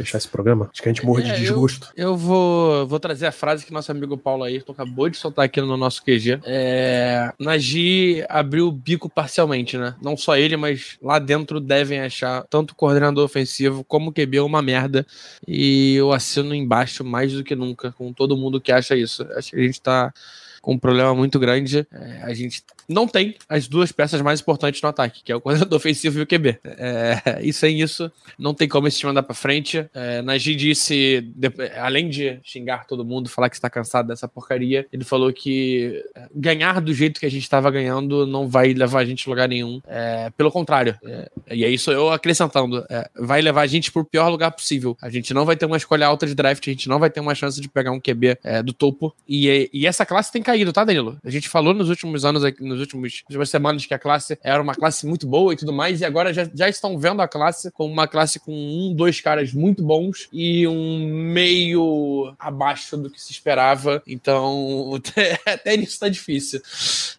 fechar 0.05 0.19
esse 0.19 0.29
programa? 0.29 0.71
Acho 0.73 0.83
que 0.83 0.89
a 0.89 0.93
gente 0.93 1.05
morre 1.05 1.29
é, 1.29 1.35
de 1.35 1.41
desgosto. 1.41 1.93
Eu, 1.97 2.11
eu, 2.11 2.17
vou, 2.17 2.87
vou 2.87 2.99
trazer 2.99 3.27
a 3.27 3.33
frase 3.33 3.65
que 3.67 3.73
nosso 3.73 3.91
amigo 3.91 4.17
Paulo 4.17 4.45
Ayrton 4.45 4.73
acabou 4.73 5.09
de 5.09 5.17
soltar 5.17 5.45
aqui 5.45 5.61
no 5.61 5.77
nosso 5.77 6.03
QG. 6.03 6.41
É, 6.45 7.33
Nagy 7.39 8.25
abriu 8.29 8.69
o 8.69 8.73
bico 8.73 9.09
parcialmente, 9.09 9.77
né? 9.77 9.95
Não 10.03 10.17
só 10.17 10.37
ele, 10.37 10.57
mas 10.57 10.97
lá 11.03 11.19
dentro 11.19 11.61
devem 11.61 12.01
achar 12.01 12.45
tanto 12.49 12.73
o 12.73 12.75
coordenador 12.75 13.25
ofensivo 13.25 13.85
como 13.85 14.11
o 14.11 14.13
QB 14.13 14.41
uma 14.41 14.63
merda. 14.63 15.07
E 15.47 15.95
eu 15.97 16.13
assino 16.13 16.55
embaixo 16.55 17.05
mais 17.05 17.33
do 17.33 17.45
que 17.45 17.55
nunca 17.55 17.93
com 17.93 18.13
todo 18.13 18.37
mundo 18.37 18.61
que 18.61 18.73
acha 18.73 18.97
isso. 18.97 19.27
Acho 19.37 19.51
que 19.51 19.57
a 19.57 19.63
gente 19.63 19.81
tá 19.81 20.13
com 20.61 20.75
um 20.75 20.79
problema 20.79 21.15
muito 21.15 21.39
grande. 21.39 21.87
É, 21.93 22.23
a 22.23 22.35
gente 22.35 22.63
não 22.89 23.07
tem 23.07 23.37
as 23.49 23.69
duas 23.69 23.93
peças 23.93 24.21
mais 24.21 24.41
importantes 24.41 24.83
no 24.83 24.89
ataque, 24.89 25.23
que 25.23 25.33
é 25.33 25.37
o 25.37 25.41
coordenador 25.41 25.77
ofensivo 25.79 26.19
e 26.19 26.23
o 26.23 26.27
QB. 26.27 26.59
É, 26.65 27.41
e 27.43 27.53
sem 27.53 27.81
isso, 27.81 28.11
não 28.39 28.53
tem 28.53 28.69
como 28.69 28.89
esse 28.89 28.99
time 28.99 29.11
andar 29.11 29.23
pra 29.23 29.35
frente. 29.35 29.89
É, 29.95 30.21
disse, 30.57 31.21
de, 31.35 31.51
além 31.79 32.09
de 32.09 32.39
xingar 32.43 32.87
todo 32.87 33.05
mundo, 33.05 33.29
falar 33.29 33.49
que 33.49 33.57
está 33.57 33.71
cansado 33.71 34.09
dessa 34.09 34.27
porcaria, 34.27 34.87
ele 34.93 35.05
falou 35.05 35.33
que 35.33 36.05
é, 36.15 36.29
ganhar 36.35 36.81
do 36.81 36.93
jeito 36.93 37.21
que 37.21 37.27
a 37.27 37.31
gente 37.31 37.43
estava 37.43 37.71
ganhando 37.71 38.27
não 38.27 38.49
vai 38.49 38.73
levar 38.73 39.01
a 39.01 39.05
gente 39.05 39.29
a 39.29 39.31
lugar 39.31 39.49
nenhum. 39.49 39.81
É, 39.87 40.31
pelo 40.37 40.51
contrário. 40.51 40.99
É, 41.05 41.31
e 41.53 41.65
é 41.65 41.69
isso 41.69 41.91
eu 41.91 42.11
acrescentando. 42.11 42.85
É, 42.91 43.09
vai 43.17 43.41
levar 43.41 43.63
a 43.63 43.67
gente 43.67 43.93
pro 43.93 44.05
pior 44.05 44.29
lugar 44.29 44.51
possível. 44.51 44.97
A 45.01 45.09
gente 45.09 45.33
não 45.33 45.45
vai 45.45 45.57
ter 45.57 45.67
uma 45.67 45.77
escolha 45.77 46.07
alta 46.07 46.27
de 46.27 46.35
draft, 46.35 46.67
a 46.67 46.71
gente 46.71 46.89
não 46.89 46.99
vai 46.99 47.09
ter 47.09 47.21
uma 47.21 47.35
chance 47.35 47.61
de 47.61 47.69
pegar 47.69 47.93
um 47.93 48.01
QB 48.01 48.39
do 48.65 48.73
topo. 48.73 49.15
E, 49.29 49.71
e 49.73 49.87
essa 49.87 50.05
classe 50.05 50.33
tem 50.33 50.43
caído, 50.51 50.73
tá, 50.73 50.85
Danilo? 50.85 51.17
A 51.25 51.31
gente 51.31 51.49
falou 51.49 51.73
nos 51.73 51.89
últimos 51.89 52.25
anos, 52.25 52.43
nos 52.61 52.81
últimos, 52.81 53.23
últimas 53.29 53.51
semanas, 53.51 53.87
que 53.87 53.95
a 53.95 53.99
classe 53.99 54.39
era 54.43 54.61
uma 54.61 54.75
classe 54.75 55.07
muito 55.07 55.27
boa 55.27 55.53
e 55.53 55.57
tudo 55.57 55.73
mais, 55.73 56.01
e 56.01 56.05
agora 56.05 56.33
já, 56.33 56.49
já 56.53 56.69
estão 56.69 56.99
vendo 56.99 57.23
a 57.23 57.29
classe 57.29 57.71
como 57.71 57.93
uma 57.93 58.09
classe 58.09 58.41
com 58.41 58.53
um, 58.53 58.95
dois 58.95 59.21
caras 59.21 59.53
muito 59.53 59.83
bons 59.83 60.29
e 60.33 60.67
um 60.67 61.07
meio 61.07 62.35
abaixo 62.39 62.97
do 62.97 63.09
que 63.09 63.21
se 63.21 63.31
esperava. 63.31 64.03
Então, 64.07 64.99
até 65.47 65.77
nisso 65.77 66.01
tá 66.01 66.09
difícil. 66.09 66.61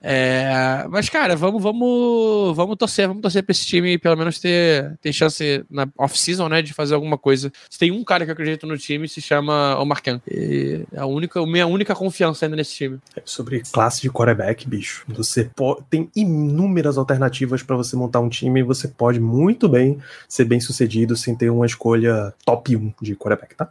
É, 0.02 0.86
mas, 0.90 1.08
cara, 1.08 1.36
vamos, 1.36 1.62
vamos, 1.62 2.56
vamos 2.56 2.76
torcer, 2.76 3.08
vamos 3.08 3.22
torcer 3.22 3.44
pra 3.44 3.52
esse 3.52 3.66
time 3.66 3.98
pelo 3.98 4.18
menos 4.18 4.40
ter, 4.40 4.98
ter 5.02 5.14
chance 5.14 5.64
na 5.70 5.88
off-season, 5.98 6.50
né, 6.50 6.62
de 6.62 6.74
fazer 6.74 6.96
alguma 6.96 7.18
coisa. 7.18 7.52
Se 7.70 7.80
tem 7.80 7.92
um 7.92 8.04
cara 8.04 8.26
que 8.26 8.32
eu 8.32 8.34
acredito 8.34 8.68
no 8.68 8.78
time, 8.78 9.08
se 9.08 9.22
chama 9.22 9.80
Omar 9.80 10.02
Khan. 10.04 10.20
E 10.30 10.82
é 10.92 11.00
a 11.00 11.06
única, 11.06 11.40
a 11.40 11.48
minha 11.48 11.68
única 11.68 11.96
confiança 11.96 12.46
ainda 12.46 12.58
nesse 12.58 12.76
time. 12.76 13.00
Sobre 13.26 13.62
classe 13.72 14.02
de 14.02 14.10
quarterback, 14.10 14.68
bicho. 14.68 15.04
Você 15.08 15.50
tem 15.90 16.10
inúmeras 16.16 16.98
alternativas 16.98 17.64
para 17.64 17.76
você 17.76 17.96
montar 17.96 18.20
um 18.20 18.30
time 18.30 18.60
e 18.60 18.64
você 18.64 18.88
pode 18.88 19.20
muito 19.20 19.68
bem 19.68 19.98
ser 20.28 20.46
bem 20.46 20.60
sucedido 20.60 21.16
sem 21.16 21.36
ter 21.36 21.50
uma 21.50 21.66
escolha 21.66 22.34
top 22.46 22.76
1 22.76 22.94
de 23.02 23.16
quarterback, 23.16 23.56
tá? 23.56 23.70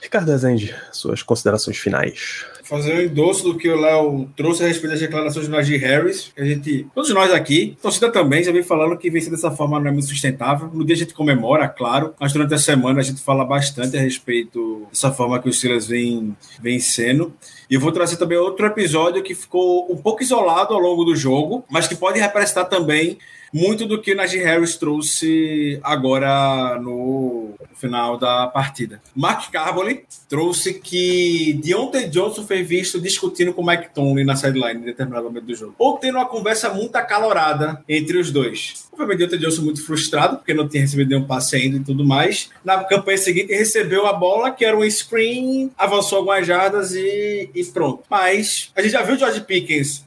Ricardo 0.00 0.32
Azende, 0.32 0.74
suas 0.92 1.22
considerações 1.22 1.76
finais. 1.76 2.46
Fazer 2.64 2.94
um 2.94 3.00
endosso 3.02 3.42
do 3.44 3.58
que 3.58 3.68
o 3.68 3.78
Léo 3.78 4.28
trouxe 4.36 4.64
a 4.64 4.66
respeito 4.66 4.92
das 4.92 5.00
declarações 5.00 5.46
de 5.46 5.50
Najee 5.50 5.76
Harris. 5.76 6.32
A 6.38 6.44
gente, 6.44 6.86
todos 6.94 7.12
nós 7.12 7.32
aqui, 7.32 7.76
torcida 7.82 8.10
também, 8.10 8.42
já 8.42 8.50
vem 8.50 8.62
falando 8.62 8.96
que 8.96 9.10
vencer 9.10 9.30
dessa 9.30 9.50
forma 9.50 9.78
não 9.78 9.88
é 9.88 9.92
muito 9.92 10.08
sustentável. 10.08 10.70
No 10.72 10.84
dia 10.84 10.94
a 10.94 10.98
gente 10.98 11.12
comemora, 11.12 11.68
claro, 11.68 12.14
mas 12.18 12.32
durante 12.32 12.54
a 12.54 12.58
semana 12.58 13.00
a 13.00 13.02
gente 13.02 13.20
fala 13.20 13.44
bastante 13.44 13.96
a 13.96 14.00
respeito 14.00 14.86
dessa 14.90 15.10
forma 15.10 15.40
que 15.40 15.48
os 15.48 15.58
Steelers 15.58 15.86
vem 15.86 16.34
vencendo. 16.62 17.34
E 17.70 17.78
vou 17.78 17.92
trazer 17.92 18.16
também 18.16 18.36
outro 18.36 18.66
episódio 18.66 19.22
que 19.22 19.34
ficou 19.34 19.90
um 19.90 19.96
pouco 19.96 20.22
isolado 20.22 20.74
ao 20.74 20.80
longo 20.80 21.04
do 21.04 21.14
jogo, 21.14 21.64
mas 21.70 21.86
que 21.86 21.94
pode 21.94 22.18
representar 22.18 22.64
também 22.64 23.16
muito 23.52 23.86
do 23.86 24.00
que 24.00 24.14
Najee 24.14 24.42
Harris 24.42 24.76
trouxe 24.76 25.78
agora 25.82 26.78
no 26.80 27.54
final 27.74 28.18
da 28.18 28.46
partida. 28.46 29.00
Mark 29.14 29.50
Carboli 29.50 30.04
trouxe 30.28 30.74
que 30.74 31.58
Deontay 31.62 32.08
Johnson 32.08 32.46
foi 32.46 32.62
visto 32.62 33.00
discutindo 33.00 33.52
com 33.52 33.64
Mike 33.64 33.90
Tomlin 33.94 34.24
na 34.24 34.36
sideline 34.36 34.80
em 34.80 34.84
determinado 34.84 35.24
momento 35.24 35.46
do 35.46 35.54
jogo. 35.54 35.74
Ou 35.78 35.96
tendo 35.96 36.18
uma 36.18 36.26
conversa 36.26 36.72
muito 36.72 36.94
acalorada 36.96 37.82
entre 37.88 38.18
os 38.18 38.30
dois. 38.30 38.88
Obviamente, 38.92 39.18
Deontay 39.18 39.38
Johnson 39.38 39.62
muito 39.62 39.84
frustrado, 39.84 40.36
porque 40.36 40.54
não 40.54 40.68
tinha 40.68 40.82
recebido 40.82 41.08
nenhum 41.08 41.24
passe 41.24 41.56
ainda 41.56 41.78
e 41.78 41.80
tudo 41.80 42.04
mais. 42.04 42.50
Na 42.64 42.84
campanha 42.84 43.18
seguinte, 43.18 43.52
recebeu 43.52 44.06
a 44.06 44.12
bola, 44.12 44.50
que 44.50 44.64
era 44.64 44.76
um 44.76 44.88
screen, 44.88 45.70
avançou 45.76 46.18
algumas 46.18 46.46
jardas 46.46 46.94
e, 46.94 47.50
e 47.60 47.72
pronto. 47.72 48.02
Mas 48.08 48.70
a 48.74 48.82
gente 48.82 48.92
já 48.92 49.02
viu 49.02 49.14
o 49.14 49.18
George 49.18 49.40
Pickens 49.42 50.04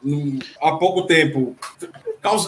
há 0.61 0.71
pouco 0.73 1.03
tempo 1.03 1.55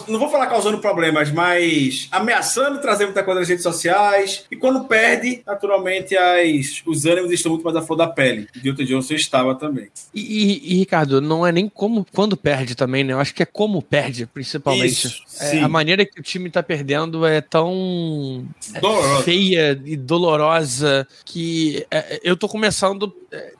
não 0.08 0.18
vou 0.18 0.28
falar 0.28 0.46
causando 0.46 0.78
problemas, 0.78 1.30
mas 1.30 2.08
ameaçando 2.10 2.80
trazer 2.80 3.04
muita 3.04 3.22
coisa 3.22 3.40
nas 3.40 3.48
redes 3.48 3.62
sociais. 3.62 4.44
E 4.50 4.56
quando 4.56 4.84
perde, 4.84 5.42
naturalmente, 5.46 6.16
as, 6.16 6.82
os 6.86 7.04
ânimos 7.04 7.30
estão 7.30 7.52
muito 7.52 7.64
mais 7.64 7.76
à 7.76 7.82
flor 7.82 7.96
da 7.96 8.06
pele. 8.06 8.48
E 8.54 8.60
Dilton 8.60 8.84
Johnson 8.84 9.14
estava 9.14 9.54
também. 9.54 9.88
E, 10.14 10.20
e, 10.20 10.72
e, 10.72 10.78
Ricardo, 10.78 11.20
não 11.20 11.46
é 11.46 11.52
nem 11.52 11.68
como 11.68 12.06
quando 12.12 12.36
perde 12.36 12.74
também, 12.74 13.04
né? 13.04 13.12
Eu 13.12 13.20
acho 13.20 13.34
que 13.34 13.42
é 13.42 13.46
como 13.46 13.82
perde, 13.82 14.26
principalmente. 14.26 15.06
Isso, 15.06 15.22
é, 15.40 15.60
a 15.60 15.68
maneira 15.68 16.06
que 16.06 16.18
o 16.18 16.22
time 16.22 16.48
tá 16.48 16.62
perdendo 16.62 17.26
é 17.26 17.40
tão 17.40 18.46
é, 18.74 19.22
feia 19.22 19.80
e 19.84 19.96
dolorosa 19.96 21.06
que 21.24 21.86
é, 21.90 22.20
eu 22.22 22.36
tô 22.36 22.48
começando. 22.48 23.14
É, 23.30 23.52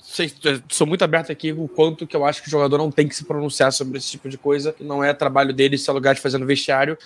sou 0.68 0.86
muito 0.86 1.02
aberto 1.02 1.30
aqui 1.30 1.52
o 1.52 1.68
quanto 1.68 2.06
que 2.06 2.16
eu 2.16 2.24
acho 2.24 2.40
que 2.40 2.48
o 2.48 2.50
jogador 2.50 2.78
não 2.78 2.90
tem 2.90 3.06
que 3.06 3.14
se 3.14 3.24
pronunciar 3.24 3.72
sobre 3.72 3.98
esse 3.98 4.12
tipo 4.12 4.28
de 4.28 4.38
coisa, 4.38 4.72
que 4.72 4.84
não 4.84 5.02
é 5.02 5.12
trabalho 5.12 5.52
dele, 5.52 5.76
se 5.76 5.90
é 5.90 5.92
lugar 5.92 6.05
fazer 6.14 6.38
no 6.38 6.46
vestiário. 6.46 6.96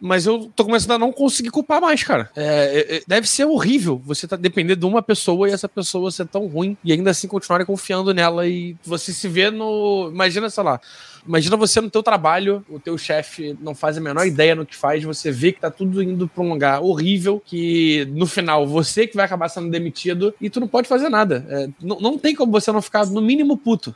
Mas 0.00 0.26
eu 0.26 0.50
tô 0.54 0.64
começando 0.64 0.92
a 0.92 0.98
não 0.98 1.12
conseguir 1.12 1.50
culpar 1.50 1.80
mais, 1.80 2.02
cara. 2.02 2.30
É, 2.36 2.44
é, 2.44 2.96
é, 2.96 3.02
deve 3.06 3.26
ser 3.26 3.44
horrível 3.44 4.00
você 4.04 4.28
tá 4.28 4.36
dependendo 4.36 4.80
de 4.80 4.86
uma 4.86 5.02
pessoa 5.02 5.48
e 5.48 5.52
essa 5.52 5.68
pessoa 5.68 6.10
ser 6.10 6.26
tão 6.26 6.46
ruim 6.46 6.76
e 6.84 6.92
ainda 6.92 7.10
assim 7.10 7.26
continuarem 7.26 7.66
confiando 7.66 8.12
nela 8.12 8.46
e 8.46 8.76
você 8.84 9.12
se 9.12 9.28
vê 9.28 9.50
no. 9.50 10.10
Imagina, 10.12 10.50
sei 10.50 10.62
lá. 10.62 10.80
Imagina 11.26 11.56
você 11.56 11.80
no 11.80 11.90
teu 11.90 12.02
trabalho, 12.02 12.64
o 12.68 12.78
teu 12.78 12.96
chefe 12.96 13.56
não 13.60 13.74
faz 13.74 13.98
a 13.98 14.00
menor 14.00 14.26
ideia 14.26 14.54
no 14.54 14.66
que 14.66 14.76
faz, 14.76 15.02
você 15.02 15.30
vê 15.30 15.52
que 15.52 15.60
tá 15.60 15.70
tudo 15.70 16.02
indo 16.02 16.28
pra 16.28 16.42
um 16.42 16.50
lugar 16.50 16.80
horrível, 16.82 17.42
que 17.44 18.06
no 18.12 18.26
final 18.26 18.66
você 18.66 19.06
que 19.06 19.16
vai 19.16 19.26
acabar 19.26 19.48
sendo 19.48 19.70
demitido 19.70 20.34
e 20.40 20.48
tu 20.48 20.60
não 20.60 20.68
pode 20.68 20.88
fazer 20.88 21.08
nada. 21.08 21.46
É, 21.48 21.68
não, 21.82 22.00
não 22.00 22.18
tem 22.18 22.34
como 22.34 22.52
você 22.52 22.70
não 22.72 22.82
ficar 22.82 23.06
no 23.06 23.20
mínimo 23.20 23.56
puto. 23.56 23.94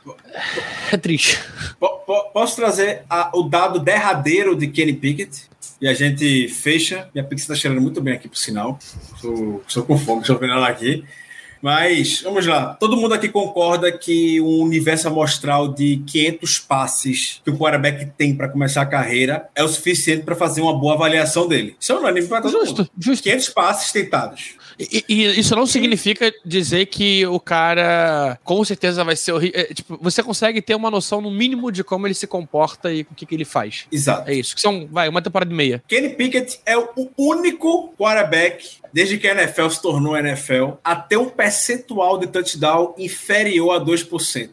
É 0.91 0.97
triste. 0.97 1.39
Posso 2.33 2.55
trazer 2.55 3.03
a, 3.09 3.31
o 3.33 3.43
dado 3.43 3.79
derradeiro 3.79 4.55
de 4.55 4.67
Kenny 4.67 4.93
Pickett? 4.93 5.49
E 5.81 5.87
a 5.87 5.93
gente 5.93 6.47
fecha. 6.47 7.09
Minha 7.13 7.25
pizza 7.25 7.43
está 7.43 7.55
cheirando 7.55 7.81
muito 7.81 8.01
bem 8.01 8.13
aqui, 8.13 8.27
por 8.27 8.37
sinal. 8.37 8.77
Estou 9.67 9.83
com 9.83 9.97
fome, 9.97 10.21
estou 10.21 10.37
vendo 10.37 10.53
ela 10.53 10.67
aqui. 10.67 11.03
Mas, 11.61 12.21
vamos 12.21 12.45
lá. 12.45 12.75
Todo 12.79 12.97
mundo 12.97 13.13
aqui 13.13 13.29
concorda 13.29 13.91
que 13.91 14.41
um 14.41 14.61
universo 14.61 15.07
amostral 15.07 15.67
de 15.67 15.97
500 16.07 16.59
passes 16.59 17.41
que 17.43 17.51
o 17.51 17.57
quarterback 17.57 18.11
tem 18.17 18.35
para 18.35 18.49
começar 18.49 18.81
a 18.81 18.85
carreira 18.85 19.49
é 19.55 19.63
o 19.63 19.67
suficiente 19.67 20.23
para 20.23 20.35
fazer 20.35 20.61
uma 20.61 20.77
boa 20.77 20.95
avaliação 20.95 21.47
dele. 21.47 21.75
Isso 21.79 21.91
é 21.91 21.95
unânime 21.95 22.27
para 22.27 22.41
todo 22.41 22.51
justo, 22.51 22.77
mundo. 22.79 22.91
Justo. 22.97 23.23
500 23.23 23.49
passes 23.49 23.91
tentados. 23.91 24.55
E, 24.79 25.05
e, 25.07 25.39
isso 25.39 25.55
não 25.55 25.65
significa 25.65 26.33
dizer 26.45 26.85
que 26.87 27.25
o 27.27 27.39
cara 27.39 28.39
com 28.43 28.63
certeza 28.63 29.03
vai 29.03 29.15
ser 29.15 29.31
horrível. 29.33 29.59
É, 29.59 29.73
tipo, 29.73 29.97
você 30.01 30.23
consegue 30.23 30.61
ter 30.61 30.75
uma 30.75 30.91
noção, 30.91 31.21
no 31.21 31.31
mínimo, 31.31 31.71
de 31.71 31.83
como 31.83 32.07
ele 32.07 32.13
se 32.13 32.27
comporta 32.27 32.91
e 32.91 33.01
o 33.01 33.15
que, 33.15 33.25
que 33.25 33.35
ele 33.35 33.45
faz. 33.45 33.85
Exato. 33.91 34.29
É 34.29 34.33
isso. 34.33 34.55
Que 34.55 34.61
são, 34.61 34.87
vai, 34.91 35.07
uma 35.09 35.21
temporada 35.21 35.51
e 35.51 35.55
meia. 35.55 35.83
Kenny 35.87 36.09
Pickett 36.09 36.59
é 36.65 36.77
o 36.77 37.09
único 37.17 37.93
quarterback 37.97 38.81
desde 38.93 39.17
que 39.17 39.27
a 39.27 39.31
NFL 39.31 39.69
se 39.69 39.81
tornou 39.81 40.17
NFL, 40.17 40.71
a 40.83 40.95
ter 40.95 41.17
um 41.17 41.29
percentual 41.29 42.17
de 42.17 42.27
touchdown 42.27 42.93
inferior 42.97 43.71
a 43.71 43.79
2% 43.79 44.49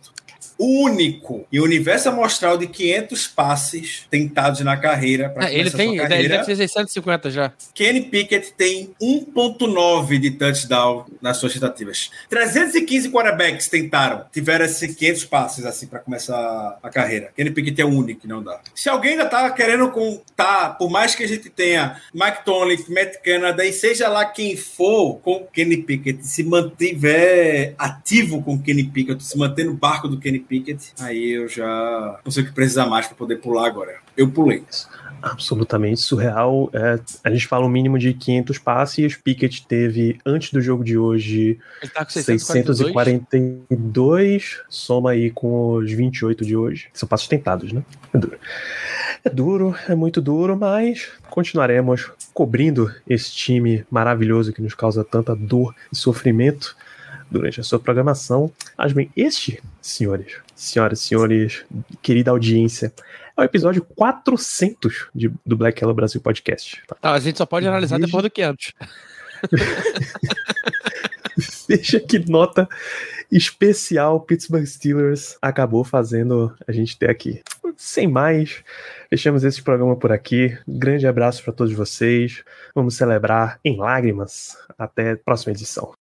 único 0.59 1.47
e 1.53 1.61
universo 1.61 2.09
amostral 2.09 2.59
de 2.59 2.67
500 2.67 3.29
passes 3.29 4.07
tentados 4.11 4.61
na 4.61 4.77
carreira. 4.77 5.33
É, 5.37 5.55
ele 5.55 5.71
tem, 5.71 5.97
carreira. 5.97 6.19
ele 6.19 6.29
deve 6.29 6.45
ter 6.45 6.57
650 6.57 7.31
já. 7.31 7.53
Kenny 7.75 8.03
Pickett 8.03 8.53
tem 8.55 8.91
1.9 9.01 10.19
de 10.19 10.33
touchdown 10.33 11.07
nas 11.23 11.37
suas 11.37 11.53
tentativas. 11.53 12.11
315 12.29 13.11
quarterbacks 13.11 13.69
tentaram, 13.69 14.25
tiveram 14.33 14.65
esses 14.65 14.95
500 14.95 15.25
passes 15.27 15.65
assim 15.65 15.87
para 15.87 16.01
começar 16.01 16.79
a 16.83 16.91
carreira. 16.91 17.31
Kenny 17.37 17.51
Pickett 17.51 17.81
é 17.81 17.85
o 17.85 17.89
único 17.89 18.23
que 18.23 18.29
não 18.29 18.43
dá. 18.43 18.61
Se 18.75 18.89
alguém 18.89 19.13
ainda 19.13 19.27
tá 19.27 19.49
querendo 19.51 19.91
contar, 19.91 20.77
por 20.77 20.91
mais 20.91 21.15
que 21.15 21.23
a 21.23 21.29
gente 21.29 21.49
tenha 21.49 22.01
Mike 22.13 22.45
Tomlin, 22.45 22.79
Matt 22.89 23.17
Canada 23.23 23.65
e 23.65 23.73
seja 23.73 24.09
lá 24.09 24.25
quem 24.25 24.57
for 24.57 25.19
com 25.21 25.47
Kenny 25.53 25.77
Pickett, 25.77 26.27
se 26.27 26.43
mantiver 26.43 27.75
ativo 27.79 28.43
com 28.43 28.61
Kenny 28.61 28.85
Pickett, 28.85 29.23
se 29.23 29.39
manter 29.39 29.65
no 29.65 29.75
barco 29.75 30.09
do 30.09 30.19
Kenny 30.19 30.41
Pickett, 30.49 30.93
aí 31.01 31.33
eu 31.33 31.49
já 31.49 32.19
não 32.25 32.33
sei 32.33 32.43
o 32.43 32.47
que 32.47 32.53
precisar 32.53 32.87
mais 32.87 33.07
para 33.07 33.17
poder 33.17 33.37
pular 33.37 33.67
agora. 33.67 33.97
Eu 34.17 34.31
pulei. 34.31 34.65
Absolutamente 35.21 36.01
surreal. 36.01 36.71
É, 36.73 36.99
a 37.25 37.31
gente 37.31 37.47
fala 37.47 37.67
um 37.67 37.69
mínimo 37.69 37.99
de 37.99 38.15
500 38.15 38.59
passes. 38.59 39.17
Pickett 39.17 39.67
teve, 39.67 40.19
antes 40.25 40.53
do 40.53 40.61
jogo 40.61 40.85
de 40.85 40.97
hoje, 40.97 41.59
tá 41.93 42.07
642. 42.09 44.63
Soma 44.69 45.11
aí 45.11 45.31
com 45.31 45.73
os 45.73 45.93
28 45.93 46.45
de 46.45 46.57
hoje. 46.57 46.87
São 46.93 47.09
passos 47.09 47.27
tentados, 47.27 47.73
né? 47.73 47.83
É 48.13 48.19
duro. 48.19 48.39
É 49.25 49.31
duro, 49.31 49.75
é 49.89 49.95
muito 49.95 50.21
duro, 50.21 50.55
mas 50.57 51.09
continuaremos 51.29 52.11
cobrindo 52.33 52.95
esse 53.09 53.33
time 53.33 53.85
maravilhoso 53.91 54.53
que 54.53 54.63
nos 54.63 54.75
causa 54.75 55.05
tanta 55.05 55.35
dor 55.35 55.75
e 55.93 55.97
sofrimento 55.97 56.77
durante 57.31 57.61
a 57.61 57.65
sua 57.65 57.79
programação. 57.79 58.51
Mas 58.77 58.93
bem, 58.93 59.11
este, 59.17 59.63
senhores, 59.89 60.37
senhoras, 60.55 61.01
senhores, 61.01 61.65
querida 62.03 62.31
audiência, 62.31 62.93
é 63.37 63.41
o 63.41 63.45
episódio 63.45 63.85
400 63.85 65.09
de, 65.15 65.31
do 65.47 65.57
Black 65.57 65.83
Hello 65.83 65.95
Brasil 65.95 66.21
Podcast. 66.21 66.83
Tá? 66.87 66.97
Não, 67.03 67.13
a 67.13 67.21
gente 67.21 67.39
só 67.39 67.47
pode 67.47 67.67
analisar 67.67 67.99
depois 67.99 68.23
do 68.23 68.31
500. 68.31 68.75
Veja 71.69 72.01
que 72.01 72.19
nota 72.19 72.69
especial 73.31 74.21
Pittsburgh 74.21 74.67
Steelers 74.67 75.37
acabou 75.41 75.85
fazendo 75.85 76.53
a 76.67 76.73
gente 76.73 76.99
ter 76.99 77.11
aqui. 77.11 77.43
Sem 77.77 78.09
mais, 78.09 78.65
fechamos 79.09 79.45
esse 79.45 79.63
programa 79.63 79.95
por 79.95 80.11
aqui. 80.11 80.59
Grande 80.67 81.07
abraço 81.07 81.45
para 81.45 81.53
todos 81.53 81.73
vocês. 81.73 82.43
Vamos 82.75 82.97
celebrar 82.97 83.61
em 83.65 83.77
lágrimas. 83.77 84.57
Até 84.77 85.13
a 85.13 85.17
próxima 85.17 85.53
edição. 85.53 85.95